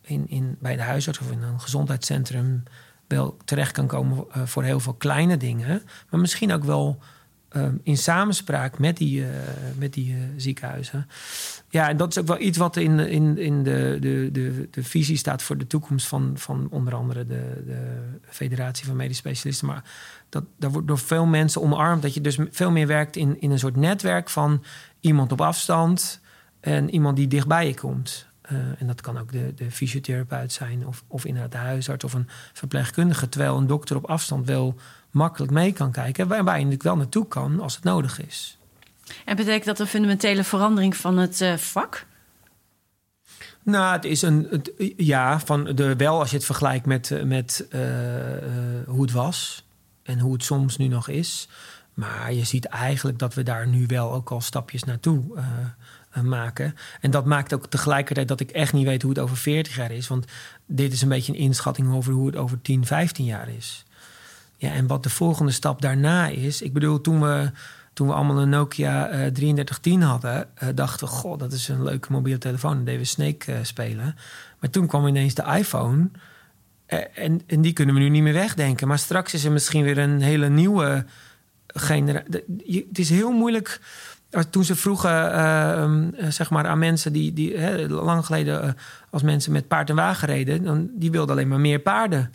in, 0.00 0.28
in, 0.28 0.56
bij 0.60 0.76
de 0.76 0.82
huisarts 0.82 1.18
of 1.18 1.30
in 1.30 1.42
een 1.42 1.60
gezondheidscentrum 1.60 2.62
wel 3.06 3.36
terecht 3.44 3.72
kan 3.72 3.86
komen 3.86 4.24
uh, 4.36 4.42
voor 4.46 4.62
heel 4.62 4.80
veel 4.80 4.94
kleine 4.94 5.36
dingen. 5.36 5.82
Maar 6.10 6.20
misschien 6.20 6.52
ook 6.52 6.64
wel 6.64 6.98
um, 7.56 7.80
in 7.82 7.96
samenspraak 7.96 8.78
met 8.78 8.96
die, 8.96 9.20
uh, 9.20 9.26
met 9.78 9.92
die 9.92 10.12
uh, 10.12 10.18
ziekenhuizen. 10.36 11.06
Ja, 11.68 11.88
en 11.88 11.96
dat 11.96 12.10
is 12.10 12.18
ook 12.18 12.26
wel 12.26 12.40
iets 12.40 12.58
wat 12.58 12.76
in, 12.76 12.98
in, 12.98 13.38
in 13.38 13.62
de, 13.62 13.96
de, 14.00 14.28
de, 14.32 14.68
de 14.70 14.84
visie 14.84 15.16
staat 15.16 15.42
voor 15.42 15.58
de 15.58 15.66
toekomst 15.66 16.06
van, 16.06 16.32
van 16.34 16.68
onder 16.70 16.94
andere 16.94 17.26
de, 17.26 17.62
de 17.66 17.96
Federatie 18.22 18.86
van 18.86 18.96
Medisch 18.96 19.16
Specialisten. 19.16 19.66
Maar 19.66 19.84
dat, 20.28 20.44
dat 20.58 20.72
wordt 20.72 20.88
door 20.88 20.98
veel 20.98 21.26
mensen 21.26 21.62
omarmd. 21.62 22.02
Dat 22.02 22.14
je 22.14 22.20
dus 22.20 22.38
veel 22.50 22.70
meer 22.70 22.86
werkt 22.86 23.16
in, 23.16 23.40
in 23.40 23.50
een 23.50 23.58
soort 23.58 23.76
netwerk 23.76 24.30
van 24.30 24.64
iemand 25.00 25.32
op 25.32 25.40
afstand 25.40 26.20
en 26.60 26.90
iemand 26.90 27.16
die 27.16 27.28
dichtbij 27.28 27.66
je 27.66 27.74
komt. 27.74 28.26
Uh, 28.50 28.58
en 28.78 28.86
dat 28.86 29.00
kan 29.00 29.18
ook 29.18 29.32
de, 29.32 29.54
de 29.54 29.70
fysiotherapeut 29.70 30.52
zijn, 30.52 30.86
of, 30.86 31.04
of 31.06 31.24
inderdaad 31.24 31.52
de 31.52 31.58
huisarts 31.58 32.04
of 32.04 32.12
een 32.12 32.28
verpleegkundige. 32.52 33.28
Terwijl 33.28 33.56
een 33.56 33.66
dokter 33.66 33.96
op 33.96 34.04
afstand 34.04 34.46
wel 34.46 34.76
makkelijk 35.10 35.52
mee 35.52 35.72
kan 35.72 35.92
kijken. 35.92 36.28
Waar, 36.28 36.44
waar 36.44 36.54
je 36.54 36.64
natuurlijk 36.64 36.88
wel 36.88 36.96
naartoe 36.96 37.28
kan 37.28 37.60
als 37.60 37.74
het 37.74 37.84
nodig 37.84 38.20
is. 38.26 38.58
En 39.24 39.36
betekent 39.36 39.64
dat 39.64 39.78
een 39.78 39.86
fundamentele 39.86 40.44
verandering 40.44 40.96
van 40.96 41.16
het 41.16 41.40
uh, 41.40 41.56
vak? 41.56 42.06
Nou, 43.62 43.92
het 43.92 44.04
is 44.04 44.22
een. 44.22 44.46
Het, 44.50 44.72
ja, 44.96 45.40
van 45.40 45.64
de, 45.64 45.96
wel 45.96 46.18
als 46.18 46.30
je 46.30 46.36
het 46.36 46.44
vergelijkt 46.44 46.86
met, 46.86 47.10
eh, 47.10 47.22
met 47.22 47.66
uh, 47.70 47.80
hoe 48.86 49.02
het 49.02 49.12
was 49.12 49.64
en 50.02 50.18
hoe 50.18 50.32
het 50.32 50.44
soms 50.44 50.76
nu 50.76 50.86
nog 50.86 51.08
is. 51.08 51.48
Maar 51.94 52.32
je 52.32 52.44
ziet 52.44 52.64
eigenlijk 52.64 53.18
dat 53.18 53.34
we 53.34 53.42
daar 53.42 53.66
nu 53.66 53.86
wel 53.86 54.12
ook 54.12 54.30
al 54.30 54.40
stapjes 54.40 54.84
naartoe 54.84 55.22
uh, 55.36 55.44
maken. 56.20 56.74
En 57.00 57.10
dat 57.10 57.24
maakt 57.24 57.54
ook 57.54 57.66
tegelijkertijd 57.66 58.28
dat 58.28 58.40
ik 58.40 58.50
echt 58.50 58.72
niet 58.72 58.86
weet 58.86 59.02
hoe 59.02 59.10
het 59.10 59.20
over 59.20 59.36
40 59.36 59.76
jaar 59.76 59.90
is. 59.90 60.08
Want 60.08 60.24
dit 60.66 60.92
is 60.92 61.02
een 61.02 61.08
beetje 61.08 61.32
een 61.32 61.38
inschatting 61.38 61.92
over 61.94 62.12
hoe 62.12 62.26
het 62.26 62.36
over 62.36 62.62
10, 62.62 62.86
15 62.86 63.24
jaar 63.24 63.48
is. 63.48 63.84
Ja, 64.56 64.72
en 64.72 64.86
wat 64.86 65.02
de 65.02 65.10
volgende 65.10 65.52
stap 65.52 65.82
daarna 65.82 66.28
is. 66.28 66.62
Ik 66.62 66.72
bedoel, 66.72 67.00
toen 67.00 67.20
we, 67.20 67.50
toen 67.92 68.06
we 68.06 68.12
allemaal 68.14 68.38
een 68.38 68.48
Nokia 68.48 69.04
uh, 69.04 69.12
3310 69.12 70.02
hadden, 70.02 70.48
uh, 70.62 70.68
dachten 70.74 71.06
we: 71.06 71.12
Goh, 71.12 71.38
dat 71.38 71.52
is 71.52 71.68
een 71.68 71.82
leuke 71.82 72.12
mobiele 72.12 72.38
telefoon. 72.38 72.76
En 72.76 72.84
deden 72.84 73.00
we 73.00 73.06
Snake 73.06 73.58
spelen. 73.62 74.16
Maar 74.58 74.70
toen 74.70 74.86
kwam 74.86 75.06
ineens 75.06 75.34
de 75.34 75.44
iPhone. 75.58 76.08
en, 76.86 77.42
en 77.46 77.62
die 77.62 77.72
kunnen 77.72 77.94
we 77.94 78.00
nu 78.00 78.08
niet 78.08 78.22
meer 78.22 78.32
wegdenken. 78.32 78.88
Maar 78.88 78.98
straks 78.98 79.34
is 79.34 79.44
er 79.44 79.52
misschien 79.52 79.82
weer 79.82 79.98
een 79.98 80.20
hele 80.20 80.48
nieuwe 80.48 81.04
genera- 81.66 82.24
het 82.88 82.98
is 82.98 83.10
heel 83.10 83.32
moeilijk. 83.32 83.80
Toen 84.50 84.64
ze 84.64 84.76
vroegen 84.76 85.32
uh, 86.20 86.30
zeg 86.30 86.50
maar 86.50 86.66
aan 86.66 86.78
mensen 86.78 87.12
die, 87.12 87.32
die 87.32 87.56
hè, 87.56 87.88
lang 87.88 88.26
geleden, 88.26 88.64
uh, 88.64 88.70
als 89.10 89.22
mensen 89.22 89.52
met 89.52 89.68
paard 89.68 89.90
en 89.90 89.96
wagen 89.96 90.28
reden, 90.28 90.64
dan, 90.64 90.90
die 90.94 91.10
wilden 91.10 91.34
alleen 91.34 91.48
maar 91.48 91.60
meer 91.60 91.78
paarden 91.78 92.32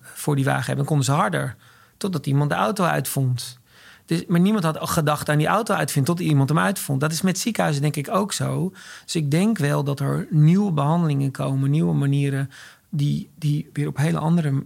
voor 0.00 0.36
die 0.36 0.44
wagen 0.44 0.66
hebben. 0.66 0.76
Dan 0.76 0.86
konden 0.86 1.04
ze 1.04 1.12
harder. 1.12 1.56
Totdat 1.96 2.26
iemand 2.26 2.50
de 2.50 2.56
auto 2.56 2.84
uitvond. 2.84 3.58
Dus, 4.06 4.26
maar 4.26 4.40
niemand 4.40 4.64
had 4.64 4.78
gedacht 4.80 5.28
aan 5.28 5.38
die 5.38 5.46
auto 5.46 5.74
uitvinden 5.74 6.16
tot 6.16 6.26
iemand 6.26 6.48
hem 6.48 6.58
uitvond. 6.58 7.00
Dat 7.00 7.12
is 7.12 7.22
met 7.22 7.38
ziekenhuizen 7.38 7.82
denk 7.82 7.96
ik 7.96 8.08
ook 8.10 8.32
zo. 8.32 8.72
Dus 9.04 9.14
ik 9.14 9.30
denk 9.30 9.58
wel 9.58 9.84
dat 9.84 10.00
er 10.00 10.26
nieuwe 10.30 10.72
behandelingen 10.72 11.30
komen, 11.30 11.70
nieuwe 11.70 11.94
manieren 11.94 12.50
die, 12.88 13.30
die 13.38 13.70
weer 13.72 13.88
op 13.88 13.96
hele 13.96 14.18
andere 14.18 14.64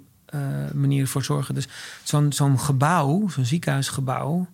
manieren 0.72 1.08
voor 1.08 1.24
zorgen. 1.24 1.54
Dus 1.54 1.68
zo'n 2.02 2.32
zo'n 2.32 2.60
gebouw, 2.60 3.28
zo'n 3.28 3.44
ziekenhuisgebouw, 3.44 4.46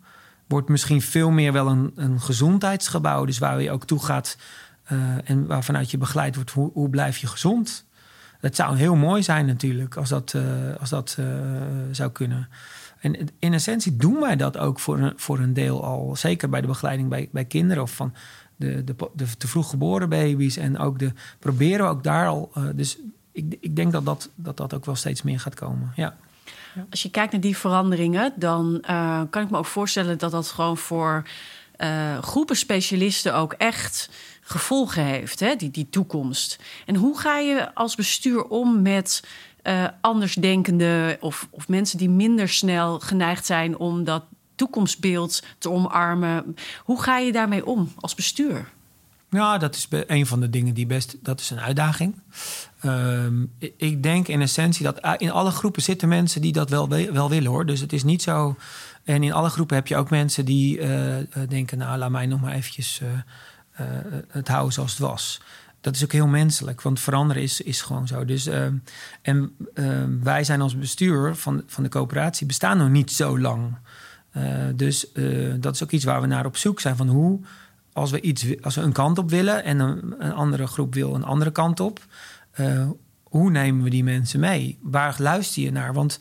wordt 0.53 0.69
misschien 0.69 1.03
veel 1.03 1.31
meer 1.31 1.53
wel 1.53 1.69
een, 1.69 1.93
een 1.95 2.21
gezondheidsgebouw. 2.21 3.25
Dus 3.25 3.39
waar 3.39 3.63
je 3.63 3.71
ook 3.71 3.85
toe 3.85 4.05
gaat 4.05 4.37
uh, 4.93 5.31
en 5.31 5.47
waarvanuit 5.47 5.91
je 5.91 5.99
begeleid 5.99 6.35
wordt, 6.35 6.51
hoe, 6.51 6.71
hoe 6.73 6.91
blijf 6.91 7.19
je 7.19 7.27
gezond? 7.27 7.85
Het 8.41 8.57
zou 8.57 8.77
heel 8.77 8.95
mooi 8.95 9.23
zijn 9.23 9.47
natuurlijk 9.47 9.97
als 9.97 10.09
dat, 10.09 10.33
uh, 10.37 10.43
als 10.81 10.91
dat 10.91 11.19
zou 11.91 12.11
kunnen. 12.11 12.49
En 12.99 13.29
in 13.39 13.53
essentie 13.53 13.97
doen 13.97 14.21
wij 14.21 14.37
dat 14.37 14.59
ook 14.59 14.81
voor 14.81 14.99
een, 14.99 15.13
voor 15.17 15.39
een 15.39 15.53
deel 15.53 15.85
al. 15.85 16.17
Zeker 16.17 16.49
bij 16.49 16.61
de 16.61 16.67
begeleiding 16.67 17.09
bij, 17.09 17.29
bij 17.33 17.45
kinderen 17.45 17.83
of 17.83 17.95
van 17.95 18.15
de, 18.57 18.85
de, 18.85 18.95
de 19.15 19.37
te 19.37 19.49
vroeg 19.49 19.71
geboren 19.71 20.09
baby's. 20.09 20.57
En 20.57 20.79
ook 20.79 20.99
de 20.99 21.13
proberen 21.39 21.85
we 21.85 21.91
ook 21.91 22.05
daar 22.05 22.27
al. 22.27 22.53
Dus 22.75 22.99
ik, 23.33 23.57
ik 23.61 23.77
denk 23.77 23.93
dat 23.93 24.05
dat, 24.05 24.31
dat 24.35 24.57
dat 24.57 24.75
ook 24.75 24.85
wel 24.85 24.97
steeds 24.97 25.23
meer 25.23 25.41
gaat 25.41 25.55
komen. 25.55 25.93
Ja. 25.97 26.17
Als 26.91 27.03
je 27.03 27.11
kijkt 27.11 27.33
naar 27.33 27.41
die 27.41 27.57
veranderingen, 27.57 28.33
dan 28.37 28.85
uh, 28.91 29.21
kan 29.31 29.43
ik 29.43 29.51
me 29.51 29.59
ook 29.59 29.67
voorstellen 29.67 30.19
dat 30.19 30.31
dat 30.31 30.49
gewoon 30.49 30.77
voor 30.77 31.29
uh, 31.79 32.19
groepen 32.19 32.57
specialisten 32.57 33.35
ook 33.35 33.53
echt 33.53 34.11
gevolgen 34.41 35.05
heeft, 35.05 35.41
hè, 35.41 35.57
die, 35.57 35.71
die 35.71 35.89
toekomst. 35.91 36.59
En 36.87 36.97
hoe 36.97 37.19
ga 37.19 37.39
je 37.39 37.75
als 37.75 37.95
bestuur 37.95 38.45
om 38.45 38.83
met 38.83 39.23
uh, 39.63 39.85
andersdenkende 40.01 41.17
of, 41.21 41.49
of 41.51 41.69
mensen 41.69 41.99
die 41.99 42.11
minder 42.11 42.49
snel 42.49 42.99
geneigd 42.99 43.47
zijn 43.47 43.79
om 43.79 44.05
dat 44.05 44.25
toekomstbeeld 44.55 45.43
te 45.59 45.71
omarmen? 45.71 46.57
Hoe 46.85 47.03
ga 47.03 47.19
je 47.19 47.33
daarmee 47.33 47.67
om 47.67 47.93
als 48.01 48.15
bestuur? 48.15 48.69
Ja, 49.33 49.59
dat 49.59 49.75
is 49.75 49.89
een 50.07 50.27
van 50.27 50.41
de 50.41 50.51
dingen 50.51 50.75
die 50.75 50.87
best. 50.87 51.17
Dat 51.23 51.41
is 51.41 51.51
een 51.51 51.61
uitdaging. 51.61 52.23
Um, 52.85 53.53
ik 53.77 54.03
denk 54.03 54.29
in 54.29 54.41
essentie 54.41 54.85
dat 54.85 55.21
in 55.21 55.31
alle 55.31 55.51
groepen 55.51 55.83
zitten 55.83 56.09
mensen 56.09 56.41
die 56.41 56.53
dat 56.53 56.71
wel, 56.71 56.89
wel 56.89 57.29
willen 57.29 57.51
hoor. 57.51 57.67
Dus 57.67 57.81
het 57.81 57.93
is 57.93 58.03
niet 58.03 58.23
zo. 58.23 58.57
En 59.05 59.23
in 59.23 59.33
alle 59.33 59.49
groepen 59.49 59.77
heb 59.77 59.87
je 59.87 59.97
ook 59.97 60.11
mensen 60.11 60.45
die 60.45 60.79
uh, 60.79 61.17
denken: 61.49 61.79
nou, 61.79 61.99
laat 61.99 62.11
mij 62.11 62.27
nog 62.27 62.41
maar 62.41 62.53
eventjes 62.53 63.01
uh, 63.03 63.87
het 64.29 64.49
houden 64.49 64.73
zoals 64.73 64.91
het 64.91 65.01
was. 65.01 65.41
Dat 65.81 65.95
is 65.95 66.05
ook 66.05 66.13
heel 66.13 66.27
menselijk, 66.27 66.83
want 66.83 67.01
veranderen 67.01 67.43
is, 67.43 67.61
is 67.61 67.83
gewoon 67.83 68.07
zo. 68.07 68.25
Dus, 68.25 68.47
uh, 68.47 68.67
en 69.23 69.57
uh, 69.75 70.05
wij 70.23 70.45
zijn 70.45 70.61
als 70.61 70.79
bestuur 70.79 71.35
van, 71.35 71.63
van 71.67 71.83
de 71.83 71.89
coöperatie 71.89 72.47
bestaan 72.47 72.77
nog 72.77 72.89
niet 72.89 73.13
zo 73.13 73.39
lang. 73.39 73.77
Dus 74.75 75.07
dat 75.57 75.75
is 75.75 75.83
ook 75.83 75.91
iets 75.91 76.05
waar 76.05 76.21
we 76.21 76.27
naar 76.27 76.47
op 76.47 76.57
zoek 76.57 76.81
zijn. 76.81 76.97
Van 76.97 77.09
hoe, 77.09 77.41
als 77.93 78.11
we, 78.11 78.21
iets, 78.21 78.47
als 78.63 78.75
we 78.75 78.81
een 78.81 78.93
kant 78.93 79.19
op 79.19 79.31
willen 79.31 79.65
en 79.65 79.79
een, 79.79 80.33
andere 80.33 80.67
groep 80.67 80.95
wil 80.95 81.15
een 81.15 81.25
andere 81.25 81.51
kant 81.51 81.81
op, 81.81 82.01
hoe 83.23 83.51
nemen 83.51 83.83
we 83.83 83.91
die 83.91 84.05
mensen 84.05 84.41
mee? 84.41 84.79
Waar 84.83 85.17
luister 85.19 85.63
je 85.63 85.73
naar? 85.73 85.93
Want 85.93 86.19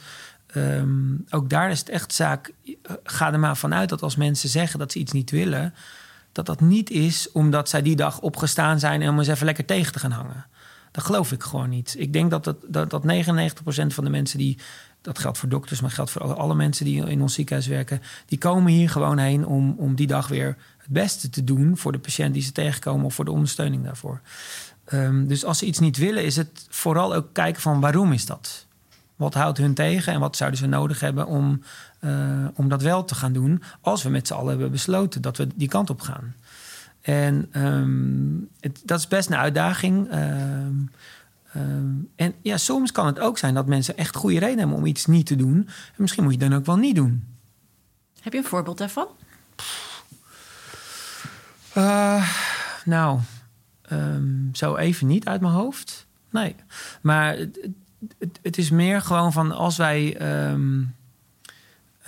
um, 0.56 1.26
ook 1.30 1.50
daar 1.50 1.72
is 1.72 1.80
het 1.80 1.90
echt 1.90 2.14
zaak. 2.14 2.54
Ga 3.04 3.34
er 3.34 3.40
maar 3.40 3.58
vanuit 3.58 3.90
dat 3.90 4.02
als 4.02 4.16
mensen 4.16 4.50
zeggen 4.50 4.80
dat 4.80 4.92
ze 4.92 5.00
iets 5.00 5.12
niet 5.12 5.32
willen 5.32 5.74
dat 6.32 6.46
dat 6.46 6.62
niet 6.62 6.90
is 6.90 7.32
omdat 7.32 7.70
zij 7.70 7.82
die 7.82 7.96
dag 7.96 8.20
opgestaan 8.20 8.80
zijn 8.80 9.02
en 9.02 9.10
om 9.10 9.20
eens 9.20 9.28
even 9.28 9.46
lekker 9.46 9.66
tegen 9.66 9.94
te 9.94 10.00
gaan 10.00 10.12
hangen. 10.12 10.46
Dat 10.92 11.04
geloof 11.04 11.32
ik 11.32 11.44
gewoon 11.44 11.70
niet. 11.70 11.96
Ik 11.98 12.14
denk 12.14 12.32
dat, 12.32 12.44
dat, 12.44 12.58
dat, 12.68 12.90
dat 12.90 13.04
99% 13.04 13.88
van 13.88 14.04
de 14.04 14.10
mensen 14.10 14.38
die. 14.38 14.58
Dat 15.02 15.20
geldt 15.20 15.38
voor 15.38 15.50
dokters, 15.50 15.82
maar 15.82 15.92
geldt 15.92 16.12
voor 16.12 16.34
alle 16.34 16.56
mensen 16.56 16.86
die 16.86 17.06
in 17.06 17.22
ons 17.22 17.34
ziekenhuis 17.34 17.68
werken. 17.68 18.02
Die 18.26 18.38
komen 18.38 18.72
hier 18.72 18.90
gewoon 18.90 19.18
heen 19.18 19.46
om, 19.46 19.76
om 19.78 19.96
die 19.96 20.08
dag 20.08 20.28
weer 20.28 20.58
beste 20.92 21.30
te 21.30 21.44
doen 21.44 21.78
voor 21.78 21.92
de 21.92 22.00
patiënt 22.00 22.34
die 22.34 22.44
ze 22.44 22.52
tegenkomen 22.52 23.06
of 23.06 23.14
voor 23.14 23.26
de 23.26 23.32
ondersteuning 23.32 23.84
daarvoor. 23.84 24.22
Um, 24.94 25.28
dus 25.28 25.46
als 25.46 25.58
ze 25.58 25.66
iets 25.66 25.80
niet 25.80 25.98
willen, 25.98 26.24
is 26.24 26.36
het 26.36 26.66
vooral 26.70 27.16
ook 27.16 27.34
kijken 27.34 27.62
van 27.62 27.80
waarom 27.80 28.12
is 28.14 28.26
dat? 28.26 28.66
Wat 29.16 29.34
houdt 29.34 29.58
hun 29.58 29.74
tegen 29.74 30.14
en 30.14 30.20
wat 30.20 30.36
zouden 30.36 30.60
ze 30.60 30.68
nodig 30.68 31.00
hebben 31.00 31.28
om, 31.28 31.62
uh, 32.02 32.48
om 32.54 32.70
dat 32.70 32.82
wel 32.82 33.06
te 33.06 33.16
gaan 33.16 33.34
doen 33.34 33.64
als 33.82 34.04
we 34.04 34.10
met 34.10 34.28
z'n 34.28 34.34
allen 34.34 34.50
hebben 34.50 34.72
besloten 34.72 35.22
dat 35.22 35.38
we 35.38 35.48
die 35.56 35.68
kant 35.68 35.90
op 35.90 36.02
gaan. 36.02 36.36
En 37.02 37.50
um, 37.66 38.50
het, 38.60 38.82
dat 38.86 39.00
is 39.00 39.08
best 39.08 39.30
een 39.30 39.36
uitdaging. 39.36 40.14
Um, 40.14 40.92
en 42.16 42.34
ja, 42.42 42.58
soms 42.58 42.92
kan 42.92 43.06
het 43.06 43.20
ook 43.20 43.38
zijn 43.38 43.54
dat 43.54 43.66
mensen 43.68 43.98
echt 43.98 44.16
goede 44.16 44.40
reden 44.40 44.58
hebben 44.58 44.78
om 44.78 44.86
iets 44.86 45.06
niet 45.06 45.26
te 45.26 45.36
doen. 45.36 45.56
En 45.68 45.96
misschien 45.98 46.24
moet 46.24 46.34
je 46.34 46.40
dan 46.40 46.54
ook 46.54 46.66
wel 46.66 46.78
niet 46.78 46.96
doen. 46.96 47.24
Heb 48.22 48.34
je 48.34 48.40
een 48.40 48.46
voorbeeld 48.46 48.78
daarvan? 48.78 49.08
Uh, 51.78 52.30
nou, 52.86 53.20
zo 54.54 54.76
even 54.76 55.08
niet 55.08 55.28
uit 55.28 55.42
mijn 55.42 55.54
hoofd. 55.54 56.08
Nee. 56.30 56.56
Maar 57.02 57.38
het, 57.38 58.40
het, 58.42 58.58
is 58.58 58.70
meer 58.70 59.02
gewoon 59.02 59.34
van 59.34 59.52
als 59.52 59.78
wij. 59.78 60.22
Um, 60.52 60.96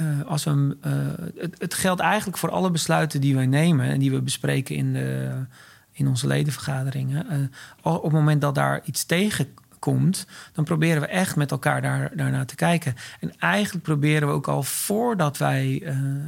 uh, 0.01 0.21
als 0.25 0.43
we, 0.43 0.77
uh, 0.85 1.47
het, 1.57 1.73
geldt 1.73 2.01
eigenlijk 2.01 2.37
voor 2.37 2.49
alle 2.49 2.71
besluiten 2.71 3.21
die 3.21 3.35
wij 3.35 3.45
nemen 3.45 3.85
en 3.85 3.99
die 3.99 4.11
we 4.11 4.21
bespreken 4.21 4.75
in, 4.75 4.93
de, 4.93 5.31
in 5.91 6.07
onze 6.07 6.27
ledenvergaderingen. 6.27 7.51
Op 7.81 8.03
het 8.03 8.11
moment 8.11 8.41
dat 8.41 8.55
daar 8.55 8.81
iets 8.85 9.03
tegenkomt, 9.03 10.27
dan 10.53 10.63
proberen 10.63 11.01
we 11.01 11.07
echt 11.07 11.35
met 11.35 11.51
elkaar 11.51 11.81
daar, 11.81 12.11
daarnaar 12.15 12.45
te 12.45 12.55
kijken. 12.55 12.95
En 13.19 13.33
eigenlijk 13.39 13.83
proberen 13.83 14.27
we 14.27 14.33
ook 14.33 14.47
al 14.47 14.63
voordat 14.63 15.37
wij 15.37 15.81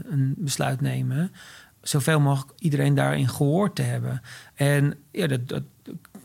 een 0.09 0.33
besluit 0.37 0.81
nemen, 0.81 1.31
zoveel 1.87 2.19
mogelijk 2.19 2.59
iedereen 2.59 2.95
daarin 2.95 3.29
gehoord 3.29 3.75
te 3.75 3.81
hebben. 3.81 4.21
En 4.53 4.97
ja, 5.11 5.27
dat, 5.27 5.47
dat 5.47 5.63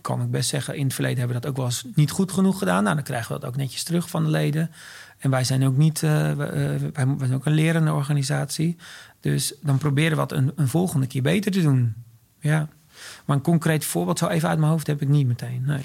kan 0.00 0.22
ik 0.22 0.30
best 0.30 0.48
zeggen, 0.48 0.76
in 0.76 0.84
het 0.84 0.94
verleden 0.94 1.18
hebben 1.18 1.36
we 1.36 1.42
dat 1.42 1.50
ook 1.50 1.56
wel 1.56 1.66
eens 1.66 1.84
niet 1.94 2.10
goed 2.10 2.32
genoeg 2.32 2.58
gedaan. 2.58 2.82
Nou, 2.82 2.94
dan 2.94 3.04
krijgen 3.04 3.34
we 3.34 3.40
dat 3.40 3.48
ook 3.48 3.56
netjes 3.56 3.82
terug 3.82 4.10
van 4.10 4.24
de 4.24 4.30
leden. 4.30 4.70
En 5.18 5.30
wij 5.30 5.44
zijn 5.44 5.66
ook 5.66 5.76
niet, 5.76 6.02
uh, 6.02 6.10
wij, 6.32 6.78
wij 6.92 7.16
zijn 7.18 7.34
ook 7.34 7.46
een 7.46 7.52
lerende 7.52 7.92
organisatie. 7.92 8.76
Dus 9.20 9.54
dan 9.62 9.78
proberen 9.78 10.16
we 10.16 10.22
het 10.22 10.32
een, 10.32 10.52
een, 10.56 10.68
volgende 10.68 11.06
keer 11.06 11.22
beter 11.22 11.52
te 11.52 11.62
doen. 11.62 11.94
Ja. 12.40 12.68
Maar 13.24 13.36
een 13.36 13.42
concreet 13.42 13.84
voorbeeld, 13.84 14.18
zo 14.18 14.26
even 14.26 14.48
uit 14.48 14.58
mijn 14.58 14.70
hoofd, 14.70 14.86
heb 14.86 15.02
ik 15.02 15.08
niet 15.08 15.26
meteen. 15.26 15.62
Nee. 15.66 15.82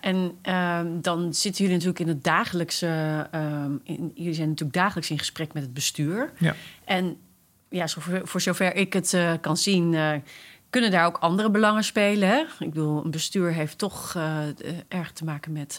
En 0.00 0.32
uh, 0.42 0.80
dan 1.00 1.34
zitten 1.34 1.64
jullie 1.64 1.78
natuurlijk 1.78 2.00
in 2.00 2.08
het 2.08 2.24
dagelijkse. 2.24 2.86
Uh, 3.34 3.64
in, 3.84 4.12
jullie 4.14 4.34
zijn 4.34 4.48
natuurlijk 4.48 4.78
dagelijks 4.78 5.10
in 5.10 5.18
gesprek 5.18 5.52
met 5.52 5.62
het 5.62 5.74
bestuur. 5.74 6.32
Ja. 6.38 6.54
En 6.84 7.16
ja, 7.72 7.88
voor, 8.24 8.40
zover 8.40 8.74
ik 8.74 8.92
het 8.92 9.12
uh, 9.12 9.32
kan 9.40 9.56
zien, 9.56 9.92
uh, 9.92 10.12
kunnen 10.70 10.90
daar 10.90 11.06
ook 11.06 11.16
andere 11.16 11.50
belangen 11.50 11.84
spelen. 11.84 12.28
Hè? 12.28 12.38
Ik 12.58 12.70
bedoel, 12.70 13.04
een 13.04 13.10
bestuur 13.10 13.52
heeft 13.52 13.78
toch 13.78 14.14
uh, 14.16 14.38
erg 14.88 15.12
te 15.12 15.24
maken 15.24 15.52
met, 15.52 15.78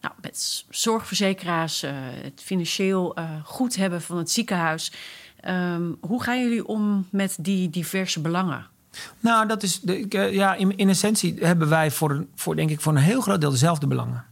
nou, 0.00 0.14
met 0.20 0.64
zorgverzekeraars, 0.70 1.80
het 2.22 2.42
financieel 2.42 3.16
goed 3.44 3.76
hebben 3.76 4.02
van 4.02 4.16
het 4.16 4.30
ziekenhuis. 4.30 4.92
Um, 5.48 5.96
hoe 6.00 6.22
gaan 6.22 6.40
jullie 6.40 6.66
om 6.66 7.06
met 7.10 7.36
die 7.40 7.70
diverse 7.70 8.20
belangen? 8.20 8.66
Nou, 9.20 9.48
dat 9.48 9.62
is 9.62 9.80
de, 9.80 10.06
ja, 10.32 10.54
in, 10.54 10.76
in 10.76 10.88
essentie 10.88 11.36
hebben 11.40 11.68
wij 11.68 11.90
voor, 11.90 12.26
voor, 12.34 12.56
denk 12.56 12.70
ik, 12.70 12.80
voor 12.80 12.92
een 12.92 13.02
heel 13.02 13.20
groot 13.20 13.40
deel 13.40 13.50
dezelfde 13.50 13.86
belangen. 13.86 14.24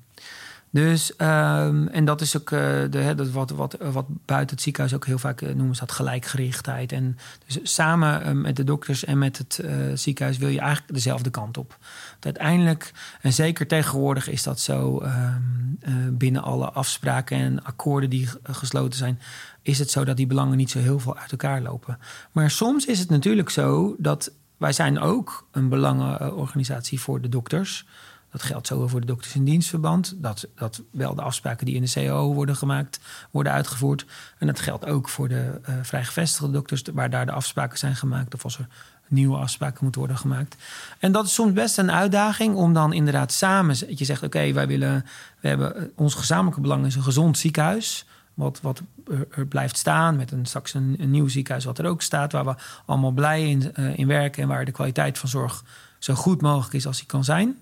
Dus, 0.72 1.12
um, 1.18 1.88
en 1.88 2.04
dat 2.04 2.20
is 2.20 2.37
ook 2.37 2.50
uh, 2.50 2.61
de, 2.90 3.12
dat 3.16 3.30
wat, 3.30 3.50
wat, 3.50 3.76
wat 3.92 4.06
buiten 4.24 4.54
het 4.54 4.64
ziekenhuis 4.64 4.94
ook 4.94 5.06
heel 5.06 5.18
vaak 5.18 5.40
uh, 5.40 5.54
noemen 5.54 5.74
ze 5.74 5.80
dat 5.80 5.92
gelijkgerichtheid. 5.92 6.92
En 6.92 7.18
dus 7.46 7.59
samen 7.62 8.26
uh, 8.26 8.33
met 8.42 8.56
de 8.56 8.64
dokters 8.64 9.04
en 9.04 9.18
met 9.18 9.38
het 9.38 9.64
ziekenhuis 9.94 10.38
wil 10.38 10.48
je 10.48 10.61
eigenlijk 10.61 10.94
dezelfde 10.94 11.30
kant 11.30 11.59
op. 11.59 11.78
Uiteindelijk, 12.20 12.92
en 13.20 13.33
zeker 13.33 13.66
tegenwoordig 13.66 14.28
is 14.28 14.42
dat 14.42 14.61
zo 14.61 14.98
ehm, 14.98 16.16
binnen 16.16 16.42
alle 16.42 16.70
afspraken 16.70 17.37
en 17.37 17.64
akkoorden 17.64 18.11
die 18.11 18.28
gesloten 18.42 18.98
zijn, 18.98 19.20
is 19.62 19.78
het 19.78 19.90
zo 19.90 20.04
dat 20.04 20.16
die 20.16 20.26
belangen 20.26 20.56
niet 20.56 20.71
zo 20.71 20.79
heel 20.79 20.98
veel 20.98 21.16
uit 21.16 21.31
elkaar 21.31 21.60
lopen. 21.60 21.98
Maar 22.33 22.50
soms 22.50 22.87
is 22.87 22.98
het 22.98 23.10
natuurlijk 23.10 23.50
zo 23.50 23.94
dat 23.98 24.33
wij 24.56 24.73
zijn 24.73 24.98
ook 24.98 25.46
een 25.50 25.68
belangenorganisatie 25.68 27.00
voor 27.00 27.21
de 27.21 27.29
dokters. 27.29 27.87
Dat 28.31 28.42
geldt 28.42 28.66
zowel 28.66 28.88
voor 28.88 29.00
de 29.00 29.06
dokters 29.06 29.35
in 29.35 29.44
dienstverband. 29.44 30.14
Dat, 30.16 30.48
dat 30.54 30.83
wel 30.90 31.14
de 31.14 31.22
afspraken 31.22 31.66
die 31.66 31.74
in 31.74 31.83
de 31.83 31.90
CAO 31.90 32.35
worden 32.35 32.56
gemaakt, 32.56 33.00
worden 33.31 33.52
uitgevoerd. 33.52 34.06
En 34.38 34.46
dat 34.46 34.60
geldt 34.60 34.87
ook 34.87 35.08
voor 35.08 35.28
de 35.28 35.60
uh, 35.68 35.74
vrijgevestigde 35.83 36.50
dokters, 36.50 36.83
waar 36.92 37.10
daar 37.10 37.26
de 37.26 37.33
afspraken 37.33 37.78
zijn 37.78 37.96
gemaakt. 37.96 38.35
Of 38.35 38.44
als 38.44 38.58
er 38.58 38.66
nieuwe 39.10 39.37
afspraken 39.37 39.78
moeten 39.83 40.00
worden 40.00 40.18
gemaakt. 40.18 40.56
En 40.98 41.12
dat 41.12 41.26
is 41.26 41.35
soms 41.35 41.52
best 41.52 41.78
een 41.78 41.90
uitdaging 41.90 42.54
om 42.54 42.72
dan 42.72 42.92
inderdaad 42.92 43.33
samen. 43.33 43.76
Je 43.96 44.04
zegt: 44.04 44.22
Oké, 44.22 44.52
wij 44.52 44.66
willen. 44.66 45.04
We 45.40 45.48
hebben 45.48 45.92
ons 45.96 46.14
gezamenlijke 46.14 46.60
belang 46.60 46.87
is 46.87 46.94
een 46.94 47.02
gezond 47.02 47.38
ziekenhuis. 47.38 48.06
wat, 48.35 48.60
wat 48.60 48.83
er, 49.31 49.46
blijft 49.46 49.76
staan. 49.76 50.16
Met 50.16 50.33
een, 50.33 50.46
straks 50.46 50.74
een, 50.74 50.96
nieuw 50.98 51.28
ziekenhuis 51.28 51.64
wat 51.64 51.78
er 51.78 51.87
ook 51.87 52.02
staat. 52.02 52.33
Waar 52.33 52.44
we 52.44 52.54
allemaal 52.87 53.12
blij 53.12 53.48
in, 53.48 53.72
uh, 53.76 53.98
in 53.98 54.06
werken. 54.06 54.42
En 54.42 54.48
waar 54.48 54.64
de 54.64 54.70
kwaliteit 54.70 55.18
van 55.18 55.28
zorg 55.28 55.64
zo 55.98 56.14
goed 56.14 56.40
mogelijk 56.40 56.74
is 56.74 56.87
als 56.87 56.96
die 56.96 57.06
kan 57.06 57.24
zijn. 57.24 57.56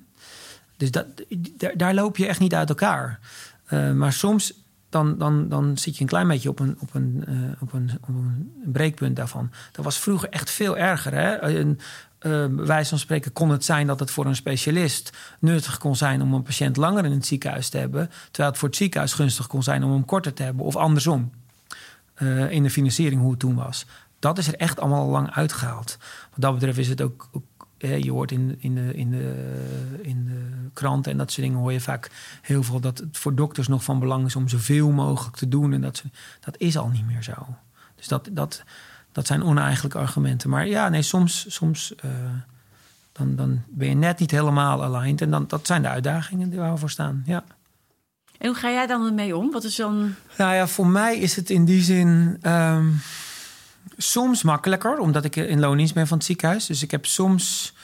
Dus 0.78 0.90
dat, 0.90 1.06
daar, 1.74 1.94
loop 1.94 2.16
je 2.16 2.26
echt 2.26 2.40
niet 2.40 2.54
uit 2.54 2.68
elkaar. 2.68 3.18
Uh, 3.70 3.92
maar 3.92 4.12
soms 4.12 4.54
dan, 4.88 5.18
dan, 5.18 5.48
dan 5.48 5.78
zit 5.78 5.94
je 5.94 6.00
een 6.00 6.08
klein 6.08 6.28
beetje 6.28 6.48
op 6.48 6.58
een, 6.58 6.76
op 6.80 6.94
een, 6.94 7.24
uh, 7.28 7.50
op 7.60 7.72
een, 7.72 7.90
een 8.06 8.52
breekpunt 8.64 9.16
daarvan. 9.16 9.50
Dat 9.72 9.84
was 9.84 9.98
vroeger 9.98 10.28
echt 10.28 10.50
veel 10.50 10.76
erger. 10.76 11.14
Hè? 11.14 11.42
Een, 11.42 11.80
uh, 12.20 12.44
wijze 12.56 12.88
van 12.88 12.98
spreken 12.98 13.32
kon 13.32 13.50
het 13.50 13.64
zijn 13.64 13.86
dat 13.86 14.00
het 14.00 14.10
voor 14.10 14.26
een 14.26 14.36
specialist 14.36 15.16
nuttig 15.38 15.78
kon 15.78 15.96
zijn 15.96 16.22
om 16.22 16.34
een 16.34 16.42
patiënt 16.42 16.76
langer 16.76 17.04
in 17.04 17.10
het 17.10 17.26
ziekenhuis 17.26 17.68
te 17.68 17.78
hebben, 17.78 18.10
terwijl 18.24 18.48
het 18.48 18.58
voor 18.58 18.68
het 18.68 18.76
ziekenhuis 18.76 19.12
gunstig 19.12 19.46
kon 19.46 19.62
zijn 19.62 19.84
om 19.84 19.92
hem 19.92 20.04
korter 20.04 20.32
te 20.32 20.42
hebben, 20.42 20.64
of 20.64 20.76
andersom. 20.76 21.30
In 22.48 22.62
de 22.62 22.70
financiering 22.70 23.20
hoe 23.20 23.30
het 23.30 23.40
toen 23.40 23.54
was. 23.54 23.86
Dat 24.18 24.38
is 24.38 24.48
er 24.48 24.54
echt 24.54 24.80
allemaal 24.80 25.08
lang 25.08 25.30
uitgehaald. 25.30 25.96
Wat 26.30 26.40
dat 26.40 26.54
betreft 26.54 26.78
is 26.78 26.88
het 26.88 27.02
ook 27.02 27.28
je 27.78 28.10
hoort 28.10 28.32
in, 28.32 28.56
in, 28.58 28.74
de, 28.74 28.94
in, 28.94 29.10
de, 29.10 29.98
in 30.02 30.24
de 30.24 30.68
kranten 30.72 31.12
en 31.12 31.18
dat 31.18 31.30
soort 31.30 31.46
dingen 31.46 31.58
hoor 31.58 31.72
je 31.72 31.80
vaak 31.80 32.10
heel 32.42 32.62
veel 32.62 32.80
dat 32.80 32.98
het 32.98 33.18
voor 33.18 33.34
dokters 33.34 33.68
nog 33.68 33.84
van 33.84 33.98
belang 33.98 34.26
is 34.26 34.36
om 34.36 34.48
zoveel 34.48 34.90
mogelijk 34.90 35.36
te 35.36 35.48
doen. 35.48 35.72
En 35.72 35.80
dat, 35.80 36.04
dat 36.40 36.56
is 36.58 36.76
al 36.76 36.88
niet 36.88 37.06
meer 37.06 37.22
zo. 37.22 37.46
Dus 37.94 38.08
dat, 38.08 38.28
dat, 38.32 38.62
dat 39.12 39.26
zijn 39.26 39.42
oneigenlijke 39.42 39.98
argumenten. 39.98 40.50
Maar 40.50 40.66
ja, 40.66 40.88
nee, 40.88 41.02
soms, 41.02 41.44
soms 41.48 41.94
uh, 42.04 42.10
dan, 43.12 43.36
dan 43.36 43.62
ben 43.68 43.88
je 43.88 43.94
net 43.94 44.18
niet 44.18 44.30
helemaal 44.30 44.84
aligned. 44.84 45.20
En 45.20 45.30
dan, 45.30 45.44
dat 45.48 45.66
zijn 45.66 45.82
de 45.82 45.88
uitdagingen 45.88 46.50
die 46.50 46.58
waar 46.58 46.72
we 46.72 46.78
voor 46.78 46.90
staan. 46.90 47.22
Ja. 47.26 47.44
En 48.38 48.46
hoe 48.46 48.56
ga 48.56 48.70
jij 48.70 48.86
dan 48.86 49.06
ermee 49.06 49.36
om? 49.36 49.50
Wat 49.52 49.64
is 49.64 49.76
dan. 49.76 50.14
Nou 50.36 50.54
ja, 50.54 50.66
voor 50.66 50.86
mij 50.86 51.18
is 51.18 51.36
het 51.36 51.50
in 51.50 51.64
die 51.64 51.82
zin. 51.82 52.38
Um, 52.42 53.00
soms 53.96 54.42
makkelijker, 54.42 54.98
omdat 54.98 55.24
ik 55.24 55.36
in 55.36 55.60
loondienst 55.60 55.94
ben 55.94 56.06
van 56.06 56.16
het 56.16 56.26
ziekenhuis. 56.26 56.66
Dus 56.66 56.82
ik 56.82 56.90
heb 56.90 57.06
soms 57.06 57.74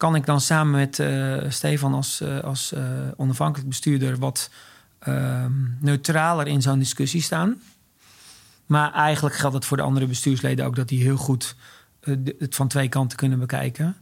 kan 0.00 0.14
ik 0.14 0.26
dan 0.26 0.40
samen 0.40 0.72
met 0.72 0.98
uh, 0.98 1.44
Stefan 1.48 1.94
als, 1.94 2.20
uh, 2.20 2.40
als 2.40 2.72
uh, 2.72 2.82
onafhankelijk 3.16 3.68
bestuurder 3.68 4.18
wat 4.18 4.50
ehm, 4.98 5.52
neutraler 5.80 6.46
in 6.46 6.62
zo'n 6.62 6.78
discussie 6.78 7.22
staan. 7.22 7.60
Maar 8.66 8.92
eigenlijk 8.92 9.36
geldt 9.36 9.54
het 9.54 9.64
voor 9.64 9.76
de 9.76 9.82
andere 9.82 10.06
bestuursleden 10.06 10.64
ook 10.64 10.76
dat 10.76 10.88
die 10.88 11.02
heel 11.02 11.16
goed 11.16 11.56
het 12.38 12.54
van 12.54 12.68
twee 12.68 12.88
kanten 12.88 13.16
kunnen 13.16 13.38
bekijken. 13.38 13.96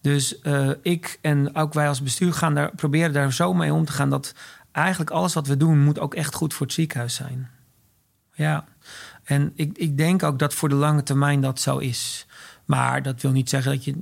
Dus 0.00 0.38
ik 0.82 1.18
en 1.20 1.54
ook 1.54 1.74
wij 1.74 1.88
als 1.88 2.02
bestuur 2.02 2.32
gaan 2.32 2.54
daar, 2.54 2.74
proberen 2.74 3.12
daar 3.12 3.32
zo 3.32 3.54
mee 3.54 3.72
om 3.72 3.84
te 3.84 3.92
gaan 3.92 4.10
dat 4.10 4.34
eigenlijk 4.72 5.10
alles 5.10 5.34
wat 5.34 5.46
we 5.46 5.56
doen 5.56 5.78
moet 5.78 5.98
ook 5.98 6.14
echt 6.14 6.34
goed 6.34 6.54
voor 6.54 6.66
het 6.66 6.74
ziekenhuis 6.74 7.14
zijn. 7.14 7.50
Ja. 8.32 8.64
En 9.30 9.52
ik, 9.54 9.78
ik 9.78 9.96
denk 9.96 10.22
ook 10.22 10.38
dat 10.38 10.54
voor 10.54 10.68
de 10.68 10.74
lange 10.74 11.02
termijn 11.02 11.40
dat 11.40 11.60
zo 11.60 11.78
is. 11.78 12.26
Maar 12.64 13.02
dat 13.02 13.20
wil 13.22 13.30
niet 13.30 13.48
zeggen 13.48 13.72
dat, 13.72 13.84
je, 13.84 13.94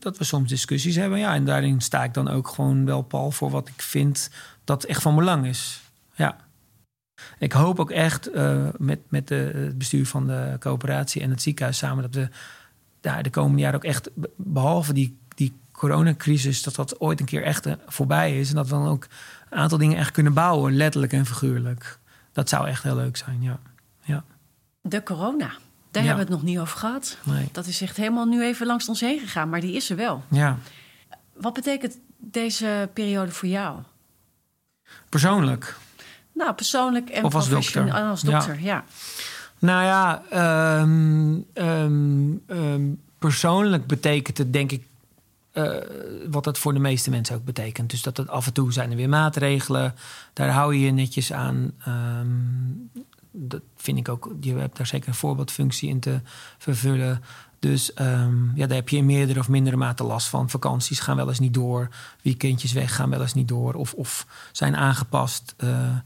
dat 0.00 0.18
we 0.18 0.24
soms 0.24 0.48
discussies 0.48 0.96
hebben. 0.96 1.18
Ja, 1.18 1.34
en 1.34 1.44
daarin 1.44 1.80
sta 1.80 2.04
ik 2.04 2.14
dan 2.14 2.28
ook 2.28 2.48
gewoon 2.48 2.84
wel 2.84 3.02
pal 3.02 3.30
voor 3.30 3.50
wat 3.50 3.68
ik 3.68 3.82
vind 3.82 4.30
dat 4.64 4.84
echt 4.84 5.02
van 5.02 5.16
belang 5.16 5.46
is. 5.46 5.82
Ja. 6.14 6.36
Ik 7.38 7.52
hoop 7.52 7.80
ook 7.80 7.90
echt 7.90 8.34
uh, 8.34 8.68
met, 8.78 9.00
met 9.08 9.28
het 9.28 9.78
bestuur 9.78 10.06
van 10.06 10.26
de 10.26 10.56
coöperatie 10.58 11.22
en 11.22 11.30
het 11.30 11.42
ziekenhuis 11.42 11.78
samen 11.78 12.02
dat 12.02 12.14
we 12.14 12.28
ja, 13.00 13.22
de 13.22 13.30
komende 13.30 13.60
jaren 13.60 13.76
ook 13.76 13.84
echt, 13.84 14.10
behalve 14.36 14.92
die, 14.92 15.18
die 15.34 15.60
coronacrisis, 15.72 16.62
dat 16.62 16.74
dat 16.74 17.00
ooit 17.00 17.20
een 17.20 17.26
keer 17.26 17.42
echt 17.42 17.66
eh, 17.66 17.72
voorbij 17.86 18.40
is. 18.40 18.48
En 18.48 18.54
dat 18.54 18.68
we 18.68 18.74
dan 18.74 18.88
ook 18.88 19.06
een 19.50 19.58
aantal 19.58 19.78
dingen 19.78 19.98
echt 19.98 20.10
kunnen 20.10 20.34
bouwen, 20.34 20.76
letterlijk 20.76 21.12
en 21.12 21.26
figuurlijk. 21.26 21.98
Dat 22.32 22.48
zou 22.48 22.68
echt 22.68 22.82
heel 22.82 22.96
leuk 22.96 23.16
zijn, 23.16 23.42
ja. 23.42 23.60
De 24.86 25.02
corona. 25.02 25.52
Daar 25.90 26.02
hebben 26.02 26.26
we 26.26 26.32
het 26.32 26.40
nog 26.40 26.50
niet 26.50 26.58
over 26.58 26.78
gehad. 26.78 27.18
Nee. 27.22 27.48
Dat 27.52 27.66
is 27.66 27.80
echt 27.80 27.96
helemaal 27.96 28.24
nu 28.24 28.42
even 28.42 28.66
langs 28.66 28.88
ons 28.88 29.00
heen 29.00 29.18
gegaan, 29.18 29.48
maar 29.48 29.60
die 29.60 29.74
is 29.74 29.90
er 29.90 29.96
wel. 29.96 30.24
Ja. 30.28 30.58
Wat 31.32 31.52
betekent 31.52 31.98
deze 32.16 32.88
periode 32.92 33.30
voor 33.32 33.48
jou? 33.48 33.78
Persoonlijk? 35.08 35.76
Nou, 36.32 36.52
persoonlijk 36.52 37.10
en 37.10 37.24
of 37.24 37.34
als 37.34 37.48
dokter. 37.48 37.92
Als 37.92 38.20
dokter, 38.20 38.54
ja. 38.54 38.60
ja. 38.60 38.84
Nou 39.58 39.84
ja, 39.84 40.22
um, 40.80 41.46
um, 41.54 42.42
um, 42.46 43.00
persoonlijk 43.18 43.86
betekent 43.86 44.38
het 44.38 44.52
denk 44.52 44.72
ik 44.72 44.86
uh, 45.52 45.76
wat 46.30 46.44
dat 46.44 46.58
voor 46.58 46.72
de 46.74 46.78
meeste 46.78 47.10
mensen 47.10 47.36
ook 47.36 47.44
betekent. 47.44 47.90
Dus 47.90 48.02
dat 48.02 48.16
het 48.16 48.28
af 48.28 48.46
en 48.46 48.52
toe 48.52 48.72
zijn 48.72 48.90
er 48.90 48.96
weer 48.96 49.08
maatregelen. 49.08 49.94
Daar 50.32 50.50
hou 50.50 50.74
je 50.74 50.80
je 50.80 50.90
netjes 50.90 51.32
aan 51.32 51.72
dat 53.36 53.62
vind 53.76 53.98
ik 53.98 54.08
ook, 54.08 54.32
je 54.40 54.54
hebt 54.54 54.76
daar 54.76 54.86
zeker 54.86 55.08
een 55.08 55.14
voorbeeldfunctie 55.14 55.88
in 55.88 56.00
te 56.00 56.20
vervullen. 56.58 57.22
Dus 57.58 57.90
um, 58.00 58.52
ja, 58.54 58.66
daar 58.66 58.76
heb 58.76 58.88
je 58.88 58.96
in 58.96 59.06
meerdere 59.06 59.40
of 59.40 59.48
mindere 59.48 59.76
mate 59.76 60.04
last 60.04 60.28
van. 60.28 60.50
Vakanties 60.50 61.00
gaan 61.00 61.16
wel 61.16 61.28
eens 61.28 61.38
niet 61.38 61.54
door. 61.54 61.88
Weekendjes 62.22 62.72
weg 62.72 62.94
gaan 62.94 63.10
wel 63.10 63.20
eens 63.20 63.34
niet 63.34 63.48
door. 63.48 63.74
Of, 63.74 63.94
of 63.94 64.26
zijn 64.52 64.76
aangepast. 64.76 65.54
Uh, 65.58 65.96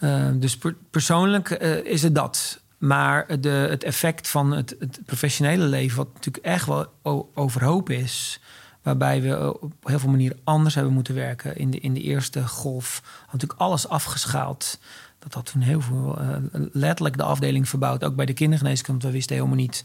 uh, 0.00 0.28
dus 0.34 0.56
per, 0.56 0.76
persoonlijk 0.90 1.62
uh, 1.62 1.84
is 1.84 2.02
het 2.02 2.14
dat. 2.14 2.60
Maar 2.78 3.40
de, 3.40 3.48
het 3.48 3.84
effect 3.84 4.28
van 4.28 4.50
het, 4.50 4.76
het, 4.78 5.00
professionele 5.06 5.64
leven, 5.64 5.96
wat 5.96 6.14
natuurlijk 6.14 6.44
echt 6.44 6.66
wel 6.66 6.86
overhoop 7.34 7.90
is. 7.90 8.40
Waarbij 8.82 9.22
we 9.22 9.60
op 9.60 9.72
heel 9.82 9.98
veel 9.98 10.10
manieren 10.10 10.38
anders 10.44 10.74
hebben 10.74 10.92
moeten 10.92 11.14
werken. 11.14 11.56
In 11.56 11.70
de, 11.70 11.78
in 11.78 11.94
de 11.94 12.00
eerste 12.00 12.48
golf 12.48 13.00
had 13.20 13.32
natuurlijk 13.32 13.60
alles 13.60 13.88
afgeschaald 13.88 14.78
dat 15.20 15.34
had 15.34 15.46
toen 15.46 15.60
heel 15.60 15.80
veel, 15.80 16.18
uh, 16.20 16.28
letterlijk 16.72 17.16
de 17.16 17.22
afdeling 17.22 17.68
verbouwd. 17.68 18.04
Ook 18.04 18.16
bij 18.16 18.26
de 18.26 18.32
kindergeneeskunde. 18.32 19.06
We 19.06 19.12
wisten 19.12 19.36
helemaal 19.36 19.56
niet 19.56 19.84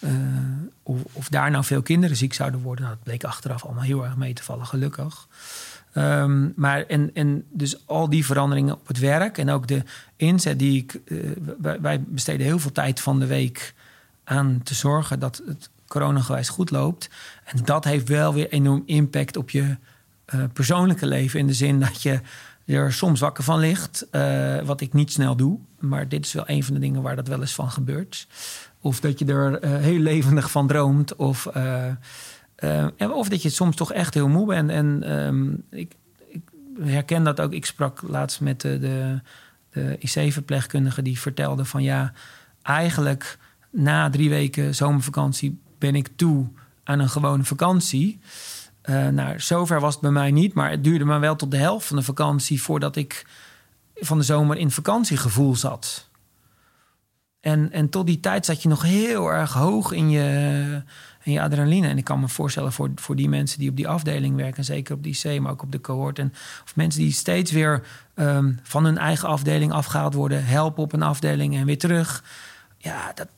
uh, 0.00 0.10
of, 1.12 1.28
daar 1.28 1.50
nou 1.50 1.64
veel 1.64 1.82
kinderen 1.82 2.16
ziek 2.16 2.34
zouden 2.34 2.60
worden. 2.60 2.88
Dat 2.88 3.02
bleek 3.02 3.24
achteraf 3.24 3.64
allemaal 3.64 3.82
heel 3.82 4.04
erg 4.04 4.16
mee 4.16 4.32
te 4.32 4.42
vallen, 4.42 4.66
gelukkig. 4.66 5.28
Um, 5.96 6.52
maar 6.56 6.86
en, 6.86 7.10
en 7.14 7.44
dus 7.50 7.86
al 7.86 8.08
die 8.08 8.24
veranderingen 8.24 8.74
op 8.74 8.86
het 8.86 8.98
werk 8.98 9.38
en 9.38 9.50
ook 9.50 9.66
de 9.66 9.82
inzet 10.16 10.58
die 10.58 10.82
ik. 10.82 11.00
Wij, 11.58 11.80
wij, 11.80 12.00
besteden 12.00 12.46
heel 12.46 12.58
veel 12.58 12.72
tijd 12.72 13.00
van 13.00 13.18
de 13.18 13.26
week 13.26 13.74
aan 14.24 14.60
te 14.62 14.74
zorgen 14.74 15.18
dat 15.18 15.42
het 15.46 15.70
coronagewijs 15.86 16.48
goed 16.48 16.70
loopt. 16.70 17.10
En 17.44 17.64
dat 17.64 17.84
heeft 17.84 18.08
wel 18.08 18.34
weer 18.34 18.48
enorm 18.48 18.82
impact 18.86 19.36
op 19.36 19.50
je 19.50 19.76
persoonlijke 20.52 21.06
leven. 21.06 21.40
In 21.40 21.46
de 21.46 21.54
zin 21.54 21.80
dat 21.80 22.02
je 22.02 22.20
er 22.64 22.92
soms 22.92 23.20
wakker 23.20 23.44
van 23.44 23.58
ligt. 23.58 24.06
Uh, 24.12 24.60
wat 24.60 24.80
ik 24.80 24.92
niet 24.92 25.12
snel 25.12 25.36
doe. 25.36 25.58
Maar 25.78 26.08
dit 26.08 26.26
is 26.26 26.32
wel 26.32 26.44
een 26.46 26.64
van 26.64 26.74
de 26.74 26.80
dingen 26.80 27.02
waar 27.02 27.16
dat 27.16 27.28
wel 27.28 27.40
eens 27.40 27.54
van 27.54 27.70
gebeurt. 27.70 28.26
Of 28.80 29.00
dat 29.00 29.18
je 29.18 29.24
er 29.24 29.64
uh, 29.64 29.76
heel 29.76 29.98
levendig 29.98 30.50
van 30.50 30.66
droomt. 30.66 31.16
Of, 31.16 31.48
uh, 31.56 32.86
of 32.98 33.28
dat 33.28 33.42
je 33.42 33.48
soms 33.48 33.76
toch 33.76 33.92
echt 33.92 34.14
heel 34.14 34.28
moe 34.28 34.46
bent. 34.46 34.70
En 34.70 35.16
um, 35.16 35.64
ik, 35.70 35.92
ik, 36.28 36.42
herken 36.80 37.24
dat 37.24 37.40
ook. 37.40 37.52
Ik 37.52 37.66
sprak 37.66 38.02
laatst 38.02 38.40
met 38.40 38.60
de, 38.60 38.78
de, 38.78 39.20
de 39.70 39.96
IC-verpleegkundige 39.98 41.02
die 41.02 41.20
vertelde 41.20 41.64
van 41.64 41.82
ja, 41.82 42.12
eigenlijk 42.62 43.38
na 43.70 44.10
drie 44.10 44.28
weken 44.28 44.74
zomervakantie 44.74 45.58
ben 45.78 45.94
ik 45.94 46.08
toe 46.16 46.46
aan 46.84 46.98
een 46.98 47.08
gewone 47.08 47.44
vakantie. 47.44 48.20
Uh, 48.84 49.08
nou, 49.08 49.40
zover 49.40 49.80
was 49.80 49.92
het 49.92 50.02
bij 50.02 50.10
mij 50.10 50.30
niet, 50.30 50.54
maar 50.54 50.70
het 50.70 50.84
duurde 50.84 51.04
maar 51.04 51.20
wel 51.20 51.36
tot 51.36 51.50
de 51.50 51.56
helft 51.56 51.86
van 51.86 51.96
de 51.96 52.02
vakantie 52.02 52.62
voordat 52.62 52.96
ik 52.96 53.26
van 53.94 54.18
de 54.18 54.24
zomer 54.24 54.56
in 54.56 54.70
vakantiegevoel 54.70 55.56
zat. 55.56 56.08
En, 57.40 57.72
en 57.72 57.88
tot 57.88 58.06
die 58.06 58.20
tijd 58.20 58.44
zat 58.44 58.62
je 58.62 58.68
nog 58.68 58.82
heel 58.82 59.28
erg 59.28 59.52
hoog 59.52 59.92
in 59.92 60.10
je, 60.10 60.82
in 61.22 61.32
je 61.32 61.40
adrenaline. 61.40 61.88
En 61.88 61.98
ik 61.98 62.04
kan 62.04 62.20
me 62.20 62.28
voorstellen 62.28 62.72
voor, 62.72 62.90
voor 62.94 63.16
die 63.16 63.28
mensen 63.28 63.58
die 63.58 63.70
op 63.70 63.76
die 63.76 63.88
afdeling 63.88 64.36
werken, 64.36 64.64
zeker 64.64 64.94
op 64.94 65.02
die 65.02 65.18
C, 65.22 65.40
maar 65.40 65.52
ook 65.52 65.62
op 65.62 65.72
de 65.72 65.80
cohort. 65.80 66.18
En, 66.18 66.32
of 66.64 66.76
mensen 66.76 67.00
die 67.00 67.12
steeds 67.12 67.52
weer 67.52 67.86
um, 68.14 68.58
van 68.62 68.84
hun 68.84 68.98
eigen 68.98 69.28
afdeling 69.28 69.72
afgehaald 69.72 70.14
worden, 70.14 70.44
helpen 70.44 70.82
op 70.82 70.92
een 70.92 71.02
afdeling 71.02 71.56
en 71.56 71.66
weer 71.66 71.78
terug. 71.78 72.24
Ja, 72.78 73.12
dat, 73.14 73.28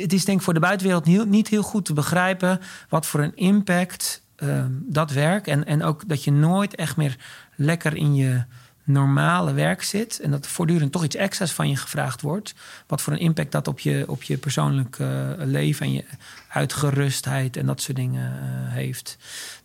het 0.00 0.12
is 0.12 0.24
denk 0.24 0.38
ik 0.38 0.44
voor 0.44 0.54
de 0.54 0.60
buitenwereld 0.60 1.04
niet, 1.04 1.26
niet 1.26 1.48
heel 1.48 1.62
goed 1.62 1.84
te 1.84 1.92
begrijpen 1.92 2.60
wat 2.88 3.06
voor 3.06 3.20
een 3.20 3.36
impact 3.36 4.22
uh, 4.38 4.64
dat 4.70 5.10
werk 5.10 5.46
en, 5.46 5.66
en 5.66 5.82
ook 5.82 6.08
dat 6.08 6.24
je 6.24 6.32
nooit 6.32 6.74
echt 6.74 6.96
meer 6.96 7.16
lekker 7.56 7.96
in 7.96 8.14
je 8.14 8.42
normale 8.84 9.52
werk 9.52 9.82
zit 9.82 10.20
en 10.20 10.30
dat 10.30 10.46
voortdurend 10.46 10.92
toch 10.92 11.04
iets 11.04 11.16
extra's 11.16 11.52
van 11.52 11.68
je 11.68 11.76
gevraagd 11.76 12.20
wordt. 12.20 12.54
Wat 12.86 13.02
voor 13.02 13.12
een 13.12 13.18
impact 13.18 13.52
dat 13.52 13.68
op 13.68 13.80
je, 13.80 14.04
op 14.06 14.22
je 14.22 14.36
persoonlijk 14.36 14.98
uh, 14.98 15.08
leven 15.36 15.86
en 15.86 15.92
je 15.92 16.04
uitgerustheid 16.48 17.56
en 17.56 17.66
dat 17.66 17.80
soort 17.80 17.96
dingen 17.96 18.32
uh, 18.32 18.72
heeft. 18.72 19.16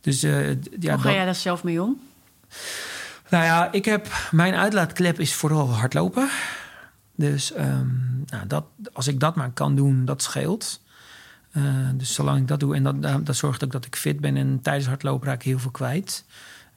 Dus, 0.01 0.23
uh, 0.23 0.49
ja, 0.79 0.93
Hoe 0.93 1.01
ga 1.01 1.11
jij 1.11 1.25
daar 1.25 1.35
zelf 1.35 1.63
mee 1.63 1.81
om? 1.81 2.01
Nou 3.29 3.43
ja, 3.43 3.71
ik 3.71 3.85
heb 3.85 4.07
mijn 4.31 4.53
uitlaatklep 4.53 5.19
is 5.19 5.33
vooral 5.33 5.73
hardlopen. 5.73 6.29
Dus 7.15 7.55
um, 7.57 8.23
nou, 8.25 8.47
dat, 8.47 8.65
als 8.93 9.07
ik 9.07 9.19
dat 9.19 9.35
maar 9.35 9.51
kan 9.51 9.75
doen, 9.75 10.05
dat 10.05 10.21
scheelt. 10.21 10.81
Uh, 11.57 11.63
dus 11.95 12.13
zolang 12.13 12.39
ik 12.39 12.47
dat 12.47 12.59
doe, 12.59 12.75
en 12.75 12.83
dat, 12.83 13.25
dat 13.25 13.35
zorgt 13.35 13.63
ook 13.63 13.71
dat 13.71 13.85
ik 13.85 13.95
fit 13.95 14.19
ben. 14.19 14.37
En 14.37 14.59
tijdens 14.61 14.87
hardlopen 14.87 15.27
raak 15.27 15.35
ik 15.35 15.43
heel 15.43 15.59
veel 15.59 15.71
kwijt. 15.71 16.25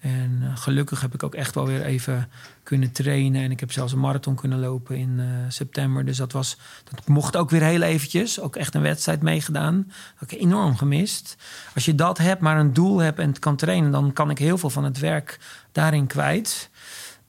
En 0.00 0.38
eh, 0.42 0.56
gelukkig 0.56 1.00
heb 1.00 1.14
ik 1.14 1.22
ook 1.22 1.34
echt 1.34 1.54
wel 1.54 1.66
weer 1.66 1.82
even 1.82 2.28
kunnen 2.62 2.92
trainen. 2.92 3.42
En 3.42 3.50
ik 3.50 3.60
heb 3.60 3.72
zelfs 3.72 3.92
een 3.92 3.98
marathon 3.98 4.34
kunnen 4.34 4.60
lopen 4.60 4.96
in 4.96 5.18
uh, 5.18 5.26
september. 5.48 6.04
Dus 6.04 6.16
dat, 6.16 6.32
was, 6.32 6.56
dat 6.84 7.08
mocht 7.08 7.36
ook 7.36 7.50
weer 7.50 7.62
heel 7.62 7.82
eventjes. 7.82 8.40
Ook 8.40 8.56
echt 8.56 8.74
een 8.74 8.82
wedstrijd 8.82 9.22
meegedaan. 9.22 9.84
Dat 9.86 10.30
heb 10.30 10.30
ik 10.30 10.40
enorm 10.40 10.76
gemist. 10.76 11.36
Als 11.74 11.84
je 11.84 11.94
dat 11.94 12.18
hebt, 12.18 12.40
maar 12.40 12.58
een 12.58 12.72
doel 12.72 12.98
hebt 12.98 13.18
en 13.18 13.28
het 13.28 13.38
kan 13.38 13.56
trainen... 13.56 13.90
dan 13.90 14.12
kan 14.12 14.30
ik 14.30 14.38
heel 14.38 14.58
veel 14.58 14.70
van 14.70 14.84
het 14.84 14.98
werk 14.98 15.38
daarin 15.72 16.06
kwijt. 16.06 16.70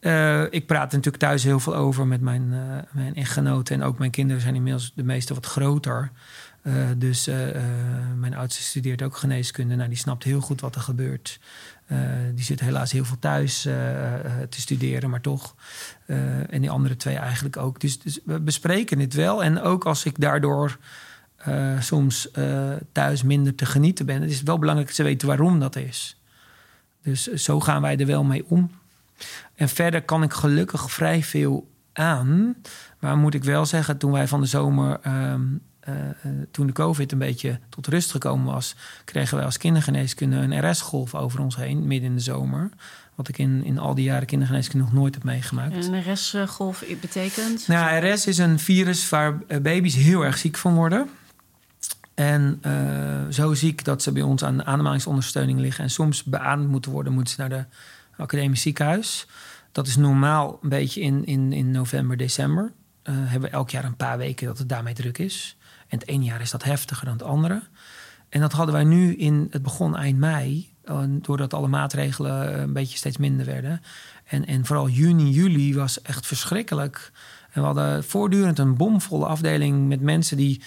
Uh, 0.02 0.44
ik 0.50 0.66
praat 0.66 0.92
natuurlijk 0.92 1.24
thuis 1.24 1.44
heel 1.44 1.60
veel 1.60 1.76
over 1.76 2.08
met 2.08 2.22
mijn, 2.22 2.48
uh, 2.52 2.78
mijn 2.92 3.16
echtgenoten. 3.16 3.76
En 3.76 3.84
ook 3.84 3.98
mijn 3.98 4.12
kinderen 4.12 4.42
zijn 4.42 4.56
inmiddels 4.56 4.92
de 4.96 5.04
meeste 5.04 5.34
wat 5.34 5.46
groter. 5.46 6.12
Uh, 6.64 6.74
dus 6.98 7.30
mijn 8.16 8.36
oudste 8.36 8.64
studeert 8.64 9.02
ook 9.02 9.18
geneeskunde. 9.18 9.76
Nou, 9.76 9.90
die 9.90 9.98
snapt 9.98 10.24
heel 10.24 10.42
goed 10.42 10.62
wat 10.62 10.76
er 10.76 10.82
gebeurt. 10.82 11.40
die 12.34 12.44
zit 12.44 12.60
helaas 12.60 12.92
heel 12.92 13.06
veel 13.06 13.20
thuis 13.20 13.62
te 13.62 14.48
studeren, 14.62 15.10
maar 15.10 15.22
toch. 15.22 15.56
en 16.50 16.62
die 16.62 16.70
andere 16.70 16.96
twee 16.96 17.16
eigenlijk 17.16 17.58
ook. 17.58 17.80
Dus, 17.80 18.00
dus, 18.00 18.20
we 18.26 18.40
bespreken 18.40 19.00
het 19.00 19.14
wel. 19.14 19.44
En 19.44 19.62
ook 19.62 19.86
als 19.86 20.06
ik 20.06 20.20
daardoor 20.20 20.78
soms 21.80 22.30
thuis 22.92 23.24
minder 23.24 23.56
te 23.56 23.66
genieten 23.66 24.06
ben... 24.06 24.22
het 24.22 24.32
is 24.32 24.42
wel 24.42 24.60
belangrijk 24.60 24.92
te 24.92 25.04
weten 25.04 25.28
waarom 25.28 25.60
dat 25.60 25.76
is. 25.76 26.22
Dus 27.02 27.24
zo 27.28 27.60
gaan 27.60 27.82
wij 27.82 27.98
er 27.98 28.06
wel 28.06 28.24
mee 28.24 28.46
om. 28.48 28.72
En 29.56 29.70
verder 29.70 30.02
kan 30.02 30.24
ik 30.24 30.34
gelukkig 30.34 30.92
vrij 30.92 31.24
veel 31.24 31.68
aan. 31.94 32.56
Maar 33.00 33.18
moet 33.18 33.34
ik 33.34 33.44
wel 33.44 33.66
zeggen, 33.66 33.98
toen 33.98 34.12
wij 34.12 34.28
van 34.28 34.42
de 34.42 34.48
zomer, 34.48 35.00
um, 35.08 35.62
uh, 35.90 35.96
toen 36.52 36.68
de 36.68 36.74
COVID 36.74 37.12
een 37.12 37.18
beetje 37.18 37.60
tot 37.70 37.88
rust 37.88 38.12
gekomen 38.12 38.54
was, 38.54 38.76
kregen 39.06 39.38
wij 39.38 39.46
als 39.46 39.58
kindergeneeskunde 39.58 40.36
een 40.36 40.70
RS-golf 40.72 41.16
over 41.16 41.40
ons 41.40 41.56
heen, 41.56 41.88
midden 41.88 42.10
in 42.10 42.16
de 42.16 42.22
zomer. 42.22 42.70
Wat 43.16 43.28
ik 43.28 43.38
in, 43.38 43.64
in 43.64 43.78
al 43.78 43.96
die 43.96 44.04
jaren 44.04 44.28
kindergeneeskunde 44.28 44.86
nog 44.86 44.94
nooit 44.94 45.14
heb 45.14 45.24
meegemaakt. 45.24 45.86
En 45.86 45.94
een 45.94 46.14
RS-golf 46.14 46.84
betekent? 47.02 47.68
Nou, 47.68 48.06
RS 48.06 48.28
is 48.28 48.38
een 48.38 48.60
virus 48.60 49.10
waar 49.10 49.38
baby's 49.62 49.96
heel 49.96 50.26
erg 50.26 50.38
ziek 50.38 50.58
van 50.58 50.76
worden. 50.76 51.10
En 52.14 52.62
uh, 52.66 53.32
zo 53.32 53.54
ziek 53.54 53.84
dat 53.84 54.02
ze 54.02 54.12
bij 54.12 54.22
ons 54.22 54.44
aan 54.44 54.66
ademhalingsondersteuning 54.66 55.60
liggen. 55.60 55.84
En 55.84 55.90
soms 55.90 56.24
beademd 56.24 56.70
moeten 56.70 56.92
worden, 56.92 57.14
moeten 57.14 57.34
ze 57.34 57.40
naar 57.40 57.50
de 57.50 57.66
academisch 58.18 58.62
ziekenhuis. 58.62 59.28
Dat 59.72 59.88
is 59.88 59.96
normaal 59.96 60.60
een 60.62 60.70
beetje 60.70 61.02
in, 61.02 61.26
in, 61.26 61.54
in 61.54 61.72
november, 61.72 62.18
december. 62.18 62.74
Uh, 63.04 63.16
hebben 63.16 63.50
we 63.50 63.56
elk 63.56 63.70
jaar 63.70 63.86
een 63.86 63.96
paar 63.96 64.18
weken 64.18 64.48
dat 64.48 64.58
het 64.58 64.70
daarmee 64.70 64.94
druk 64.94 65.18
is. 65.18 65.58
En 65.88 66.00
het 66.00 66.08
ene 66.08 66.24
jaar 66.24 66.42
is 66.42 66.52
dat 66.52 66.64
heftiger 66.64 67.06
dan 67.06 67.14
het 67.14 67.24
andere. 67.24 67.62
En 68.30 68.40
dat 68.40 68.52
hadden 68.52 68.76
wij 68.76 68.84
nu 68.84 69.16
in 69.16 69.48
het 69.50 69.62
begon 69.64 69.96
eind 69.96 70.18
mei. 70.18 70.74
Uh, 70.86 71.00
doordat 71.08 71.54
alle 71.54 71.68
maatregelen 71.68 72.62
een 72.62 72.74
beetje 72.74 72.98
steeds 72.98 73.18
minder 73.18 73.46
werden. 73.46 73.82
En, 74.24 74.46
en 74.46 74.66
vooral 74.66 74.90
juni, 74.90 75.30
juli 75.30 75.76
was 75.76 76.02
echt 76.02 76.28
verschrikkelijk. 76.28 77.12
En 77.52 77.62
we 77.62 77.66
hadden 77.66 78.04
voortdurend 78.04 78.60
een 78.60 78.78
bomvolle 78.78 79.26
afdeling 79.26 79.88
met 79.88 80.02
mensen 80.02 80.38
die 80.38 80.62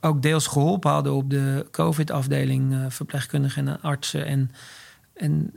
ook 0.00 0.22
deels 0.22 0.46
geholpen 0.46 0.90
hadden 0.90 1.14
op 1.14 1.30
de 1.30 1.66
COVID-afdeling, 1.70 2.86
verpleegkundigen 2.88 3.68
en 3.68 3.80
artsen. 3.80 4.26
En, 4.26 4.50
en 5.14 5.52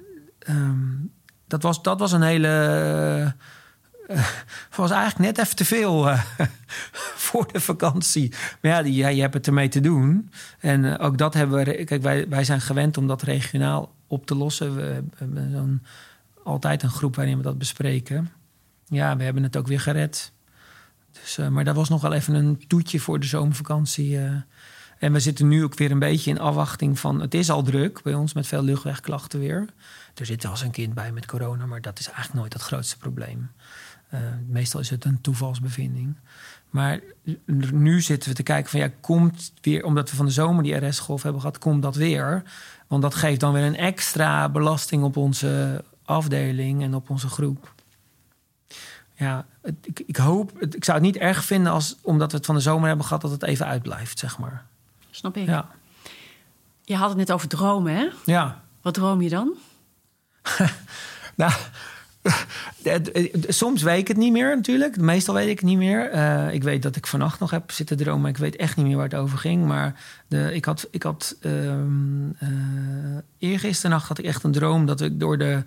um, 0.50 1.12
dat 1.48 1.62
was, 1.62 1.82
dat 1.82 2.00
was 2.00 2.12
een 2.12 2.22
hele. 2.22 3.34
Uh, 4.10 4.28
was 4.76 4.92
eigenlijk 4.92 5.20
net 5.20 5.46
even 5.46 5.56
te 5.56 5.66
veel 5.66 6.08
uh, 6.08 6.22
voor 7.28 7.52
de 7.52 7.60
vakantie. 7.60 8.34
Maar 8.62 8.72
ja, 8.72 8.82
die, 8.82 8.94
ja, 8.94 9.08
je 9.08 9.22
hebt 9.22 9.34
het 9.34 9.48
ermee 9.48 9.68
te 9.68 9.80
doen. 9.80 10.32
En 10.60 10.84
uh, 10.84 10.96
ook 11.00 11.18
dat 11.18 11.34
hebben 11.34 11.66
we. 11.66 11.84
Kijk, 11.84 12.02
wij, 12.02 12.30
wij 12.30 12.44
zijn 12.44 12.62
gewend 12.62 12.98
om 12.98 13.08
dat 13.08 13.22
regionaal 13.22 13.94
op 14.08 14.26
te 14.26 14.36
lossen. 14.36 14.76
We 14.76 15.04
hebben 15.16 15.84
altijd 16.44 16.84
een 16.84 16.90
groep 16.90 17.16
waarin 17.16 17.38
we 17.38 17.44
dat 17.44 17.58
bespreken. 17.58 18.32
Ja, 18.86 19.18
we 19.18 19.24
hebben 19.24 19.44
het 19.44 19.58
ook 19.58 19.68
weer 19.68 19.80
gered. 19.80 20.32
Dus, 21.12 21.40
maar 21.50 21.64
dat 21.64 21.76
was 21.76 21.90
nog 21.90 22.02
wel 22.02 22.14
even 22.14 22.34
een 22.34 22.64
toetje 22.68 23.00
voor 23.00 23.20
de 23.20 23.26
zomervakantie. 23.26 24.20
en 25.00 25.14
we 25.14 25.20
zitten 25.20 25.48
nu 25.48 25.64
ook 25.64 25.78
weer 25.78 25.92
een 25.92 26.00
beetje 26.00 26.30
in 26.30 26.40
afwachting 26.40 27.00
van. 27.00 27.22
Het 27.22 27.34
is 27.34 27.50
al 27.50 27.64
druk 27.64 28.02
bij 28.02 28.14
ons 28.14 28.34
met 28.34 28.48
veel 28.48 28.64
luchtwegklachten 28.64 29.40
weer. 29.40 29.70
Er 30.20 30.26
zit 30.26 30.44
wel 30.44 30.52
eens 30.52 30.62
een 30.62 30.72
kind 30.72 30.94
bij 30.94 31.12
met 31.12 31.26
corona, 31.26 31.66
maar 31.66 31.82
dat 31.82 32.00
is 32.00 32.06
eigenlijk 32.06 32.40
nooit 32.40 32.54
het 32.54 32.62
grootste 32.62 32.98
probleem. 32.98 33.52
Uh, 34.14 34.20
meestal 34.48 34.80
is 34.80 34.90
het 34.90 35.06
een 35.06 35.22
toevalsbevinding. 35.22 36.16
Maar 36.70 37.00
nu 37.72 38.02
zitten 38.02 38.30
we 38.30 38.36
te 38.36 38.44
kijken 38.44 38.70
van 38.70 38.80
ja, 38.80 38.92
komt 39.02 39.54
weer, 39.62 39.84
omdat 39.84 40.10
we 40.10 40.16
van 40.16 40.26
de 40.26 40.32
zomer 40.32 40.64
die 40.64 40.88
RS-golf 40.88 41.24
hebben 41.24 41.42
gehad, 41.42 41.58
komt 41.58 41.82
dat 41.82 41.96
weer? 41.96 42.44
Want 42.88 43.02
dat 43.02 43.16
geeft 43.16 43.40
dan 43.40 43.54
weer 43.54 43.64
een 43.64 43.76
extra 43.76 44.50
belasting 44.50 45.04
op 45.04 45.18
onze 45.18 45.84
afdeling 46.06 46.84
en 46.84 46.96
op 46.96 47.10
onze 47.10 47.28
groep. 47.28 47.74
Ja, 49.14 49.46
het, 49.62 49.76
ik, 49.82 50.00
ik, 50.00 50.16
hoop, 50.16 50.60
het, 50.60 50.76
ik 50.76 50.84
zou 50.84 50.98
het 50.98 51.06
niet 51.06 51.18
erg 51.18 51.44
vinden 51.44 51.72
als, 51.72 51.96
omdat 52.02 52.32
we 52.32 52.38
het 52.38 52.46
van 52.46 52.56
de 52.56 52.62
zomer 52.62 52.88
hebben 52.88 53.06
gehad, 53.06 53.22
dat 53.22 53.32
het 53.32 53.44
even 53.44 53.66
uitblijft, 53.66 54.20
zeg 54.20 54.38
maar. 54.38 54.66
Snap 55.10 55.38
ik. 55.38 55.48
Ja. 55.48 55.68
Je 56.84 56.96
had 56.96 57.10
het 57.10 57.18
net 57.18 57.32
over 57.32 57.48
dromen, 57.48 57.96
hè? 57.96 58.08
Ja. 58.26 58.64
Wat 58.82 58.94
droom 58.94 59.22
je 59.22 59.30
dan? 59.30 59.54
nou, 61.36 61.52
soms 63.48 63.82
weet 63.82 64.00
ik 64.00 64.08
het 64.08 64.18
niet 64.18 64.32
meer 64.32 64.56
natuurlijk. 64.56 64.98
Meestal 64.98 65.34
weet 65.34 65.50
ik 65.50 65.60
het 65.60 65.68
niet 65.68 65.78
meer. 65.78 66.14
Uh, 66.14 66.54
ik 66.54 66.64
weet 66.64 66.82
dat 66.82 66.96
ik 66.96 67.08
vannacht 67.08 67.40
nog 67.40 67.52
heb 67.52 67.72
zitten 67.72 67.98
dromen. 67.98 68.30
Ik 68.30 68.38
weet 68.38 68.56
echt 68.56 68.78
niet 68.78 68.86
meer 68.86 68.96
waar 68.96 69.10
het 69.10 69.16
over 69.16 69.38
ging. 69.38 69.66
Maar 69.66 70.00
de, 70.28 70.54
ik 70.54 70.66
had, 70.66 70.88
ik 70.92 71.04
had 71.04 71.36
um, 71.42 72.38
eergisteren 73.40 74.00
had 74.00 74.18
ik 74.18 74.26
echt 74.26 74.44
een 74.44 74.52
droom 74.52 74.86
dat 74.86 75.02
ik 75.02 75.20
door 75.20 75.38
de... 75.38 75.64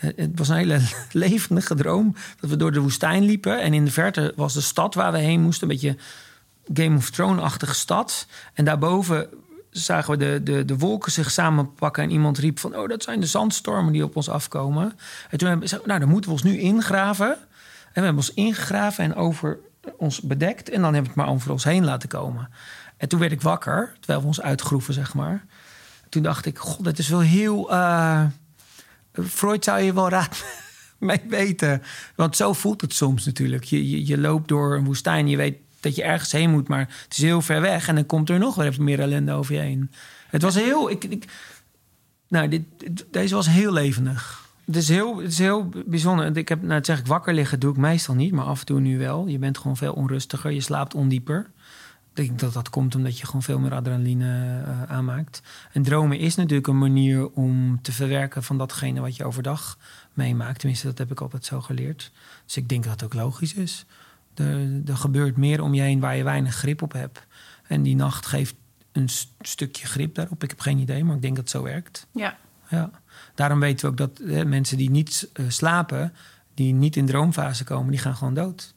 Uh, 0.00 0.10
het 0.16 0.30
was 0.34 0.48
een 0.48 0.56
hele 0.56 0.80
levendige 1.12 1.74
droom. 1.74 2.14
Dat 2.40 2.50
we 2.50 2.56
door 2.56 2.72
de 2.72 2.80
woestijn 2.80 3.22
liepen. 3.22 3.60
En 3.60 3.74
in 3.74 3.84
de 3.84 3.90
verte 3.90 4.32
was 4.36 4.54
de 4.54 4.60
stad 4.60 4.94
waar 4.94 5.12
we 5.12 5.18
heen 5.18 5.40
moesten. 5.40 5.70
Een 5.70 5.74
beetje 5.74 5.96
Game 6.74 6.96
of 6.96 7.10
Thrones-achtige 7.10 7.74
stad. 7.74 8.26
En 8.54 8.64
daarboven 8.64 9.28
zagen 9.72 10.10
we 10.10 10.16
de, 10.16 10.40
de, 10.42 10.64
de 10.64 10.78
wolken 10.78 11.12
zich 11.12 11.30
samenpakken. 11.30 12.02
En 12.02 12.10
iemand 12.10 12.38
riep 12.38 12.58
van, 12.58 12.76
oh, 12.76 12.88
dat 12.88 13.02
zijn 13.02 13.20
de 13.20 13.26
zandstormen 13.26 13.92
die 13.92 14.04
op 14.04 14.16
ons 14.16 14.28
afkomen. 14.28 14.92
En 15.30 15.38
toen 15.38 15.48
hebben 15.48 15.68
we 15.68 15.80
nou, 15.84 16.00
dan 16.00 16.08
moeten 16.08 16.30
we 16.30 16.36
ons 16.36 16.44
nu 16.44 16.58
ingraven. 16.58 17.30
En 17.30 18.00
we 18.00 18.00
hebben 18.00 18.16
ons 18.16 18.34
ingegraven 18.34 19.04
en 19.04 19.14
over 19.14 19.58
ons 19.96 20.20
bedekt. 20.20 20.68
En 20.68 20.82
dan 20.82 20.94
hebben 20.94 21.02
we 21.02 21.08
het 21.08 21.26
maar 21.26 21.34
over 21.34 21.50
ons 21.50 21.64
heen 21.64 21.84
laten 21.84 22.08
komen. 22.08 22.48
En 22.96 23.08
toen 23.08 23.20
werd 23.20 23.32
ik 23.32 23.42
wakker, 23.42 23.92
terwijl 23.98 24.20
we 24.20 24.26
ons 24.26 24.40
uitgroeven, 24.40 24.94
zeg 24.94 25.14
maar. 25.14 25.44
Toen 26.08 26.22
dacht 26.22 26.46
ik, 26.46 26.58
god, 26.58 26.84
dat 26.84 26.98
is 26.98 27.08
wel 27.08 27.20
heel... 27.20 27.72
Uh, 27.72 28.24
Freud 29.12 29.64
zou 29.64 29.80
je 29.80 29.94
wel 29.94 30.08
raad 30.08 30.44
mee 30.98 31.22
weten. 31.28 31.82
Want 32.16 32.36
zo 32.36 32.52
voelt 32.52 32.80
het 32.80 32.94
soms 32.94 33.24
natuurlijk. 33.24 33.64
Je, 33.64 33.90
je, 33.90 34.06
je 34.06 34.18
loopt 34.18 34.48
door 34.48 34.76
een 34.76 34.84
woestijn, 34.84 35.28
je 35.28 35.36
weet 35.36 35.56
dat 35.82 35.96
je 35.96 36.02
ergens 36.02 36.32
heen 36.32 36.50
moet, 36.50 36.68
maar 36.68 36.88
het 37.04 37.16
is 37.16 37.22
heel 37.22 37.42
ver 37.42 37.60
weg. 37.60 37.88
En 37.88 37.94
dan 37.94 38.06
komt 38.06 38.30
er 38.30 38.38
nog 38.38 38.54
weer 38.54 38.76
meer 38.78 39.00
ellende 39.00 39.32
over 39.32 39.54
je 39.54 39.60
heen. 39.60 39.90
Het 40.28 40.42
was 40.42 40.54
heel. 40.54 40.90
Ik, 40.90 41.04
ik, 41.04 41.24
nou, 42.28 42.48
dit, 42.48 42.62
deze 43.10 43.34
was 43.34 43.48
heel 43.48 43.72
levendig. 43.72 44.50
Het 44.64 44.76
is 44.76 44.88
heel, 44.88 45.16
het 45.16 45.32
is 45.32 45.38
heel 45.38 45.68
bijzonder. 45.86 46.36
Ik 46.36 46.48
heb, 46.48 46.62
nou, 46.62 46.84
zeg 46.84 46.98
ik, 46.98 47.06
wakker 47.06 47.34
liggen 47.34 47.60
doe 47.60 47.70
ik 47.70 47.76
meestal 47.76 48.14
niet, 48.14 48.32
maar 48.32 48.44
af 48.44 48.60
en 48.60 48.66
toe 48.66 48.80
nu 48.80 48.98
wel. 48.98 49.26
Je 49.26 49.38
bent 49.38 49.58
gewoon 49.58 49.76
veel 49.76 49.92
onrustiger, 49.92 50.50
je 50.50 50.60
slaapt 50.60 50.94
ondieper. 50.94 51.50
Ik 52.14 52.26
denk 52.26 52.38
dat 52.38 52.52
dat 52.52 52.70
komt 52.70 52.94
omdat 52.94 53.18
je 53.18 53.26
gewoon 53.26 53.42
veel 53.42 53.58
meer 53.58 53.74
adrenaline 53.74 54.60
uh, 54.66 54.82
aanmaakt. 54.82 55.42
En 55.72 55.82
dromen 55.82 56.18
is 56.18 56.34
natuurlijk 56.34 56.66
een 56.66 56.78
manier 56.78 57.30
om 57.30 57.82
te 57.82 57.92
verwerken 57.92 58.42
van 58.42 58.58
datgene 58.58 59.00
wat 59.00 59.16
je 59.16 59.24
overdag 59.24 59.78
meemaakt. 60.12 60.58
Tenminste, 60.58 60.86
dat 60.86 60.98
heb 60.98 61.10
ik 61.10 61.20
altijd 61.20 61.44
zo 61.44 61.60
geleerd. 61.60 62.12
Dus 62.44 62.56
ik 62.56 62.68
denk 62.68 62.82
dat 62.84 62.92
het 62.92 63.04
ook 63.04 63.14
logisch 63.14 63.54
is. 63.54 63.86
Er, 64.34 64.82
er 64.86 64.96
gebeurt 64.96 65.36
meer 65.36 65.62
om 65.62 65.74
je 65.74 65.80
heen 65.80 66.00
waar 66.00 66.16
je 66.16 66.24
weinig 66.24 66.54
grip 66.54 66.82
op 66.82 66.92
hebt. 66.92 67.26
En 67.66 67.82
die 67.82 67.96
nacht 67.96 68.26
geeft 68.26 68.54
een 68.92 69.08
stukje 69.40 69.86
grip 69.86 70.14
daarop. 70.14 70.42
Ik 70.42 70.50
heb 70.50 70.60
geen 70.60 70.78
idee, 70.78 71.04
maar 71.04 71.16
ik 71.16 71.22
denk 71.22 71.36
dat 71.36 71.44
het 71.44 71.52
zo 71.52 71.62
werkt. 71.62 72.06
Ja. 72.12 72.36
ja. 72.68 72.90
Daarom 73.34 73.60
weten 73.60 73.84
we 73.84 73.90
ook 73.90 73.96
dat 73.96 74.28
hè, 74.28 74.44
mensen 74.44 74.76
die 74.76 74.90
niet 74.90 75.30
uh, 75.34 75.50
slapen, 75.50 76.12
die 76.54 76.72
niet 76.72 76.96
in 76.96 77.06
droomfase 77.06 77.64
komen, 77.64 77.90
die 77.90 78.00
gaan 78.00 78.16
gewoon 78.16 78.34
dood. 78.34 78.74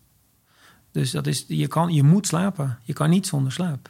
Dus 0.92 1.12
dat 1.12 1.28
is, 1.28 1.46
je, 1.48 1.68
kan, 1.68 1.94
je 1.94 2.04
moet 2.04 2.28
slapen. 2.28 2.80
Je 2.84 2.94
kan 2.94 3.10
niet 3.10 3.28
zonder 3.28 3.52
slaap. 3.52 3.90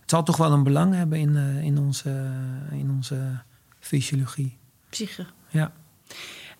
Het 0.00 0.10
zal 0.10 0.22
toch 0.22 0.36
wel 0.36 0.52
een 0.52 0.62
belang 0.62 0.94
hebben 0.94 1.18
in, 1.18 1.30
uh, 1.30 1.62
in, 1.62 1.78
onze, 1.78 2.30
in 2.70 2.90
onze 2.90 3.42
fysiologie. 3.78 4.58
Psyche. 4.88 5.26
Ja. 5.48 5.72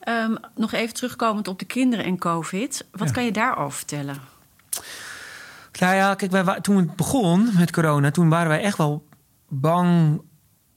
Um, 0.08 0.36
nog 0.54 0.72
even 0.72 0.94
terugkomend 0.94 1.48
op 1.48 1.58
de 1.58 1.64
kinderen 1.64 2.04
en 2.04 2.18
COVID. 2.18 2.86
Wat 2.92 3.08
ja. 3.08 3.14
kan 3.14 3.24
je 3.24 3.32
daarover 3.32 3.78
vertellen? 3.78 4.16
Nou 5.80 5.94
ja, 5.94 6.14
kijk, 6.14 6.30
wij, 6.30 6.60
toen 6.60 6.76
het 6.76 6.96
begon 6.96 7.50
met 7.58 7.72
corona, 7.72 8.10
toen 8.10 8.28
waren 8.28 8.48
wij 8.48 8.60
echt 8.60 8.76
wel 8.76 9.06
bang 9.48 10.22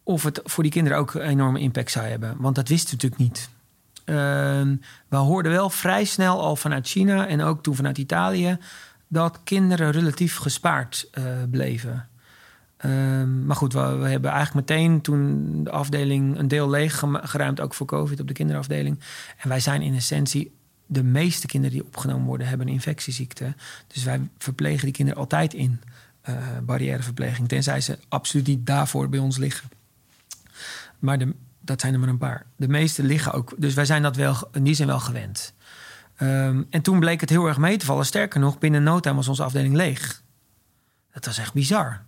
of 0.04 0.24
het 0.24 0.42
voor 0.44 0.64
die 0.64 0.72
kinderen 0.72 0.98
ook 0.98 1.14
een 1.14 1.22
enorme 1.22 1.60
impact 1.60 1.92
zou 1.92 2.06
hebben. 2.06 2.36
Want 2.38 2.56
dat 2.56 2.68
wisten 2.68 2.98
we 2.98 3.04
natuurlijk 3.04 3.22
niet. 3.32 3.50
Uh, 4.06 4.78
we 5.08 5.16
hoorden 5.16 5.52
wel 5.52 5.70
vrij 5.70 6.04
snel 6.04 6.42
al 6.42 6.56
vanuit 6.56 6.88
China 6.88 7.28
en 7.28 7.42
ook 7.42 7.64
toen 7.64 7.76
vanuit 7.76 7.98
Italië 7.98 8.58
dat 9.08 9.40
kinderen 9.44 9.92
relatief 9.92 10.38
gespaard 10.38 11.10
uh, 11.14 11.26
bleven. 11.52 12.08
Ehm, 12.84 13.46
maar 13.46 13.56
goed, 13.56 13.74
we, 13.74 13.80
hebben 13.80 14.32
eigenlijk 14.32 14.68
meteen 14.68 15.02
toen 15.02 15.64
de 15.64 15.72
afdeling 15.72 16.38
een 16.38 16.48
deel 16.48 16.70
leeg 16.70 17.04
geruimd, 17.12 17.60
ook 17.60 17.74
voor 17.74 17.88
COVID 17.88 18.20
op 18.20 18.28
de 18.28 18.34
kinderafdeling. 18.34 19.00
En 19.38 19.50
wij 19.50 19.60
zijn 19.60 19.82
in 19.82 19.96
essentie 19.96 20.52
de 20.86 21.04
meeste 21.04 21.48
kinderen 21.48 21.78
die 21.78 21.86
opgenomen 21.86 22.26
worden, 22.26 22.48
hebben 22.48 22.68
een 22.68 22.74
infectieziekte. 22.74 23.56
Dus 23.88 24.04
wij 24.04 24.22
verplegen 24.38 24.84
die 24.84 24.94
kinderen 24.94 25.22
altijd 25.22 25.54
in 25.54 25.82
uh, 26.30 26.38
barrièreverpleging, 26.64 27.48
tenzij 27.48 27.82
ze 27.82 28.00
absoluut 28.10 28.48
niet 28.48 28.66
daarvoor 28.66 29.10
bij 29.10 29.20
ons 29.20 29.38
liggen. 29.38 29.70
Maar 31.00 31.20
dat 31.60 31.82
zijn 31.82 31.94
er 31.94 32.00
maar 32.00 32.10
een 32.10 32.18
paar. 32.18 32.46
De 32.56 32.68
meeste 32.68 33.04
liggen 33.04 33.32
ook. 33.32 33.54
Dus 33.58 33.74
wij 33.74 33.86
zijn 33.86 34.02
dat 34.02 34.16
wel, 34.16 34.36
in 34.52 34.64
die 34.64 34.76
zijn 34.76 34.88
wel 34.88 35.00
gewend. 35.00 35.54
Um, 36.22 36.68
en 36.70 36.82
toen 36.82 37.00
bleek 37.00 37.22
het 37.22 37.30
heel 37.30 37.48
erg 37.48 37.58
mee 37.58 37.78
te 37.78 37.86
vallen. 37.86 38.06
Sterker 38.06 38.40
nog, 38.40 38.60
binnen 38.60 38.84
no 38.84 39.00
was 39.00 39.28
onze 39.28 39.44
afdeling 39.44 39.76
leeg. 39.76 40.22
Dat 41.14 41.26
was 41.26 41.38
echt 41.38 41.54
bizar. 41.54 42.02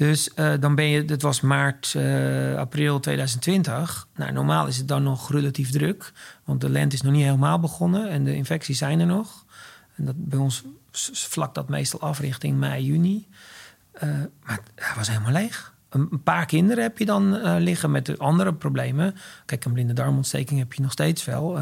Dus 0.00 0.30
uh, 0.36 0.52
dan 0.60 0.74
ben 0.74 0.84
je, 0.84 1.04
het 1.04 1.22
was 1.22 1.40
maart, 1.40 1.94
uh, 1.96 2.56
april 2.56 3.00
2020. 3.00 4.08
Nou, 4.14 4.32
normaal 4.32 4.66
is 4.66 4.76
het 4.76 4.88
dan 4.88 5.02
nog 5.02 5.32
relatief 5.32 5.70
druk, 5.70 6.12
want 6.44 6.60
de 6.60 6.70
lente 6.70 6.94
is 6.94 7.02
nog 7.02 7.12
niet 7.12 7.24
helemaal 7.24 7.60
begonnen 7.60 8.08
en 8.08 8.24
de 8.24 8.34
infecties 8.34 8.78
zijn 8.78 9.00
er 9.00 9.06
nog. 9.06 9.44
En 9.96 10.04
dat, 10.04 10.14
bij 10.16 10.38
ons 10.38 10.64
vlak 11.12 11.54
dat 11.54 11.68
meestal 11.68 12.00
af 12.00 12.18
richting 12.18 12.58
mei, 12.58 12.84
juni. 12.84 13.26
Uh, 13.94 14.10
maar 14.42 14.60
het 14.74 14.96
was 14.96 15.08
helemaal 15.08 15.32
leeg. 15.32 15.74
Een, 15.88 16.22
paar 16.22 16.46
kinderen 16.46 16.82
heb 16.82 16.98
je 16.98 17.06
dan 17.06 17.56
liggen 17.58 17.90
met 17.90 18.18
andere 18.18 18.54
problemen. 18.54 19.14
Kijk, 19.46 19.64
een 19.64 19.72
blinde 19.72 19.92
darmontsteking 19.92 20.58
heb 20.58 20.72
je 20.72 20.82
nog 20.82 20.92
steeds 20.92 21.24
wel. 21.24 21.58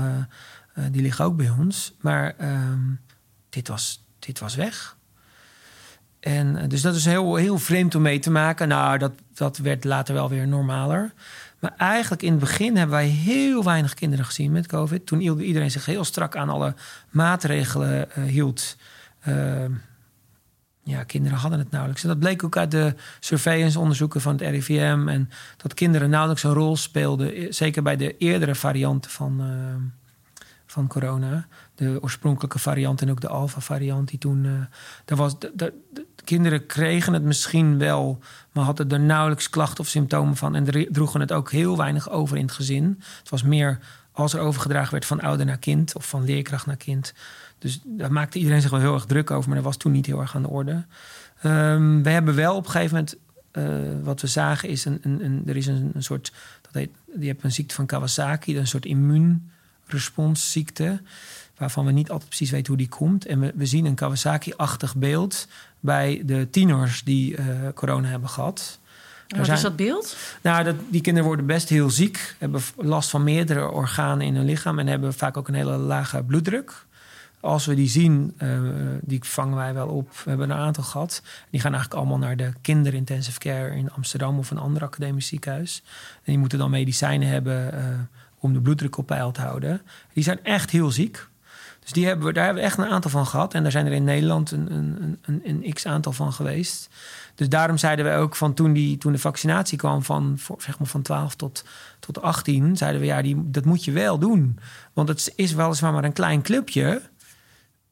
die 0.91 1.03
liggen 1.03 1.25
ook 1.25 1.37
bij 1.37 1.51
ons. 1.51 1.95
Maar 2.01 2.35
ehm, 2.37 2.81
dit, 3.49 3.69
was, 3.69 4.05
dit 4.19 4.39
was 4.39 4.55
weg. 4.55 4.98
En, 6.29 6.57
eh, 6.57 6.69
dus 6.69 6.83
dat 6.83 6.95
is 6.95 7.05
heel, 7.05 7.35
heel 7.35 7.59
vreemd 7.59 7.95
om 7.95 8.03
mee 8.03 8.19
te 8.19 8.31
maken. 8.31 8.69
Nou, 8.69 8.99
dat, 8.99 9.13
dat 9.35 9.59
werd 9.59 9.85
later 9.85 10.15
wel 10.15 10.29
weer 10.29 10.49
normaler. 10.49 11.13
Maar 11.59 11.75
eigenlijk 11.77 12.23
in 12.23 12.31
het 12.31 12.41
begin 12.41 12.77
hebben 12.77 12.97
wij 12.97 13.07
heel 13.07 13.65
weinig 13.65 13.95
kinderen 13.95 14.25
gezien 14.25 14.53
met 14.53 14.67
COVID. 14.67 15.07
Toen 15.07 15.21
iedereen 15.21 15.71
zich 15.71 15.87
heel 15.87 16.05
strak 16.05 16.37
aan 16.37 16.49
alle 16.49 16.75
maatregelen 17.11 18.09
uh, 18.19 18.25
hield. 18.25 18.77
Uh, 19.29 19.65
ja, 20.83 21.05
kinderen 21.05 21.39
hadden 21.39 21.59
het 21.59 21.71
nauwelijks. 21.71 22.03
En 22.03 22.09
dat 22.09 22.19
bleek 22.19 22.45
ook 22.45 22.57
uit 22.57 22.71
de 22.71 22.95
surveillance-onderzoeken 23.21 24.21
van 24.21 24.33
het 24.33 24.41
RIVM. 24.41 25.09
En 25.09 25.31
dat 25.57 25.75
kinderen 25.75 26.11
nauwelijks 26.11 26.43
een 26.43 26.53
rol 26.53 26.77
speelden. 26.77 27.35
Eh, 27.35 27.47
zeker 27.51 27.83
bij 27.83 27.97
de 27.97 28.17
eerdere 28.17 28.55
varianten 28.55 29.11
van, 29.11 29.43
van 30.67 30.87
corona. 30.87 31.47
De 31.75 31.99
oorspronkelijke 32.01 32.59
variant 32.59 33.03
en 33.03 33.11
ook 33.11 33.21
de 33.21 33.29
alpha-variant. 33.29 34.09
Die 34.09 34.19
toen. 34.19 34.69
Daar 35.05 35.19
was, 35.19 35.35
kinderen 36.29 36.67
kregen 36.67 37.13
het 37.13 37.23
misschien 37.23 37.79
wel, 37.79 38.19
maar 38.53 38.65
hadden 38.65 38.91
er 38.91 39.01
nauwelijks 39.01 39.51
klachten 39.51 39.81
of 39.81 39.89
symptomen 39.89 40.37
van. 40.37 40.55
En 40.55 40.93
droegen 40.93 41.21
het 41.21 41.33
ook 41.33 41.51
heel 41.51 41.77
weinig 41.77 42.11
over 42.11 42.37
in 42.37 42.43
het 42.43 42.55
gezin. 42.55 43.03
Het 43.19 43.29
was 43.29 43.43
meer 43.43 43.79
als 44.13 44.35
er 44.35 44.41
overgedragen 44.41 44.93
werd 44.93 45.07
van 45.07 45.21
ouder 45.21 45.47
naar 45.47 45.59
kind 45.59 45.95
of 45.95 46.09
van 46.09 46.25
leerkracht 46.25 46.67
naar 46.67 46.77
kind. 46.77 47.15
Dus 47.59 47.81
daar 47.85 48.13
maakte 48.13 48.39
iedereen 48.39 48.61
zich 48.61 48.71
wel 48.71 48.81
heel 48.81 48.95
erg 48.95 49.05
druk 49.05 49.31
over, 49.31 49.49
maar 49.49 49.57
dat 49.57 49.67
was 49.67 49.77
toen 49.77 49.93
niet 49.93 50.07
heel 50.07 50.21
erg 50.21 50.35
aan 50.35 50.43
de 50.43 50.49
orde. 50.49 50.85
Um, 51.45 52.03
we 52.03 52.11
hebben 52.11 52.35
wel 52.35 52.57
op 52.57 52.65
een 52.65 52.71
gegeven 52.71 52.97
moment, 52.97 53.17
uh, 53.53 53.65
wat 54.05 54.21
we 54.21 54.27
zagen, 54.27 54.69
is 54.69 54.85
een, 54.85 54.99
een, 55.03 55.25
een 55.25 55.43
er 55.47 55.57
is 55.57 55.67
een, 55.67 55.93
soort, 55.99 56.33
dat 56.63 56.75
heet, 56.75 56.91
die 57.15 57.29
hebt 57.29 57.45
een 57.45 57.53
ziekte 57.53 57.75
van 57.75 57.87
Kawasaki, 57.87 58.59
een 58.59 58.67
soort 58.67 58.87
immuunresponsziekte 58.87 61.01
waarvan 61.59 61.85
we 61.85 61.93
niet 61.93 62.11
altijd 62.11 62.29
precies 62.29 62.51
weten 62.51 62.67
hoe 62.67 62.77
die 62.77 62.89
komt. 62.89 63.27
En 63.27 63.57
we 63.57 63.67
zien 63.67 63.85
een 63.85 63.95
Kawasaki-achtig 63.95 64.97
beeld 64.97 65.49
bij 65.81 66.23
de 66.25 66.51
tieners 66.51 67.03
die 67.03 67.37
uh, 67.37 67.47
corona 67.75 68.09
hebben 68.09 68.29
gehad. 68.29 68.79
Wat 69.29 69.45
zijn, 69.45 69.57
is 69.57 69.63
dat 69.63 69.77
beeld? 69.77 70.17
Nou, 70.43 70.65
dat, 70.65 70.77
die 70.89 71.01
kinderen 71.01 71.29
worden 71.29 71.47
best 71.47 71.69
heel 71.69 71.91
ziek, 71.91 72.35
hebben 72.39 72.61
last 72.77 73.11
van 73.11 73.25
meerdere 73.25 73.71
organen 73.71 74.27
in 74.27 74.37
hun 74.37 74.45
lichaam 74.45 74.79
en 74.79 74.87
hebben 74.87 75.15
vaak 75.15 75.37
ook 75.37 75.49
een 75.49 75.55
hele 75.55 75.77
lage 75.77 76.23
bloeddruk. 76.23 76.87
Als 77.41 77.67
we 77.67 77.75
die 77.75 77.89
zien, 77.89 78.35
uh, 78.43 78.61
die 79.01 79.25
vangen 79.25 79.57
wij 79.57 79.75
wel 79.75 79.89
op. 79.89 80.11
We 80.25 80.29
hebben 80.31 80.51
een 80.51 80.57
aantal 80.57 80.85
gehad. 80.85 81.23
Die 81.51 81.61
gaan 81.61 81.73
eigenlijk 81.73 82.01
allemaal 82.01 82.19
naar 82.19 82.37
de 82.37 82.53
kinderintensive 82.61 83.39
care 83.39 83.77
in 83.77 83.91
Amsterdam 83.91 84.39
of 84.39 84.51
een 84.51 84.59
ander 84.59 84.83
academisch 84.83 85.27
ziekenhuis. 85.27 85.83
En 86.15 86.23
die 86.25 86.39
moeten 86.39 86.59
dan 86.59 86.71
medicijnen 86.71 87.29
hebben 87.29 87.75
uh, 87.75 87.81
om 88.39 88.53
de 88.53 88.61
bloeddruk 88.61 88.97
op 88.97 89.07
peil 89.07 89.31
te 89.31 89.41
houden. 89.41 89.81
Die 90.13 90.25
zijn 90.25 90.45
echt 90.45 90.71
heel 90.71 90.91
ziek. 90.91 91.29
Dus 91.89 91.97
die 91.97 92.07
hebben 92.07 92.27
we, 92.27 92.33
daar 92.33 92.45
hebben 92.45 92.63
we 92.63 92.69
echt 92.69 92.79
een 92.79 92.87
aantal 92.87 93.11
van 93.11 93.27
gehad. 93.27 93.55
En 93.55 93.63
daar 93.63 93.73
zijn 93.73 93.87
er 93.87 93.93
in 93.93 94.05
Nederland 94.05 94.51
een, 94.51 94.73
een, 94.73 95.19
een, 95.23 95.41
een 95.45 95.73
x-aantal 95.73 96.13
van 96.13 96.33
geweest. 96.33 96.89
Dus 97.35 97.49
daarom 97.49 97.77
zeiden 97.77 98.05
we 98.05 98.13
ook 98.13 98.37
van 98.37 98.55
toen, 98.55 98.73
die, 98.73 98.99
toen 98.99 99.13
de 99.13 99.19
vaccinatie 99.19 99.79
kwam 99.79 100.03
van, 100.03 100.39
zeg 100.59 100.79
maar 100.79 100.89
van 100.89 101.03
12 101.03 101.35
tot, 101.35 101.65
tot 102.01 102.23
18, 102.23 102.77
zeiden 102.77 103.01
we 103.01 103.07
ja, 103.07 103.23
die, 103.23 103.51
dat 103.51 103.65
moet 103.65 103.85
je 103.85 103.93
wel 103.93 104.19
doen. 104.19 104.59
Want 104.93 105.09
het 105.09 105.33
is 105.37 105.55
weliswaar 105.55 105.93
maar 105.93 106.05
een 106.05 106.13
klein 106.13 106.43
clubje, 106.43 107.03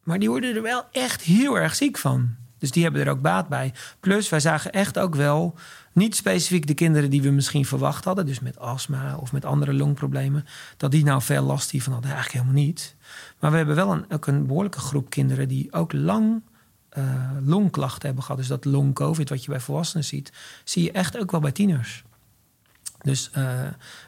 maar 0.03 0.19
die 0.19 0.29
worden 0.29 0.57
er 0.57 0.63
wel 0.63 0.85
echt 0.93 1.23
heel 1.23 1.59
erg 1.59 1.75
ziek 1.75 1.99
van. 1.99 2.35
Dus 2.59 2.71
die 2.71 2.83
hebben 2.83 3.01
er 3.01 3.11
ook 3.11 3.21
baat 3.21 3.49
bij. 3.49 3.73
Plus, 4.01 4.29
wij 4.29 4.41
zagen 4.41 4.73
echt 4.73 4.99
ook 4.99 5.15
wel, 5.15 5.55
niet 5.93 6.17
specifiek 6.17 6.67
de 6.67 6.75
kinderen 6.75 7.11
die 7.11 7.23
we 7.23 7.31
misschien 7.31 7.65
verwacht 7.67 8.05
hadden, 8.05 8.27
dus 8.27 8.41
met 8.41 8.59
astma 8.59 9.17
of 9.17 9.33
met 9.33 9.45
andere 9.45 9.73
longproblemen, 9.73 10.47
dat 10.77 10.91
die 10.91 11.05
nou 11.05 11.23
veel 11.23 11.43
last 11.43 11.71
hiervan 11.71 11.93
hadden. 11.93 12.11
Eigenlijk 12.11 12.43
helemaal 12.43 12.65
niet. 12.65 12.97
Maar 13.41 13.51
we 13.51 13.57
hebben 13.57 13.75
wel 13.75 13.93
een, 13.93 14.05
ook 14.09 14.27
een 14.27 14.47
behoorlijke 14.47 14.79
groep 14.79 15.11
kinderen 15.11 15.49
die 15.49 15.73
ook 15.73 15.93
lang 15.93 16.43
uh, 16.99 17.05
longklachten 17.45 18.07
hebben 18.07 18.23
gehad. 18.23 18.39
Dus 18.39 18.49
dat 18.49 18.65
long-covid, 18.65 19.29
wat 19.29 19.45
je 19.45 19.51
bij 19.51 19.61
volwassenen 19.61 20.05
ziet, 20.05 20.33
zie 20.65 20.83
je 20.83 20.93
echt 20.93 21.19
ook 21.19 21.31
wel 21.31 21.41
bij 21.41 21.53
tieners. 21.53 22.05
Dus 23.03 23.31
uh, 23.37 23.63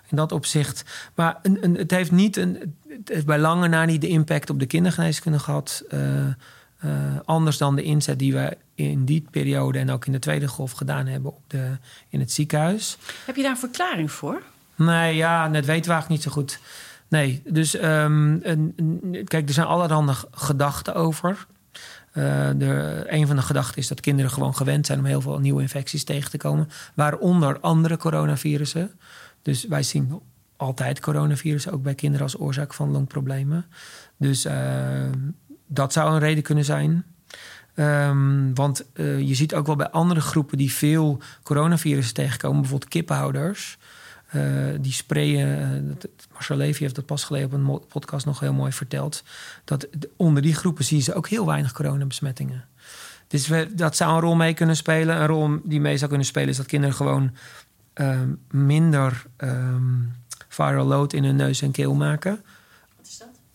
in 0.09 0.17
dat 0.17 0.33
opzicht. 0.33 0.85
Maar 1.15 1.39
een, 1.43 1.65
een, 1.65 1.75
het 1.75 1.91
heeft 1.91 2.11
niet 2.11 2.37
een, 2.37 2.77
het 2.89 3.09
heeft 3.09 3.27
bij 3.27 3.39
lange 3.39 3.69
na 3.69 3.85
niet 3.85 4.01
de 4.01 4.09
impact 4.09 4.51
op 4.51 4.59
de 4.59 4.67
kindergeneeskunde 4.67 5.39
gehad. 5.39 5.85
Uh, 5.91 6.27
anders 7.25 7.59
dan 7.59 7.77
de 7.77 7.83
inzet 7.83 8.19
die 8.19 8.33
we 8.33 8.57
in 8.75 9.05
die 9.05 9.27
periode 9.31 9.79
en 9.79 9.91
ook 9.91 10.07
in 10.07 10.13
de 10.13 10.19
tweede 10.19 10.49
golf 10.49 10.73
gedaan 10.73 11.07
hebben 11.07 11.31
op 11.31 11.43
de, 11.47 11.77
in 12.09 12.21
het 12.21 12.33
ziekenhuis. 12.33 12.99
Heb 13.27 13.37
je 13.37 13.43
daar 13.43 13.51
een 13.51 13.59
verklaring 13.59 14.11
voor? 14.11 14.43
Nee, 14.75 15.17
ja, 15.17 15.49
dat 15.49 15.65
weten 15.65 15.85
we 15.85 15.93
eigenlijk 15.93 16.09
niet 16.09 16.23
zo 16.23 16.31
goed. 16.31 16.61
Nee, 17.09 17.43
dus 17.47 17.75
um, 17.75 18.41
een, 18.43 18.73
een, 18.77 19.25
kijk, 19.25 19.49
er 19.49 19.55
zijn 19.55 19.67
allerhande 19.67 20.15
gedachten 20.31 20.95
over. 20.95 21.47
Uh, 22.15 22.51
de, 22.57 23.05
een 23.07 23.27
van 23.27 23.37
de 23.37 23.43
gedachten 23.43 23.77
is 23.77 23.89
dat 23.89 24.01
kinderen 24.01 24.31
gewoon 24.31 24.55
gewend 24.55 24.87
zijn 24.87 24.99
om 24.99 25.05
heel 25.05 25.21
veel 25.21 25.39
nieuwe 25.39 25.63
infecties 25.63 26.05
tegen 26.05 26.31
te 26.31 26.37
komen, 26.37 26.69
waaronder 26.95 27.61
andere 27.61 27.97
coronavirussen. 27.97 28.91
Dus 29.43 29.65
wij 29.65 29.83
zien 29.83 30.21
altijd 30.57 31.01
coronavirussen, 31.01 31.73
ook 31.73 31.83
bij 31.83 31.95
kinderen 31.95 32.25
als 32.25 32.41
oorzaak 32.41 32.75
van 32.75 32.91
longproblemen. 32.91 33.67
Dus 34.17 34.47
uh, 34.47 34.53
dat 35.69 35.93
zou 35.93 36.13
een 36.13 36.19
reden 36.19 36.43
kunnen 36.43 36.65
zijn. 36.65 37.05
Um, 37.75 38.55
want 38.55 38.85
uh, 38.95 39.21
je 39.21 39.35
ziet 39.35 39.55
ook 39.55 39.67
wel 39.67 39.77
bij 39.77 39.91
andere 39.91 40.21
groepen 40.21 40.59
die 40.59 40.73
veel 40.73 41.23
coronavirussen 41.43 42.15
tegenkomen, 42.15 42.61
bijvoorbeeld 42.61 42.91
kippenhouders. 42.91 43.79
Uh, 44.33 44.43
die 44.81 44.93
sprayen, 44.93 45.85
uh, 45.85 46.11
Marcel 46.33 46.57
Levy 46.57 46.83
heeft 46.83 46.95
dat 46.95 47.07
pas 47.07 47.25
geleden 47.25 47.47
op 47.47 47.53
een 47.53 47.87
podcast 47.89 48.27
nog 48.27 48.41
heel 48.41 48.53
mooi 48.53 48.73
verteld. 48.73 49.23
Dat 49.65 49.89
onder 50.17 50.43
die 50.43 50.55
groepen 50.55 50.85
zien 50.85 51.03
ze 51.03 51.15
ook 51.15 51.29
heel 51.29 51.47
weinig 51.47 51.73
coronabesmettingen. 51.73 52.65
Dus 53.29 53.51
dat 53.71 53.97
zou 53.97 54.15
een 54.15 54.21
rol 54.21 54.35
mee 54.35 54.55
kunnen 54.55 54.77
spelen. 54.77 55.17
Een 55.17 55.27
rol 55.27 55.61
die 55.65 55.81
mee 55.81 55.97
zou 55.97 56.09
kunnen 56.09 56.27
spelen 56.27 56.49
is 56.49 56.57
dat 56.57 56.67
kinderen 56.67 56.95
gewoon 56.95 57.31
uh, 57.95 58.21
minder 58.51 59.25
um, 59.37 60.13
viral 60.49 60.87
load 60.87 61.13
in 61.13 61.25
hun 61.25 61.37
neus 61.37 61.63
en 61.63 61.71
keel 61.71 61.95
maken. 61.95 62.43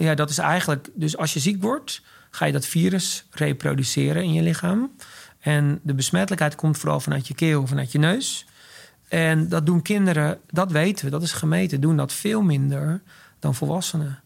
Ja, 0.03 0.15
dat 0.15 0.29
is 0.29 0.37
eigenlijk. 0.37 0.89
Dus 0.93 1.17
als 1.17 1.33
je 1.33 1.39
ziek 1.39 1.61
wordt, 1.61 2.01
ga 2.29 2.45
je 2.45 2.51
dat 2.51 2.65
virus 2.65 3.25
reproduceren 3.31 4.23
in 4.23 4.33
je 4.33 4.41
lichaam. 4.41 4.91
En 5.39 5.79
de 5.83 5.93
besmettelijkheid 5.93 6.55
komt 6.55 6.77
vooral 6.77 6.99
vanuit 6.99 7.27
je 7.27 7.33
keel, 7.33 7.67
vanuit 7.67 7.91
je 7.91 7.99
neus. 7.99 8.45
En 9.07 9.49
dat 9.49 9.65
doen 9.65 9.81
kinderen, 9.81 10.39
dat 10.47 10.71
weten 10.71 11.05
we, 11.05 11.11
dat 11.11 11.21
is 11.23 11.31
gemeten, 11.31 11.81
doen 11.81 11.97
dat 11.97 12.13
veel 12.13 12.41
minder 12.41 13.01
dan 13.39 13.55
volwassenen. 13.55 14.23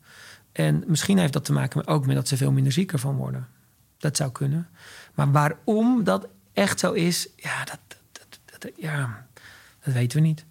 En 0.51 0.83
misschien 0.87 1.17
heeft 1.17 1.33
dat 1.33 1.45
te 1.45 1.53
maken 1.53 1.87
ook 1.87 2.05
met 2.05 2.15
dat 2.15 2.27
ze 2.27 2.37
veel 2.37 2.51
minder 2.51 2.71
zieker 2.71 2.99
van 2.99 3.15
worden. 3.15 3.47
Dat 3.97 4.17
zou 4.17 4.31
kunnen. 4.31 4.67
Maar 5.13 5.31
waarom 5.31 6.03
dat 6.03 6.27
echt 6.53 6.79
zo 6.79 6.91
is, 6.91 7.29
ja, 7.35 7.63
dat, 7.63 7.79
dat, 8.11 8.39
dat 8.59 8.71
ja, 8.75 9.27
dat 9.83 9.93
weten 9.93 10.21
we 10.21 10.27
niet. 10.27 10.45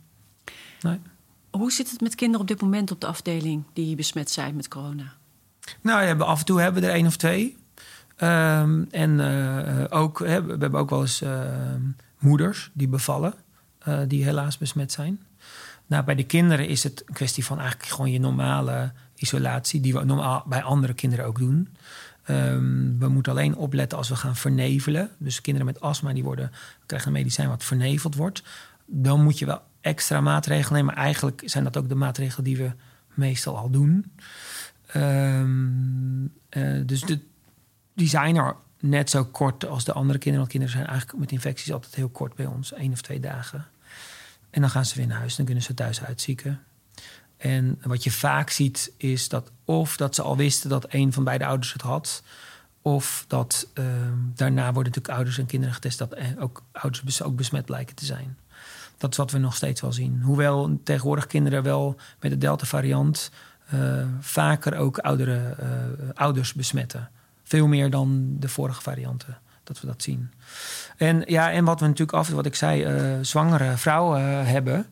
Nee. 0.81 1.01
Hoe 1.57 1.73
zit 1.73 1.91
het 1.91 2.01
met 2.01 2.15
kinderen 2.15 2.41
op 2.41 2.49
dit 2.49 2.61
moment 2.61 2.91
op 2.91 3.01
de 3.01 3.07
afdeling 3.07 3.65
die 3.73 3.97
besmet 3.97 4.31
zijn 4.31 4.57
met 4.57 4.69
corona? 4.69 5.13
Nou, 5.81 6.21
af 6.21 6.39
en 6.39 6.45
toe 6.45 6.61
hebben 6.61 6.83
we 6.83 6.89
er 6.89 6.95
één 6.95 7.07
of 7.07 7.17
twee. 7.17 7.57
Um, 8.21 8.87
en 8.91 9.19
uh, 9.19 9.85
ook, 9.89 10.19
we 10.19 10.29
hebben 10.29 10.75
ook 10.75 10.91
wel 10.91 11.01
eens 11.01 11.23
uh, 11.23 11.41
moeders 12.19 12.71
die 12.73 12.89
bevallen. 12.89 13.35
Uh, 13.89 13.99
die 14.09 14.25
helaas 14.25 14.59
besmet 14.59 14.93
zijn. 14.93 15.21
Nou, 15.87 16.05
bij 16.05 16.15
de 16.15 16.25
kinderen 16.25 16.69
is 16.69 16.83
het 16.83 17.03
een 17.07 17.15
kwestie 17.15 17.45
van 17.45 17.59
eigenlijk 17.59 17.91
gewoon 17.91 18.11
je 18.11 18.21
normale 18.21 18.93
isolatie, 19.15 19.81
die 19.81 19.93
we 19.93 20.05
normaal 20.05 20.45
bij 20.47 20.63
andere 20.63 20.95
kinderen 20.95 21.27
ook 21.27 21.39
doen. 21.39 21.69
Ehm, 22.25 22.99
we 22.99 23.09
moeten 23.09 23.33
alleen 23.33 23.57
opletten 23.57 23.99
als 23.99 24.09
we 24.09 24.17
gaan 24.17 24.37
vernevelen. 24.37 25.11
Dus 25.19 25.41
kinderen 25.41 25.67
met 25.67 25.81
astma 25.81 26.13
die 26.13 26.25
worden, 26.25 26.51
krijgen 26.87 27.09
een 27.09 27.15
medicijn 27.15 27.49
wat 27.49 27.65
verneveld 27.65 28.15
wordt. 28.15 28.43
Dan 28.87 29.23
moet 29.23 29.39
je 29.39 29.47
wel 29.47 29.63
extra 29.87 30.21
maatregelen 30.21 30.73
nemen. 30.73 30.95
Maar 30.95 31.05
eigenlijk 31.05 31.43
zijn 31.45 31.65
dat 31.65 31.77
ook 31.77 31.89
de 31.89 31.95
maatregelen 31.95 32.45
die 32.45 32.57
we 32.57 32.71
meestal 33.15 33.57
al 33.57 33.71
doen. 33.71 34.13
Ehm, 34.87 36.25
eh, 36.49 36.87
dus 36.87 37.01
de, 37.01 37.19
die 37.95 38.09
zijn 38.09 38.37
er 38.37 38.57
net 38.81 39.11
zo 39.11 39.25
kort 39.25 39.67
als 39.67 39.85
de 39.85 39.93
andere 39.93 40.19
kinderen. 40.19 40.39
Want 40.39 40.51
kinderen 40.51 40.77
zijn 40.77 40.89
eigenlijk 40.89 41.19
met 41.19 41.33
infecties 41.33 41.73
altijd 41.73 41.95
heel 41.95 42.09
kort 42.09 42.35
bij 42.35 42.47
ons. 42.47 42.73
één 42.73 42.93
of 42.93 43.01
twee 43.01 43.21
dagen. 43.21 43.67
En 44.51 44.61
dan 44.61 44.71
gaan 44.71 44.85
ze 44.85 44.97
weer 44.97 45.07
naar 45.07 45.19
huis. 45.19 45.37
Dan 45.37 45.45
kunnen 45.45 45.65
ze 45.65 45.75
thuis 45.75 46.03
uitzieken. 46.03 46.61
En 47.37 47.79
wat 47.83 48.05
je 48.05 48.11
vaak 48.11 48.51
ziet 48.51 48.93
is 48.97 49.29
dat 49.29 49.51
of 49.65 49.97
dat 49.97 50.15
ze 50.15 50.23
al 50.23 50.37
wisten 50.37 50.71
dat 50.71 50.87
een 50.89 51.13
van 51.13 51.25
beide 51.25 51.47
ouders 51.47 51.73
het 51.73 51.83
had. 51.83 52.23
Of 52.83 53.25
dat 53.29 53.69
uh, 53.75 53.85
daarna 54.35 54.65
worden 54.73 54.93
natuurlijk 54.93 55.15
ouders 55.15 55.39
en 55.39 55.47
kinderen 55.47 55.75
getest 55.75 55.99
dat 55.99 56.17
ook 56.39 56.63
ouders 56.73 57.23
ook 57.23 57.37
besmet 57.37 57.65
blijken 57.65 57.95
te 57.95 58.05
zijn. 58.05 58.37
Dat 58.99 59.11
is 59.11 59.17
wat 59.17 59.31
we 59.31 59.39
nog 59.39 59.55
steeds 59.55 59.81
wel 59.81 59.93
zien. 59.93 60.21
Hoewel 60.23 60.81
tegenwoordig 60.85 61.27
kinderen 61.27 61.63
wel 61.63 61.97
met 62.21 62.31
de 62.31 62.39
Delta-variant 62.39 63.31
uh, 63.75 64.07
vaker 64.21 64.77
ook 64.77 64.99
oudere, 64.99 65.57
uh, 65.61 66.09
ouders 66.15 66.53
besmetten. 66.53 67.11
Veel 67.43 67.67
meer 67.67 67.91
dan 67.91 68.37
de 68.39 68.49
vorige 68.49 68.83
varianten, 68.83 69.39
dat 69.65 69.81
we 69.81 69.87
dat 69.87 70.03
zien. 70.03 70.31
En, 70.97 71.23
ja, 71.27 71.53
en 71.53 71.65
wat 71.65 71.81
we 71.81 71.87
natuurlijk 71.87 72.19
af, 72.19 72.29
wat 72.29 72.47
ik 72.47 72.55
zei, 72.55 72.87
uh, 72.87 73.19
zwangere 73.23 73.77
vrouwen 73.77 74.47
hebben, 74.47 74.87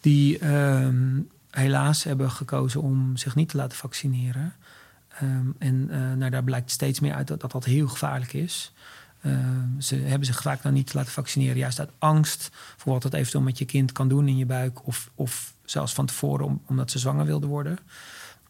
die 0.00 0.38
ehm, 0.38 1.20
helaas 1.50 2.04
hebben 2.04 2.30
gekozen 2.30 2.82
om 2.82 3.16
zich 3.16 3.34
niet 3.34 3.48
te 3.48 3.56
laten 3.56 3.78
vaccineren. 3.78 4.54
Um, 5.22 5.54
en 5.58 5.86
nou, 6.18 6.30
daar 6.30 6.44
blijkt 6.44 6.70
steeds 6.70 7.00
meer 7.00 7.14
uit 7.14 7.26
dat, 7.26 7.50
dat 7.50 7.64
heel 7.64 7.88
gevaarlijk 7.88 8.32
is. 8.32 8.72
Uh, 9.26 9.38
ze 9.78 9.96
hebben 9.96 10.26
zich 10.26 10.42
vaak 10.42 10.62
dan 10.62 10.72
niet 10.72 10.94
laten 10.94 11.12
vaccineren, 11.12 11.56
juist 11.56 11.78
uit 11.78 11.90
angst 11.98 12.50
voor 12.76 12.92
wat 12.92 13.02
het 13.02 13.14
eventueel 13.14 13.44
met 13.44 13.58
je 13.58 13.64
kind 13.64 13.92
kan 13.92 14.08
doen 14.08 14.28
in 14.28 14.36
je 14.36 14.46
buik, 14.46 14.86
of, 14.86 15.10
of 15.14 15.54
zelfs 15.64 15.92
van 15.92 16.06
tevoren 16.06 16.46
om, 16.46 16.62
omdat 16.66 16.90
ze 16.90 16.98
zwanger 16.98 17.26
wilden 17.26 17.48
worden. 17.48 17.78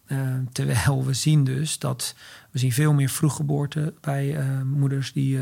Uh, 0.07 0.18
terwijl 0.53 1.05
we 1.05 1.12
zien 1.12 1.45
dus 1.45 1.79
dat 1.79 2.14
we 2.51 2.59
zien 2.59 2.72
veel 2.72 2.93
meer 2.93 3.09
vroeggeboorte 3.09 3.95
bij 4.01 4.39
uh, 4.39 4.62
moeders 4.62 5.12
die 5.12 5.39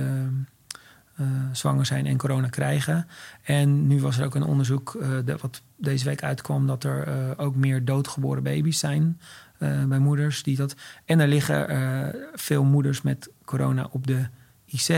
zwanger 1.52 1.86
zijn 1.86 2.06
en 2.06 2.16
corona 2.16 2.48
krijgen. 2.48 3.06
En 3.42 3.86
nu 3.86 4.00
was 4.00 4.18
er 4.18 4.24
ook 4.24 4.34
een 4.34 4.42
onderzoek 4.42 5.04
dat 5.24 5.40
wat 5.40 5.62
deze 5.76 6.04
week 6.04 6.22
uitkwam 6.22 6.66
dat 6.66 6.84
er 6.84 7.38
ook 7.38 7.56
meer 7.56 7.84
doodgeboren 7.84 8.42
baby's 8.42 8.78
zijn 8.78 9.20
bij 9.58 9.98
moeders 9.98 10.42
die 10.42 10.56
dat. 10.56 10.76
En 11.04 11.20
er 11.20 11.28
liggen 11.28 12.14
veel 12.34 12.64
moeders 12.64 13.02
met 13.02 13.30
corona 13.44 13.88
op 13.90 14.06
de 14.06 14.26
IC. 14.72 14.88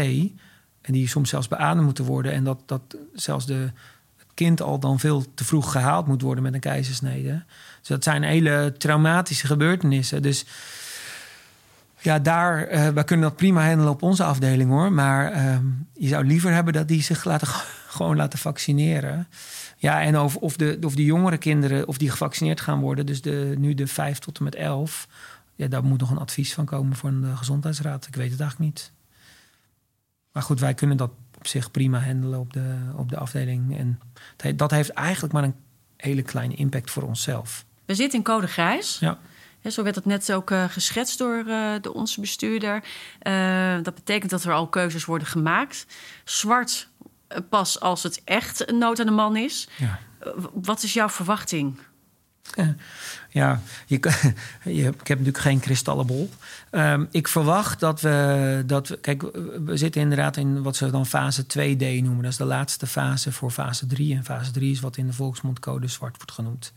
En 0.81 0.93
die 0.93 1.09
soms 1.09 1.29
zelfs 1.29 1.49
beademd 1.49 1.85
moeten 1.85 2.05
worden. 2.05 2.33
En 2.33 2.45
dat, 2.45 2.62
dat 2.66 2.97
zelfs 3.14 3.47
de, 3.47 3.70
kind 4.35 4.62
al 4.62 4.79
dan 4.79 5.01
veel 5.01 5.25
te 5.35 5.45
vroeg 5.45 5.72
gehaald 5.72 6.07
moet 6.07 6.22
worden 6.22 6.43
met 6.43 6.55
een 6.55 6.61
keizersnede. 6.61 7.43
Dus 7.79 7.89
dat 7.89 8.05
zijn 8.05 8.22
hele 8.22 8.75
traumatische 8.79 9.47
gebeurtenissen. 9.47 10.22
Dus 10.22 10.45
ja, 12.01 12.18
daar, 12.18 12.72
uh, 12.72 12.89
wij 12.89 13.05
kunnen 13.05 13.29
dat 13.29 13.37
prima 13.37 13.66
handelen 13.66 13.93
op 13.93 14.03
onze 14.03 14.25
afdeling 14.25 14.70
hoor. 14.70 14.93
Maar 14.93 15.33
uh, 15.37 15.57
je 15.93 16.09
zou 16.09 16.27
liever 16.27 16.53
hebben 16.53 16.72
dat 16.72 16.89
die 16.89 17.03
zich 17.03 17.25
laten, 17.25 17.49
gewoon 17.97 18.16
laten 18.16 18.39
vaccineren. 18.39 19.29
Ja, 19.77 20.03
en 20.03 20.18
of, 20.18 20.37
of, 20.37 20.57
de, 20.57 20.79
of 20.81 20.95
de 20.95 21.05
jongere 21.05 21.39
kinderen, 21.39 21.89
of 21.89 21.99
die 21.99 22.11
gevaccineerd 22.11 22.61
gaan 22.61 22.81
worden. 22.81 23.07
Dus 23.07 23.22
de, 23.22 23.55
nu 23.59 23.75
de 23.75 23.87
5 23.87 24.18
tot 24.18 24.39
en 24.39 24.45
met 24.45 24.55
11. 24.55 25.09
Ja, 25.55 25.66
daar 25.66 25.85
moet 25.85 26.01
nog 26.01 26.11
een 26.11 26.18
advies 26.18 26.55
van 26.55 26.64
komen 26.64 26.97
voor 26.97 27.11
een 27.11 27.37
gezondheidsraad. 27.37 28.07
Ik 28.07 28.14
weet 28.14 28.31
het 28.31 28.41
eigenlijk 28.41 28.70
niet. 28.70 28.93
Maar 30.35 30.43
goed, 30.43 30.61
wij 30.61 30.74
kunnen 30.74 30.97
dat 30.97 31.11
op 31.39 31.47
zich 31.47 31.70
prima 31.70 31.99
handelen 31.99 32.41
op 32.41 32.53
de, 32.53 32.76
op 32.97 33.09
de 33.09 33.16
afdeling. 33.16 33.78
En 33.78 34.01
dat 34.57 34.70
heeft 34.70 34.91
eigenlijk 34.91 35.32
maar 35.32 35.43
een 35.43 35.55
hele 35.97 36.22
kleine 36.22 36.55
impact 36.55 36.91
voor 36.91 37.03
onszelf. 37.03 37.64
We 37.85 37.95
zitten 37.95 38.18
in 38.18 38.24
code 38.24 38.47
grijs. 38.47 38.99
Ja. 38.99 39.18
zo 39.70 39.82
werd 39.82 39.95
het 39.95 40.05
net 40.05 40.32
ook 40.32 40.51
uh, 40.51 40.64
geschetst 40.68 41.18
door 41.18 41.45
uh, 41.47 41.72
de 41.80 41.95
onze 41.95 42.20
bestuurder. 42.20 42.85
Uh, 43.22 43.74
dat 43.82 43.95
betekent 43.95 44.30
dat 44.30 44.45
er 44.45 44.53
al 44.53 44.68
keuzes 44.68 45.05
worden 45.05 45.28
gemaakt. 45.28 45.87
Zwart 46.24 46.89
pas 47.49 47.80
als 47.80 48.03
het 48.03 48.22
echt 48.24 48.68
een 48.68 48.78
nood 48.78 49.01
aan 49.01 49.07
de 49.07 49.12
man 49.12 49.37
is. 49.37 49.68
Ja. 49.76 49.99
wat 50.53 50.82
is 50.82 50.93
jouw 50.93 51.09
verwachting? 51.09 51.78
Ja, 53.28 53.61
je, 53.86 53.97
je, 54.64 54.88
ik 54.88 55.07
heb 55.07 55.18
natuurlijk 55.18 55.38
geen 55.38 55.61
kristallenbol. 55.61 56.30
Um, 56.70 57.09
ik 57.11 57.28
verwacht 57.28 57.80
dat 57.80 58.01
we, 58.01 58.62
dat 58.66 58.88
we. 58.88 58.99
Kijk, 58.99 59.22
we 59.64 59.76
zitten 59.76 60.01
inderdaad 60.01 60.36
in 60.36 60.62
wat 60.62 60.76
ze 60.76 60.90
dan 60.90 61.07
fase 61.07 61.45
2D 61.45 62.03
noemen. 62.03 62.22
Dat 62.22 62.30
is 62.30 62.36
de 62.36 62.45
laatste 62.45 62.86
fase 62.86 63.32
voor 63.32 63.51
fase 63.51 63.86
3. 63.86 64.14
En 64.14 64.24
fase 64.24 64.51
3 64.51 64.70
is 64.70 64.80
wat 64.80 64.97
in 64.97 65.07
de 65.07 65.12
volksmondcode 65.12 65.88
zwart 65.88 66.16
wordt 66.16 66.32
genoemd. 66.32 66.72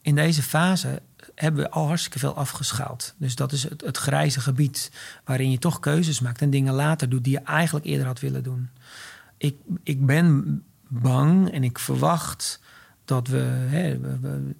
In 0.00 0.14
deze 0.14 0.42
fase 0.42 1.02
hebben 1.34 1.62
we 1.64 1.70
al 1.70 1.86
hartstikke 1.86 2.18
veel 2.18 2.36
afgeschaald. 2.36 3.14
Dus 3.16 3.34
dat 3.34 3.52
is 3.52 3.62
het, 3.62 3.80
het 3.80 3.96
grijze 3.96 4.40
gebied 4.40 4.90
waarin 5.24 5.50
je 5.50 5.58
toch 5.58 5.80
keuzes 5.80 6.20
maakt 6.20 6.42
en 6.42 6.50
dingen 6.50 6.74
later 6.74 7.08
doet 7.08 7.24
die 7.24 7.32
je 7.32 7.40
eigenlijk 7.44 7.86
eerder 7.86 8.06
had 8.06 8.20
willen 8.20 8.42
doen. 8.42 8.68
Ik, 9.36 9.56
ik 9.82 10.06
ben 10.06 10.62
bang 10.88 11.52
en 11.52 11.64
ik 11.64 11.78
verwacht 11.78 12.60
dat 13.06 13.28
we, 13.28 13.66
hè, 13.68 14.00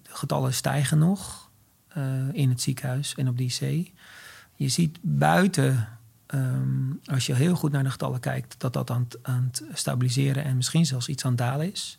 getallen 0.03 0.55
stijgen 0.55 0.99
nog 0.99 1.51
uh, 1.97 2.05
in 2.33 2.49
het 2.49 2.61
ziekenhuis 2.61 3.15
en 3.15 3.29
op 3.29 3.37
de 3.37 3.45
IC. 3.45 3.91
Je 4.55 4.69
ziet 4.69 4.99
buiten, 5.01 5.89
um, 6.35 7.01
als 7.05 7.27
je 7.27 7.35
heel 7.35 7.55
goed 7.55 7.73
naar 7.73 7.83
de 7.83 7.91
getallen 7.91 8.21
kijkt, 8.21 8.55
dat 8.59 8.73
dat 8.73 8.91
aan, 8.91 9.09
aan 9.23 9.51
het 9.53 9.79
stabiliseren 9.79 10.45
en 10.45 10.57
misschien 10.57 10.87
zelfs 10.87 11.09
iets 11.09 11.25
aan 11.25 11.31
het 11.31 11.39
dalen 11.39 11.73
is. 11.73 11.99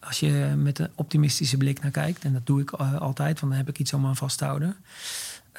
Als 0.00 0.20
je 0.20 0.54
met 0.56 0.78
een 0.78 0.90
optimistische 0.94 1.56
blik 1.56 1.82
naar 1.82 1.90
kijkt, 1.90 2.24
en 2.24 2.32
dat 2.32 2.46
doe 2.46 2.60
ik 2.60 2.72
uh, 2.72 3.00
altijd, 3.00 3.40
want 3.40 3.52
dan 3.52 3.62
heb 3.62 3.68
ik 3.68 3.78
iets 3.78 3.92
om 3.92 4.06
aan 4.06 4.16
vast 4.16 4.38
te 4.38 4.44
houden. 4.44 4.76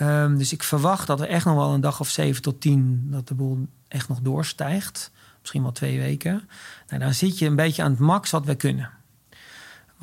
Um, 0.02 0.38
dus 0.38 0.54
ik 0.54 0.64
verwacht 0.64 1.08
dat 1.08 1.22
er 1.22 1.28
echt 1.28 1.46
nog 1.46 1.56
wel 1.56 1.74
een 1.74 1.82
dag 1.82 2.00
of 2.00 2.10
zeven 2.10 2.42
tot 2.42 2.62
tien, 2.62 3.08
dat 3.12 3.28
de 3.28 3.34
boel 3.34 3.68
echt 3.88 4.08
nog 4.08 4.20
doorstijgt. 4.20 5.12
Misschien 5.40 5.62
wel 5.62 5.72
twee 5.72 6.00
weken. 6.00 6.50
Nou, 6.88 7.02
dan 7.02 7.14
zit 7.14 7.40
je 7.40 7.46
een 7.46 7.56
beetje 7.56 7.84
aan 7.84 7.92
het 7.92 8.00
max 8.00 8.32
wat 8.32 8.46
we 8.46 8.56
kunnen. 8.56 8.90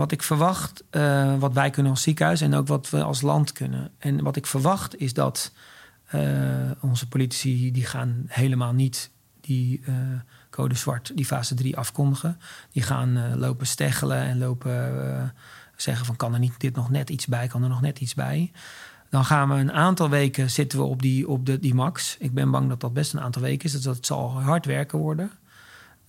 Wat 0.01 0.13
ik 0.13 0.23
verwacht, 0.23 0.85
uh, 0.91 1.39
wat 1.39 1.53
wij 1.53 1.71
kunnen 1.71 1.93
als 1.93 2.03
ziekenhuis 2.03 2.41
en 2.41 2.55
ook 2.55 2.67
wat 2.67 2.91
we 2.91 3.03
als 3.03 3.21
land 3.21 3.53
kunnen. 3.53 3.91
En 3.99 4.23
wat 4.23 4.37
ik 4.37 4.47
verwacht 4.47 5.01
is 5.01 5.15
dat 5.15 5.53
uh, 6.15 6.23
onze 6.81 7.09
politici 7.09 7.73
die 7.73 7.85
gaan 7.85 8.25
helemaal 8.27 8.73
niet 8.73 9.11
die 9.41 9.81
uh, 9.89 9.95
code 10.51 10.75
zwart, 10.75 11.13
die 11.15 11.25
fase 11.25 11.55
3 11.55 11.77
afkondigen. 11.77 12.41
Die 12.73 12.83
gaan 12.83 13.39
lopen 13.39 13.67
steggelen 13.67 14.19
en 14.19 14.39
lopen 14.39 15.35
zeggen 15.77 16.07
van 16.07 16.17
kan 16.17 16.33
er 16.33 16.39
niet 16.39 16.61
dit 16.61 16.77
nog 16.77 16.91
net 16.91 17.11
iets 17.11 17.27
bij, 17.27 17.47
kan 17.47 17.63
er 17.63 17.69
nog 17.69 17.81
net 17.81 18.01
iets 18.01 18.15
bij. 18.15 18.53
Dan 19.11 19.25
gaan 19.25 19.49
we 19.49 19.55
een 19.55 19.73
aantal 19.73 20.09
weken 20.09 20.51
zitten 20.51 20.79
we 20.79 20.85
op 20.85 21.03
die, 21.03 21.29
op 21.29 21.47
de, 21.47 21.59
die 21.59 21.75
max. 21.75 22.17
Ik 22.19 22.35
ben 22.35 22.51
bang 22.51 22.69
dat 22.69 22.81
dat 22.81 22.93
best 22.93 23.13
een 23.13 23.21
aantal 23.21 23.43
weken 23.43 23.65
is. 23.65 23.73
Dat, 23.73 23.83
dat 23.83 24.07
zal 24.07 24.41
hard 24.41 24.67
werken 24.67 24.99
worden. 24.99 25.31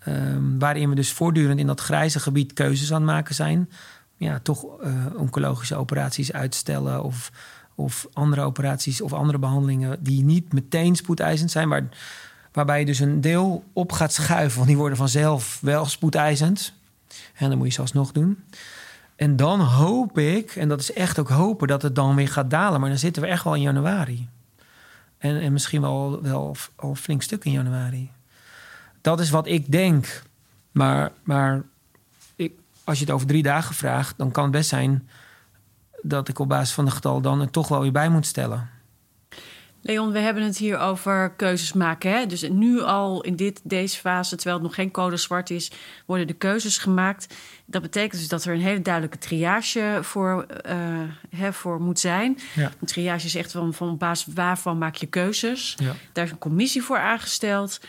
Um, 0.07 0.59
waarin 0.59 0.89
we 0.89 0.95
dus 0.95 1.11
voortdurend 1.11 1.59
in 1.59 1.67
dat 1.67 1.81
grijze 1.81 2.19
gebied 2.19 2.53
keuzes 2.53 2.93
aan 2.93 3.01
het 3.01 3.11
maken 3.11 3.35
zijn. 3.35 3.69
Ja, 4.15 4.39
toch 4.39 4.65
uh, 4.83 4.93
oncologische 5.15 5.75
operaties 5.75 6.33
uitstellen 6.33 7.03
of, 7.03 7.31
of 7.75 8.07
andere 8.13 8.41
operaties 8.41 9.01
of 9.01 9.13
andere 9.13 9.37
behandelingen 9.37 10.03
die 10.03 10.23
niet 10.23 10.53
meteen 10.53 10.95
spoedeisend 10.95 11.51
zijn, 11.51 11.67
maar 11.67 11.89
waarbij 12.51 12.79
je 12.79 12.85
dus 12.85 12.99
een 12.99 13.21
deel 13.21 13.63
op 13.73 13.91
gaat 13.91 14.13
schuiven, 14.13 14.55
want 14.55 14.67
die 14.67 14.77
worden 14.77 14.97
vanzelf 14.97 15.59
wel 15.61 15.85
spoedeisend. 15.85 16.73
En 17.35 17.49
dan 17.49 17.57
moet 17.57 17.67
je 17.67 17.73
zelfs 17.73 17.93
nog 17.93 18.11
doen. 18.11 18.43
En 19.15 19.35
dan 19.35 19.59
hoop 19.59 20.17
ik, 20.17 20.55
en 20.55 20.67
dat 20.67 20.79
is 20.79 20.93
echt 20.93 21.19
ook 21.19 21.29
hopen, 21.29 21.67
dat 21.67 21.81
het 21.81 21.95
dan 21.95 22.15
weer 22.15 22.27
gaat 22.27 22.49
dalen. 22.49 22.79
Maar 22.79 22.89
dan 22.89 22.99
zitten 22.99 23.21
we 23.21 23.27
echt 23.27 23.43
wel 23.43 23.55
in 23.55 23.61
januari. 23.61 24.29
En, 25.17 25.41
en 25.41 25.53
misschien 25.53 25.81
wel, 25.81 26.21
wel 26.21 26.55
al 26.75 26.95
flink 26.95 27.21
stuk 27.21 27.45
in 27.45 27.51
januari. 27.51 28.11
Dat 29.01 29.19
is 29.19 29.29
wat 29.29 29.47
ik 29.47 29.71
denk. 29.71 30.23
Maar, 30.71 31.11
maar 31.23 31.63
ik, 32.35 32.53
als 32.83 32.99
je 32.99 33.05
het 33.05 33.13
over 33.13 33.27
drie 33.27 33.43
dagen 33.43 33.75
vraagt, 33.75 34.17
dan 34.17 34.31
kan 34.31 34.43
het 34.43 34.51
best 34.51 34.69
zijn 34.69 35.09
dat 36.01 36.27
ik 36.27 36.39
op 36.39 36.49
basis 36.49 36.73
van 36.73 36.85
de 36.85 36.91
getal 36.91 37.21
dan 37.21 37.41
er 37.41 37.51
toch 37.51 37.67
wel 37.67 37.81
weer 37.81 37.91
bij 37.91 38.09
moet 38.09 38.25
stellen. 38.25 38.69
Leon, 39.83 40.11
we 40.11 40.19
hebben 40.19 40.43
het 40.43 40.57
hier 40.57 40.77
over 40.77 41.31
keuzes 41.31 41.73
maken. 41.73 42.11
Hè? 42.11 42.25
Dus 42.25 42.49
nu 42.49 42.81
al 42.81 43.21
in 43.21 43.35
dit, 43.35 43.61
deze 43.63 43.99
fase, 43.99 44.35
terwijl 44.35 44.55
het 44.55 44.65
nog 44.65 44.75
geen 44.75 44.91
code 44.91 45.17
zwart 45.17 45.49
is, 45.49 45.71
worden 46.05 46.27
de 46.27 46.33
keuzes 46.33 46.77
gemaakt. 46.77 47.35
Dat 47.65 47.81
betekent 47.81 48.19
dus 48.19 48.27
dat 48.27 48.43
er 48.45 48.53
een 48.53 48.61
hele 48.61 48.81
duidelijke 48.81 49.17
triage 49.17 49.99
voor, 50.01 50.45
uh, 50.67 50.73
hè, 51.35 51.53
voor 51.53 51.81
moet 51.81 51.99
zijn. 51.99 52.37
Ja. 52.55 52.71
Een 52.79 52.87
triage 52.87 53.25
is 53.25 53.35
echt 53.35 53.51
van, 53.51 53.73
van 53.73 53.97
basis 53.97 54.33
waarvan 54.33 54.77
maak 54.77 54.95
je 54.95 55.05
keuzes. 55.07 55.75
Ja. 55.77 55.95
Daar 56.13 56.25
is 56.25 56.31
een 56.31 56.37
commissie 56.37 56.83
voor 56.83 56.97
aangesteld. 56.97 57.79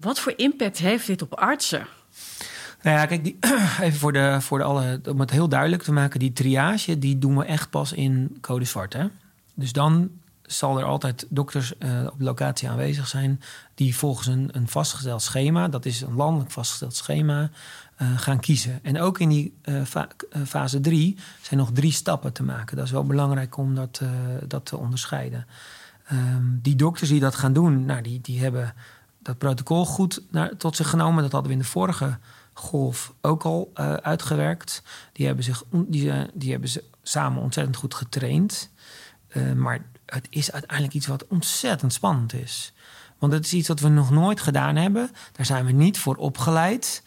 Wat 0.00 0.20
voor 0.20 0.32
impact 0.36 0.78
heeft 0.78 1.06
dit 1.06 1.22
op 1.22 1.34
artsen? 1.34 1.86
Nou 2.82 2.96
ja, 2.96 3.06
kijk, 3.06 3.24
die, 3.24 3.38
even 3.80 3.98
voor 3.98 4.12
de, 4.12 4.40
voor 4.40 4.58
de 4.58 4.64
alle, 4.64 5.00
om 5.08 5.20
het 5.20 5.30
heel 5.30 5.48
duidelijk 5.48 5.82
te 5.82 5.92
maken, 5.92 6.20
die 6.20 6.32
triage, 6.32 6.98
die 6.98 7.18
doen 7.18 7.36
we 7.36 7.44
echt 7.44 7.70
pas 7.70 7.92
in 7.92 8.38
code 8.40 8.64
zwart. 8.64 8.92
Hè? 8.92 9.06
Dus 9.54 9.72
dan 9.72 10.10
zal 10.42 10.78
er 10.78 10.84
altijd 10.84 11.26
dokters 11.28 11.72
uh, 11.78 12.06
op 12.12 12.20
locatie 12.20 12.68
aanwezig 12.68 13.08
zijn 13.08 13.40
die 13.74 13.96
volgens 13.96 14.26
een, 14.26 14.48
een 14.52 14.68
vastgesteld 14.68 15.22
schema, 15.22 15.68
dat 15.68 15.84
is 15.86 16.00
een 16.00 16.14
landelijk 16.14 16.50
vastgesteld 16.50 16.96
schema, 16.96 17.50
uh, 18.02 18.18
gaan 18.18 18.40
kiezen. 18.40 18.78
En 18.82 19.00
ook 19.00 19.18
in 19.18 19.28
die 19.28 19.54
uh, 19.64 19.82
fase 20.46 20.80
3 20.80 21.16
zijn 21.40 21.60
nog 21.60 21.70
drie 21.72 21.92
stappen 21.92 22.32
te 22.32 22.42
maken. 22.42 22.76
Dat 22.76 22.84
is 22.84 22.90
wel 22.90 23.04
belangrijk 23.04 23.56
om 23.56 23.74
dat, 23.74 24.02
dat 24.46 24.66
te 24.66 24.76
onderscheiden. 24.76 25.46
Um, 26.12 26.58
die 26.62 26.76
dokters 26.76 27.10
die 27.10 27.20
dat 27.20 27.34
gaan 27.34 27.52
doen, 27.52 27.84
nou, 27.84 28.02
die, 28.02 28.20
die 28.20 28.40
hebben 28.40 28.74
dat 29.30 29.38
protocol 29.38 29.86
goed 29.86 30.22
naar, 30.30 30.56
tot 30.56 30.76
zich 30.76 30.88
genomen. 30.88 31.22
Dat 31.22 31.32
hadden 31.32 31.50
we 31.50 31.56
in 31.56 31.62
de 31.62 31.68
vorige 31.68 32.18
golf 32.52 33.12
ook 33.20 33.42
al 33.42 33.70
uitgewerkt. 34.02 34.82
Die 35.12 35.26
hebben, 35.26 35.44
zich, 35.44 35.64
die, 35.70 36.12
die 36.34 36.50
hebben 36.50 36.68
ze 36.68 36.84
samen 37.02 37.42
ontzettend 37.42 37.76
goed 37.76 37.94
getraind. 37.94 38.70
maar 39.56 39.84
het 40.06 40.26
is 40.30 40.52
uiteindelijk 40.52 40.94
iets 40.94 41.06
wat 41.06 41.26
ontzettend 41.26 41.92
spannend 41.92 42.32
is. 42.32 42.72
Want 43.18 43.32
het 43.32 43.44
is 43.44 43.52
iets 43.52 43.68
wat 43.68 43.80
we 43.80 43.88
nog 43.88 44.10
nooit 44.10 44.40
gedaan 44.40 44.76
hebben. 44.76 45.10
Daar 45.32 45.46
zijn 45.46 45.64
we 45.64 45.72
niet 45.72 45.98
voor 45.98 46.16
opgeleid. 46.16 47.02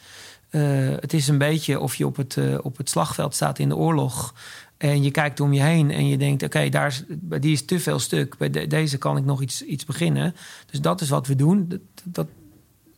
Het 0.49 1.13
is 1.13 1.28
een 1.28 1.38
beetje 1.38 1.80
of 1.80 1.95
je 1.95 2.05
op 2.05 2.15
het, 2.15 2.38
op 2.61 2.78
het 2.78 2.89
slagveld 2.89 3.36
staat 3.36 3.59
in 3.59 3.69
de 3.69 3.76
oorlog. 3.76 4.34
En 4.78 5.03
je 5.03 5.11
kijkt 5.11 5.39
om 5.39 5.53
je 5.53 5.61
heen 5.61 5.91
en 5.91 6.07
je 6.07 6.17
denkt: 6.17 6.43
oké, 6.43 6.69
daar 6.69 7.01
bij 7.07 7.39
die 7.39 7.51
is 7.51 7.65
te 7.65 7.80
veel 7.80 7.99
stuk. 7.99 8.38
Bij 8.38 8.49
de, 8.49 8.67
deze 8.67 8.97
kan 8.97 9.17
ik 9.17 9.26
nog 9.26 9.41
iets, 9.41 9.61
iets 9.65 9.86
beginnen. 9.86 10.36
Dus 10.65 10.82
dat 10.82 11.01
is 11.01 11.09
wat 11.09 11.28
we 11.28 11.36
doen. 11.36 11.65
Dat, 11.67 11.80
dat, 12.03 12.28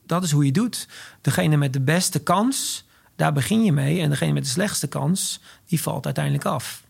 dat 0.05 0.23
is 0.23 0.31
hoe 0.31 0.45
je 0.45 0.51
doet. 0.51 0.87
Degene 1.21 1.57
met 1.57 1.73
de 1.73 1.81
beste 1.81 2.19
kans, 2.19 2.87
daar 3.15 3.33
begin 3.33 3.63
je 3.63 3.71
mee. 3.71 4.01
En 4.01 4.09
degene 4.09 4.33
met 4.33 4.43
de 4.43 4.49
slechtste 4.49 4.87
kans, 4.87 5.41
die 5.65 5.81
valt 5.81 6.05
uiteindelijk 6.05 6.45
af. 6.45 6.83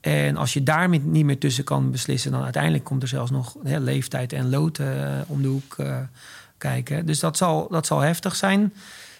En 0.00 0.36
als 0.36 0.52
je 0.52 0.62
daar 0.62 0.88
niet 0.88 1.24
meer 1.24 1.38
tussen 1.38 1.64
kan 1.64 1.90
beslissen, 1.90 2.30
dan 2.30 2.42
uiteindelijk 2.42 2.84
komt 2.84 3.02
er 3.02 3.08
zelfs 3.08 3.30
nog 3.30 3.56
leeftijd 3.62 4.32
en 4.32 4.50
lood 4.50 4.78
uh, 4.78 5.18
om 5.26 5.42
de 5.42 5.48
hoek 5.48 5.76
uh, 5.80 5.98
kijken. 6.58 7.06
Dus 7.06 7.20
dat 7.20 7.36
zal, 7.36 7.68
dat 7.70 7.86
zal 7.86 8.00
heftig 8.00 8.36
zijn. 8.36 8.72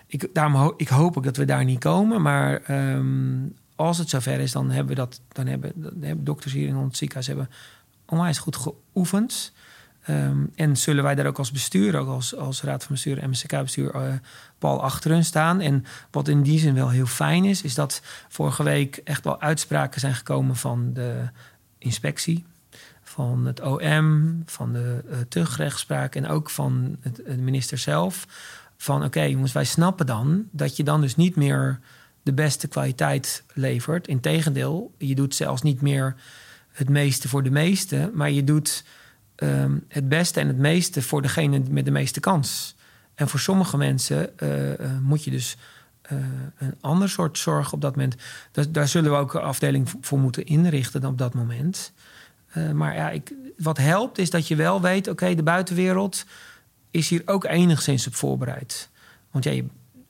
Ik, 0.06 0.28
daarom 0.32 0.74
ik 0.76 0.88
hoop 0.88 1.16
ook 1.16 1.24
dat 1.24 1.36
we 1.36 1.44
daar 1.44 1.64
niet 1.64 1.78
komen. 1.78 2.22
Maar 2.22 2.70
um, 2.94 3.54
als 3.78 3.98
het 3.98 4.08
zover 4.08 4.40
is, 4.40 4.52
dan 4.52 4.70
hebben 4.70 4.94
we 4.94 5.00
dat. 5.00 5.20
Dan 5.28 5.46
hebben, 5.46 5.72
dan 5.74 6.02
hebben 6.02 6.24
dokters 6.24 6.52
hier 6.52 6.68
in 6.68 6.76
ons 6.76 6.98
ziekenhuis 6.98 7.26
hebben 7.26 7.50
onwijs 8.06 8.38
goed 8.38 8.56
geoefend. 8.56 9.52
Um, 10.10 10.50
en 10.54 10.76
zullen 10.76 11.04
wij 11.04 11.14
daar 11.14 11.26
ook 11.26 11.38
als 11.38 11.50
bestuur, 11.50 11.96
ook 11.96 12.08
als, 12.08 12.36
als 12.36 12.62
raad 12.62 12.84
van 12.84 12.92
bestuur 12.92 13.18
en 13.18 13.30
MCK-bestuur, 13.30 13.94
uh, 13.94 14.12
pal 14.58 14.82
achter 14.82 15.10
hun 15.10 15.24
staan. 15.24 15.60
En 15.60 15.84
wat 16.10 16.28
in 16.28 16.42
die 16.42 16.58
zin 16.58 16.74
wel 16.74 16.88
heel 16.88 17.06
fijn 17.06 17.44
is, 17.44 17.62
is 17.62 17.74
dat 17.74 18.02
vorige 18.28 18.62
week 18.62 18.96
echt 19.04 19.24
wel 19.24 19.40
uitspraken 19.40 20.00
zijn 20.00 20.14
gekomen 20.14 20.56
van 20.56 20.92
de 20.92 21.28
inspectie, 21.78 22.46
van 23.02 23.46
het 23.46 23.60
OM, 23.60 24.42
van 24.46 24.72
de 24.72 25.04
uh, 25.48 26.06
en 26.10 26.28
ook 26.28 26.50
van 26.50 26.96
het, 27.00 27.16
de 27.16 27.36
minister 27.36 27.78
zelf. 27.78 28.26
Van 28.76 29.04
oké, 29.04 29.22
jongens, 29.22 29.52
wij 29.52 29.64
snappen 29.64 30.06
dan 30.06 30.48
dat 30.50 30.76
je 30.76 30.84
dan 30.84 31.00
dus 31.00 31.16
niet 31.16 31.36
meer 31.36 31.80
de 32.28 32.34
beste 32.34 32.68
kwaliteit 32.68 33.42
levert. 33.54 34.08
Integendeel, 34.08 34.94
je 34.98 35.14
doet 35.14 35.34
zelfs 35.34 35.62
niet 35.62 35.80
meer 35.80 36.14
het 36.72 36.88
meeste 36.88 37.28
voor 37.28 37.42
de 37.42 37.50
meeste, 37.50 38.10
maar 38.14 38.30
je 38.30 38.44
doet 38.44 38.84
um, 39.36 39.84
het 39.88 40.08
beste 40.08 40.40
en 40.40 40.46
het 40.46 40.58
meeste 40.58 41.02
voor 41.02 41.22
degene 41.22 41.62
met 41.70 41.84
de 41.84 41.90
meeste 41.90 42.20
kans. 42.20 42.76
En 43.14 43.28
voor 43.28 43.40
sommige 43.40 43.76
mensen 43.76 44.30
uh, 44.38 44.68
uh, 44.68 44.74
moet 45.02 45.24
je 45.24 45.30
dus 45.30 45.56
uh, 46.12 46.18
een 46.58 46.74
ander 46.80 47.08
soort 47.08 47.38
zorg 47.38 47.72
op 47.72 47.80
dat 47.80 47.96
moment. 47.96 48.16
Dat, 48.52 48.74
daar 48.74 48.88
zullen 48.88 49.10
we 49.10 49.16
ook 49.16 49.34
een 49.34 49.40
afdeling 49.40 49.94
voor 50.00 50.18
moeten 50.18 50.44
inrichten 50.46 51.00
dan 51.00 51.10
op 51.10 51.18
dat 51.18 51.34
moment. 51.34 51.92
maar 52.74 52.94
ja, 52.94 53.10
ik, 53.10 53.32
wat 53.56 53.78
helpt 53.78 54.18
is 54.18 54.30
dat 54.30 54.48
je 54.48 54.56
wel 54.56 54.80
weet: 54.80 55.08
oké, 55.08 55.34
de 55.34 55.42
buitenwereld 55.42 56.24
is 56.90 57.08
hier 57.08 57.22
ook 57.24 57.44
enigszins 57.44 58.06
op 58.06 58.14
voorbereid. 58.14 58.88
Want 59.30 59.44
ja, 59.44 59.50
je, 59.50 59.64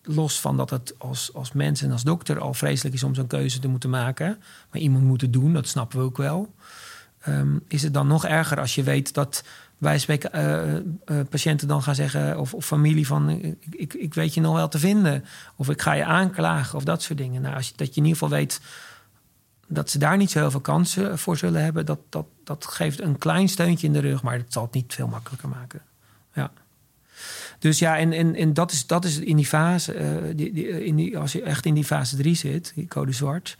los 0.08 0.40
van 0.40 0.56
dat 0.56 0.70
het 0.70 0.94
als, 0.98 1.34
als 1.34 1.52
mens 1.52 1.82
en 1.82 1.92
als 1.92 2.02
dokter 2.02 2.40
al 2.40 2.54
vreselijk 2.54 2.94
is 2.94 3.02
om 3.02 3.14
zo'n 3.14 3.26
keuze 3.26 3.58
te 3.58 3.68
moeten 3.68 3.90
maken, 3.90 4.38
maar 4.70 4.80
iemand 4.80 5.04
moet 5.04 5.20
het 5.20 5.32
doen, 5.32 5.52
dat 5.52 5.68
snappen 5.68 5.98
we 5.98 6.04
ook 6.04 6.16
wel. 6.16 6.54
Um, 7.28 7.62
is 7.68 7.82
het 7.82 7.94
dan 7.94 8.06
nog 8.06 8.26
erger 8.26 8.60
als 8.60 8.74
je 8.74 8.82
weet 8.82 9.14
dat 9.14 9.44
wij 9.78 10.00
uh, 10.34 10.74
uh, 10.74 10.80
patiënten 11.30 11.68
dan 11.68 11.82
gaan 11.82 11.94
zeggen, 11.94 12.38
of, 12.38 12.54
of 12.54 12.66
familie 12.66 13.06
van 13.06 13.28
ik, 13.28 13.56
ik, 13.70 13.94
ik, 13.94 14.14
weet 14.14 14.34
je 14.34 14.40
nog 14.40 14.54
wel 14.54 14.68
te 14.68 14.78
vinden, 14.78 15.24
of 15.56 15.68
ik 15.68 15.82
ga 15.82 15.92
je 15.92 16.04
aanklagen 16.04 16.76
of 16.76 16.84
dat 16.84 17.02
soort 17.02 17.18
dingen. 17.18 17.42
Nou, 17.42 17.54
als 17.54 17.68
je, 17.68 17.72
dat 17.76 17.94
je 17.94 18.00
in 18.00 18.06
ieder 18.06 18.18
geval 18.18 18.38
weet 18.38 18.60
dat 19.68 19.90
ze 19.90 19.98
daar 19.98 20.16
niet 20.16 20.30
zo 20.30 20.38
heel 20.38 20.50
veel 20.50 20.60
kansen 20.60 21.18
voor 21.18 21.36
zullen 21.36 21.62
hebben, 21.62 21.86
dat, 21.86 21.98
dat, 22.08 22.26
dat 22.44 22.66
geeft 22.66 23.00
een 23.00 23.18
klein 23.18 23.48
steuntje 23.48 23.86
in 23.86 23.92
de 23.92 23.98
rug, 23.98 24.22
maar 24.22 24.36
het 24.36 24.52
zal 24.52 24.62
het 24.62 24.72
niet 24.72 24.94
veel 24.94 25.08
makkelijker 25.08 25.48
maken. 25.48 25.80
Dus 27.58 27.78
ja, 27.78 27.98
en, 27.98 28.12
en, 28.12 28.34
en 28.34 28.54
dat, 28.54 28.72
is, 28.72 28.86
dat 28.86 29.04
is 29.04 29.18
in 29.18 29.36
die 29.36 29.46
fase, 29.46 29.94
uh, 29.94 30.36
die, 30.36 30.52
die, 30.52 30.84
in 30.84 30.96
die, 30.96 31.18
als 31.18 31.32
je 31.32 31.42
echt 31.42 31.66
in 31.66 31.74
die 31.74 31.84
fase 31.84 32.16
3 32.16 32.34
zit, 32.34 32.72
die 32.74 32.88
code 32.88 33.12
zwart. 33.12 33.56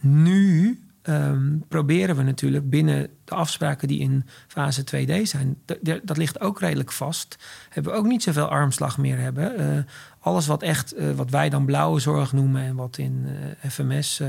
Nu 0.00 0.80
um, 1.02 1.64
proberen 1.68 2.16
we 2.16 2.22
natuurlijk 2.22 2.70
binnen 2.70 3.08
de 3.24 3.34
afspraken 3.34 3.88
die 3.88 4.00
in 4.00 4.24
fase 4.46 4.84
2D 4.84 5.22
zijn, 5.22 5.56
dat 6.02 6.16
ligt 6.16 6.40
ook 6.40 6.60
redelijk 6.60 6.92
vast. 6.92 7.36
Hebben 7.68 7.92
we 7.92 7.98
ook 7.98 8.06
niet 8.06 8.22
zoveel 8.22 8.48
armslag 8.48 8.98
meer 8.98 9.18
hebben. 9.18 9.60
Uh, 9.60 9.82
alles 10.24 10.46
wat 10.46 10.62
echt, 10.62 10.98
uh, 10.98 11.10
wat 11.10 11.30
wij 11.30 11.48
dan 11.48 11.64
blauwe 11.64 12.00
zorg 12.00 12.32
noemen 12.32 12.62
en 12.62 12.74
wat 12.74 12.98
in 12.98 13.26
uh, 13.26 13.70
FMS 13.70 14.22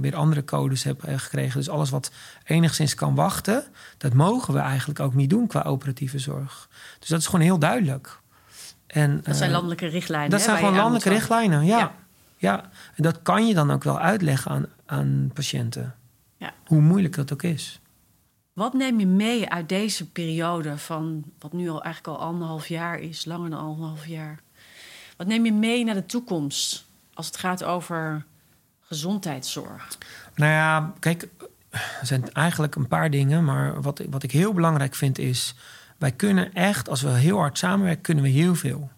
weer 0.00 0.16
andere 0.16 0.44
codes 0.44 0.82
hebben 0.82 1.20
gekregen. 1.20 1.58
Dus 1.58 1.68
alles 1.68 1.90
wat 1.90 2.10
enigszins 2.44 2.94
kan 2.94 3.14
wachten, 3.14 3.64
dat 3.98 4.12
mogen 4.12 4.54
we 4.54 4.60
eigenlijk 4.60 5.00
ook 5.00 5.14
niet 5.14 5.30
doen 5.30 5.46
qua 5.46 5.62
operatieve 5.62 6.18
zorg. 6.18 6.68
Dus 6.98 7.08
dat 7.08 7.20
is 7.20 7.26
gewoon 7.26 7.40
heel 7.40 7.58
duidelijk. 7.58 8.20
En, 8.86 9.20
dat 9.22 9.36
zijn 9.36 9.50
landelijke 9.50 9.86
richtlijnen. 9.86 10.30
Dat 10.30 10.40
zijn 10.40 10.56
gewoon 10.56 10.74
landelijke 10.74 11.08
richtlijnen, 11.08 11.64
ja. 11.64 11.78
ja. 11.78 11.94
ja. 12.36 12.70
en 12.94 13.02
dat 13.02 13.22
kan 13.22 13.46
je 13.46 13.54
dan 13.54 13.70
ook 13.70 13.84
wel 13.84 13.98
uitleggen 13.98 14.50
aan, 14.50 14.66
aan 14.86 15.30
patiënten. 15.34 15.94
Ja. 16.36 16.52
Hoe 16.66 16.80
moeilijk 16.80 17.14
dat 17.14 17.32
ook 17.32 17.42
is. 17.42 17.80
Wat 18.52 18.72
neem 18.72 19.00
je 19.00 19.06
mee 19.06 19.48
uit 19.48 19.68
deze 19.68 20.10
periode 20.10 20.78
van 20.78 21.24
wat 21.38 21.52
nu 21.52 21.68
al 21.68 21.82
eigenlijk 21.82 22.18
al 22.18 22.26
anderhalf 22.26 22.66
jaar 22.66 22.98
is, 22.98 23.24
langer 23.24 23.50
dan 23.50 23.58
anderhalf 23.58 24.06
jaar? 24.06 24.43
Wat 25.16 25.26
neem 25.26 25.44
je 25.44 25.52
mee 25.52 25.84
naar 25.84 25.94
de 25.94 26.06
toekomst 26.06 26.84
als 27.14 27.26
het 27.26 27.36
gaat 27.36 27.64
over 27.64 28.24
gezondheidszorg? 28.80 29.88
Nou 30.34 30.52
ja, 30.52 30.92
kijk, 30.98 31.28
er 31.70 32.06
zijn 32.06 32.32
eigenlijk 32.32 32.74
een 32.74 32.88
paar 32.88 33.10
dingen, 33.10 33.44
maar 33.44 33.82
wat, 33.82 34.02
wat 34.10 34.22
ik 34.22 34.30
heel 34.30 34.52
belangrijk 34.52 34.94
vind 34.94 35.18
is, 35.18 35.54
wij 35.98 36.12
kunnen 36.12 36.54
echt, 36.54 36.88
als 36.88 37.02
we 37.02 37.08
heel 37.08 37.38
hard 37.38 37.58
samenwerken, 37.58 38.02
kunnen 38.02 38.24
we 38.24 38.30
heel 38.30 38.54
veel. 38.54 38.90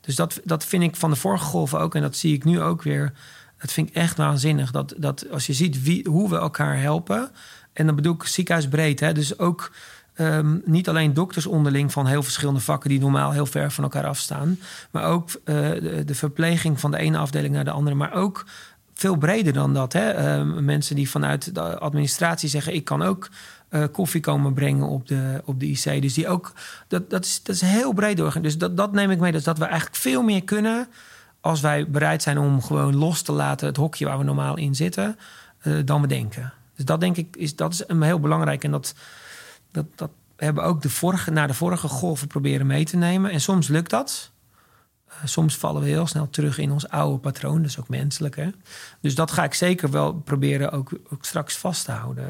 Dus 0.00 0.16
dat, 0.16 0.40
dat 0.44 0.64
vind 0.64 0.82
ik 0.82 0.96
van 0.96 1.10
de 1.10 1.16
vorige 1.16 1.44
golven 1.44 1.80
ook, 1.80 1.94
en 1.94 2.02
dat 2.02 2.16
zie 2.16 2.34
ik 2.34 2.44
nu 2.44 2.60
ook 2.60 2.82
weer 2.82 3.12
dat 3.60 3.72
vind 3.72 3.88
ik 3.88 3.94
echt 3.94 4.16
waanzinnig. 4.16 4.70
Dat, 4.70 4.94
dat 4.96 5.30
als 5.30 5.46
je 5.46 5.52
ziet 5.52 5.82
wie, 5.82 6.08
hoe 6.08 6.28
we 6.28 6.36
elkaar 6.36 6.80
helpen. 6.80 7.30
En 7.72 7.86
dan 7.86 7.94
bedoel 7.94 8.14
ik 8.14 8.24
ziekenhuisbreed. 8.24 9.00
Hè, 9.00 9.12
dus 9.12 9.38
ook 9.38 9.72
um, 10.20 10.62
niet 10.64 10.88
alleen 10.88 11.14
dokters 11.14 11.46
onderling 11.46 11.92
van 11.92 12.06
heel 12.06 12.22
verschillende 12.22 12.60
vakken 12.60 12.90
die 12.90 13.00
normaal 13.00 13.30
heel 13.30 13.46
ver 13.46 13.70
van 13.70 13.84
elkaar 13.84 14.06
afstaan. 14.06 14.58
Maar 14.90 15.04
ook 15.04 15.28
uh, 15.28 15.34
de, 16.06 16.14
verpleging 16.14 16.80
van 16.80 16.90
de 16.90 16.98
ene 16.98 17.18
afdeling 17.18 17.54
naar 17.54 17.64
de 17.64 17.70
andere. 17.70 17.96
Maar 17.96 18.12
ook 18.12 18.44
veel 18.94 19.16
breder 19.16 19.52
dan 19.52 19.74
dat. 19.74 19.92
Hè? 19.92 20.38
Uh, 20.38 20.54
mensen 20.60 20.96
die 20.96 21.10
vanuit 21.10 21.54
de 21.54 21.78
administratie 21.78 22.48
zeggen: 22.48 22.74
ik 22.74 22.84
kan 22.84 23.02
ook. 23.02 23.28
Uh, 23.70 23.84
koffie 23.92 24.20
komen 24.20 24.54
brengen 24.54 24.88
op 24.88 25.08
de, 25.08 25.42
op 25.44 25.60
de 25.60 25.66
IC. 25.66 26.02
Dus 26.02 26.14
die 26.14 26.28
ook, 26.28 26.52
dat, 26.88 27.10
dat, 27.10 27.24
is, 27.24 27.42
dat 27.42 27.54
is 27.54 27.60
heel 27.60 27.92
breed 27.92 28.16
doorgaan. 28.16 28.42
Dus 28.42 28.58
dat, 28.58 28.76
dat 28.76 28.92
neem 28.92 29.10
ik 29.10 29.18
mee, 29.18 29.32
dus 29.32 29.44
dat 29.44 29.58
we 29.58 29.64
eigenlijk 29.64 29.96
veel 29.96 30.22
meer 30.22 30.44
kunnen 30.44 30.88
als 31.40 31.60
wij 31.60 31.90
bereid 31.90 32.22
zijn 32.22 32.38
om 32.38 32.62
gewoon 32.62 32.96
los 32.96 33.22
te 33.22 33.32
laten 33.32 33.66
het 33.66 33.76
hokje 33.76 34.04
waar 34.04 34.18
we 34.18 34.24
normaal 34.24 34.56
in 34.56 34.74
zitten, 34.74 35.18
uh, 35.62 35.78
dan 35.84 36.00
we 36.00 36.06
denken. 36.06 36.52
Dus 36.76 36.84
dat 36.84 37.00
denk 37.00 37.16
ik 37.16 37.36
is, 37.36 37.56
dat 37.56 37.72
is 37.72 37.82
een 37.86 38.02
heel 38.02 38.20
belangrijk. 38.20 38.64
En 38.64 38.70
dat, 38.70 38.94
dat, 39.70 39.86
dat 39.94 40.10
hebben 40.36 40.64
ook 40.64 40.82
de 40.82 40.90
vorige, 40.90 41.30
naar 41.30 41.46
de 41.46 41.54
vorige 41.54 41.88
golven 41.88 42.26
proberen 42.26 42.66
mee 42.66 42.84
te 42.84 42.96
nemen. 42.96 43.30
En 43.30 43.40
soms 43.40 43.68
lukt 43.68 43.90
dat. 43.90 44.30
Uh, 45.08 45.14
soms 45.24 45.56
vallen 45.56 45.82
we 45.82 45.88
heel 45.88 46.06
snel 46.06 46.30
terug 46.30 46.58
in 46.58 46.70
ons 46.70 46.88
oude 46.88 47.18
patroon. 47.18 47.56
Dat 47.56 47.70
is 47.70 47.78
ook 47.78 47.88
menselijk. 47.88 48.36
Hè? 48.36 48.48
Dus 49.00 49.14
dat 49.14 49.30
ga 49.30 49.44
ik 49.44 49.54
zeker 49.54 49.90
wel 49.90 50.14
proberen 50.14 50.72
ook, 50.72 50.90
ook 51.12 51.24
straks 51.24 51.56
vast 51.56 51.84
te 51.84 51.92
houden. 51.92 52.28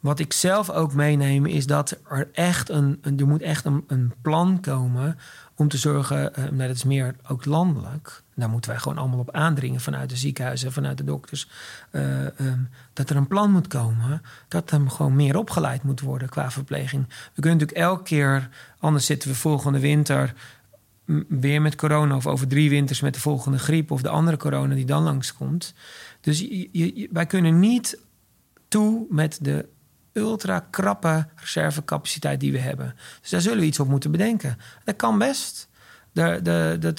Wat 0.00 0.18
ik 0.18 0.32
zelf 0.32 0.70
ook 0.70 0.92
meeneem 0.94 1.46
is 1.46 1.66
dat 1.66 1.98
er 2.08 2.28
echt 2.32 2.68
een, 2.68 2.98
een 3.02 3.18
er 3.18 3.26
moet 3.26 3.42
echt 3.42 3.64
een, 3.64 3.84
een 3.86 4.12
plan 4.22 4.60
komen 4.60 5.18
om 5.60 5.68
te 5.68 5.78
zorgen, 5.78 6.32
uh, 6.38 6.58
dat 6.58 6.76
is 6.76 6.84
meer 6.84 7.14
ook 7.28 7.44
landelijk. 7.44 8.22
Daar 8.34 8.48
moeten 8.48 8.70
wij 8.70 8.80
gewoon 8.80 8.98
allemaal 8.98 9.18
op 9.18 9.30
aandringen 9.30 9.80
vanuit 9.80 10.08
de 10.08 10.16
ziekenhuizen, 10.16 10.72
vanuit 10.72 10.98
de 10.98 11.04
dokters. 11.04 11.48
Uh, 11.92 12.24
um, 12.24 12.68
dat 12.92 13.10
er 13.10 13.16
een 13.16 13.26
plan 13.26 13.50
moet 13.50 13.66
komen, 13.66 14.22
dat 14.48 14.70
er 14.70 14.90
gewoon 14.90 15.16
meer 15.16 15.36
opgeleid 15.36 15.82
moet 15.82 16.00
worden 16.00 16.28
qua 16.28 16.50
verpleging. 16.50 17.06
We 17.08 17.40
kunnen 17.40 17.58
natuurlijk 17.58 17.88
elke 17.88 18.02
keer, 18.02 18.48
anders 18.78 19.06
zitten 19.06 19.28
we 19.28 19.34
volgende 19.34 19.78
winter 19.78 20.34
weer 21.28 21.62
met 21.62 21.74
corona 21.74 22.16
of 22.16 22.26
over 22.26 22.46
drie 22.46 22.70
winters 22.70 23.00
met 23.00 23.14
de 23.14 23.20
volgende 23.20 23.58
griep 23.58 23.90
of 23.90 24.02
de 24.02 24.08
andere 24.08 24.36
corona 24.36 24.74
die 24.74 24.84
dan 24.84 25.02
langskomt. 25.02 25.74
Dus 26.20 26.38
je, 26.72 27.08
wij 27.12 27.26
kunnen 27.26 27.58
niet 27.58 27.98
toe 28.68 29.06
met 29.10 29.38
de 29.42 29.68
ultra 30.12 30.66
krappe 30.70 31.26
reservecapaciteit 31.36 32.40
die 32.40 32.52
we 32.52 32.58
hebben. 32.58 32.94
Dus 33.20 33.30
daar 33.30 33.40
zullen 33.40 33.58
we 33.58 33.66
iets 33.66 33.80
op 33.80 33.88
moeten 33.88 34.10
bedenken. 34.10 34.58
Dat 34.84 34.96
kan 34.96 35.18
best. 35.18 35.68
Er, 36.12 36.42
de, 36.42 36.94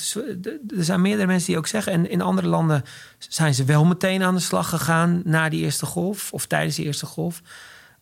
zijn 0.70 1.01
meerdere 1.01 1.28
mensen 1.28 1.47
die 1.47 1.57
ook 1.57 1.68
zeggen. 1.68 1.93
En 1.93 2.09
in 2.09 2.22
andere 2.22 2.47
landen 2.47 2.84
zijn 3.18 3.53
ze 3.53 3.64
wel 3.64 3.86
meteen 3.86 4.24
aan 4.24 4.36
de 4.36 4.41
slag 4.41 4.70
gegaan 4.70 5.22
na 5.26 5.49
die 5.49 5.64
eerste 5.64 5.86
golf 5.86 6.34
of 6.34 6.45
tijdens 6.45 6.76
die 6.76 6.86
eerste 6.86 7.05
golf. 7.05 7.41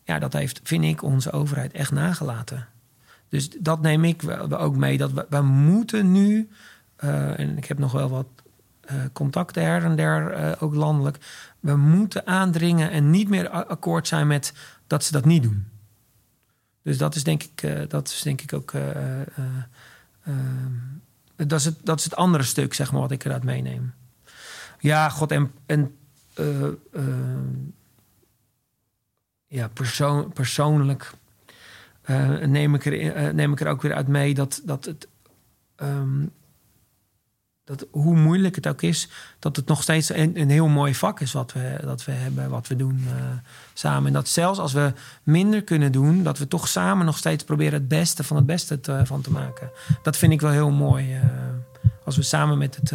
Ja, 0.04 0.18
dat 0.18 0.32
heeft, 0.32 0.60
vind 0.62 0.84
ik, 0.84 1.02
onze 1.02 1.32
overheid 1.32 1.72
echt 1.72 1.92
nagelaten. 1.92 2.66
Dus 3.28 3.50
dat 3.50 3.80
neem 3.80 4.04
ik 4.04 4.22
ook 4.50 4.76
mee. 4.76 4.98
Dat 4.98 5.26
we, 5.28 5.40
moeten 5.42 6.12
nu, 6.12 6.48
uh, 7.04 7.38
en 7.38 7.56
ik 7.56 7.64
heb 7.64 7.78
nog 7.78 7.92
wel 7.92 8.08
wat 8.08 8.26
contacten 9.12 9.62
her 9.62 9.84
en 9.84 9.96
der, 9.96 10.38
uh, 10.38 10.62
ook 10.62 10.74
landelijk. 10.74 11.18
We 11.60 11.76
moeten 11.76 12.26
aandringen 12.26 12.90
en 12.90 13.10
niet 13.10 13.28
meer 13.28 13.48
akkoord 13.48 14.08
zijn 14.08 14.26
met 14.26 14.52
dat 14.86 15.04
ze 15.04 15.12
dat 15.12 15.24
niet 15.24 15.42
doen. 15.42 15.66
Dus 16.82 16.98
dat 16.98 17.14
is 17.14 17.24
denk 17.24 17.42
ik, 17.42 17.90
dat 17.90 18.08
is 18.08 18.22
denk 18.22 18.40
ik 18.40 18.52
ook. 18.52 18.72
dat, 21.36 21.58
is 21.58 21.64
het, 21.64 21.76
dat 21.82 21.98
is 21.98 22.04
het 22.04 22.16
andere 22.16 22.44
stuk, 22.44 22.74
zeg 22.74 22.92
maar, 22.92 23.00
wat 23.00 23.10
ik 23.10 23.24
eruit 23.24 23.44
meeneem. 23.44 23.94
Ja, 24.78 25.08
god, 25.08 25.30
en. 25.30 25.52
en 25.66 25.94
ja, 29.46 29.68
persoon, 29.68 30.32
persoonlijk 30.32 31.12
neem, 32.46 32.74
ik 32.74 32.84
er, 32.84 33.34
neem 33.34 33.52
ik 33.52 33.60
er 33.60 33.68
ook 33.68 33.82
weer 33.82 33.94
uit 33.94 34.08
mee 34.08 34.34
dat, 34.34 34.60
dat 34.64 34.84
het. 34.84 35.08
Um, 35.82 36.32
dat 37.70 37.86
hoe 37.90 38.16
moeilijk 38.16 38.54
het 38.54 38.68
ook 38.68 38.82
is, 38.82 39.08
dat 39.38 39.56
het 39.56 39.66
nog 39.66 39.82
steeds 39.82 40.14
een, 40.14 40.40
een 40.40 40.50
heel 40.50 40.68
mooi 40.68 40.94
vak 40.94 41.20
is 41.20 41.32
wat 41.32 41.52
we, 41.52 41.76
dat 41.84 42.04
we 42.04 42.12
hebben, 42.12 42.50
wat 42.50 42.68
we 42.68 42.76
doen 42.76 43.04
uh, 43.06 43.12
samen. 43.74 44.06
En 44.06 44.12
dat 44.12 44.28
zelfs 44.28 44.58
als 44.58 44.72
we 44.72 44.92
minder 45.22 45.62
kunnen 45.62 45.92
doen, 45.92 46.22
dat 46.22 46.38
we 46.38 46.48
toch 46.48 46.68
samen 46.68 47.06
nog 47.06 47.16
steeds 47.16 47.44
proberen 47.44 47.72
het 47.72 47.88
beste 47.88 48.24
van 48.24 48.36
het 48.36 48.46
beste 48.46 48.80
te, 48.80 49.00
van 49.04 49.20
te 49.20 49.30
maken. 49.30 49.70
Dat 50.02 50.16
vind 50.16 50.32
ik 50.32 50.40
wel 50.40 50.50
heel 50.50 50.70
mooi. 50.70 51.18
als 52.04 52.16
we 52.16 52.22
samen 52.22 52.58
met, 52.58 52.76
het, 52.76 52.92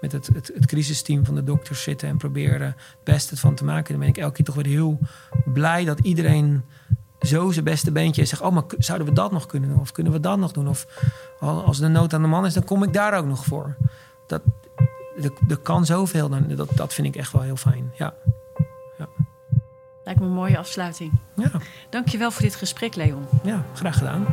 met 0.00 0.12
het, 0.12 0.26
het, 0.34 0.50
het, 0.54 0.66
crisisteam 0.66 1.24
van 1.24 1.34
de 1.34 1.44
dokters 1.44 1.82
zitten 1.82 2.08
en 2.08 2.16
proberen 2.16 2.66
het 2.66 3.04
beste 3.04 3.36
van 3.36 3.54
te 3.54 3.64
maken, 3.64 3.90
dan 3.90 4.00
ben 4.00 4.08
ik 4.08 4.18
elke 4.18 4.34
keer 4.34 4.44
toch 4.44 4.54
weer 4.54 4.66
heel 4.66 4.98
blij 5.44 5.84
dat 5.84 5.98
iedereen 6.00 6.62
zo 7.22 7.50
zijn 7.50 7.64
beste 7.64 7.92
beentje 7.92 8.20
en 8.20 8.28
zegt: 8.28 8.42
Oh, 8.42 8.52
maar 8.52 8.64
zouden 8.78 9.06
we 9.06 9.12
dat 9.12 9.32
nog 9.32 9.46
kunnen 9.46 9.68
doen? 9.68 9.80
Of 9.80 9.92
kunnen 9.92 10.12
we 10.12 10.20
dat 10.20 10.38
nog 10.38 10.52
doen? 10.52 10.68
Of 10.68 10.86
als 11.40 11.78
de 11.78 11.88
nood 11.88 12.14
aan 12.14 12.22
de 12.22 12.28
man 12.28 12.46
is, 12.46 12.54
dan 12.54 12.64
kom 12.64 12.82
ik 12.82 12.92
daar 12.92 13.18
ook 13.18 13.26
nog 13.26 13.44
voor. 13.44 13.76
Dat, 14.32 14.42
er, 15.48 15.58
kan 15.62 15.86
zoveel, 15.86 16.28
dan, 16.28 16.46
dat, 16.48 16.68
dat 16.74 16.94
vind 16.94 17.06
ik 17.06 17.16
echt 17.16 17.32
wel 17.32 17.42
heel 17.42 17.56
fijn. 17.56 17.92
Ja. 17.94 18.14
ja. 18.98 19.08
Lijkt 20.04 20.20
me 20.20 20.26
een 20.26 20.32
mooie 20.32 20.58
afsluiting. 20.58 21.12
Ja. 21.36 21.50
Dankjewel 21.90 22.30
voor 22.30 22.42
dit 22.42 22.54
gesprek, 22.54 22.94
Leon. 22.94 23.26
Ja, 23.42 23.64
graag 23.74 23.98
gedaan. 23.98 24.26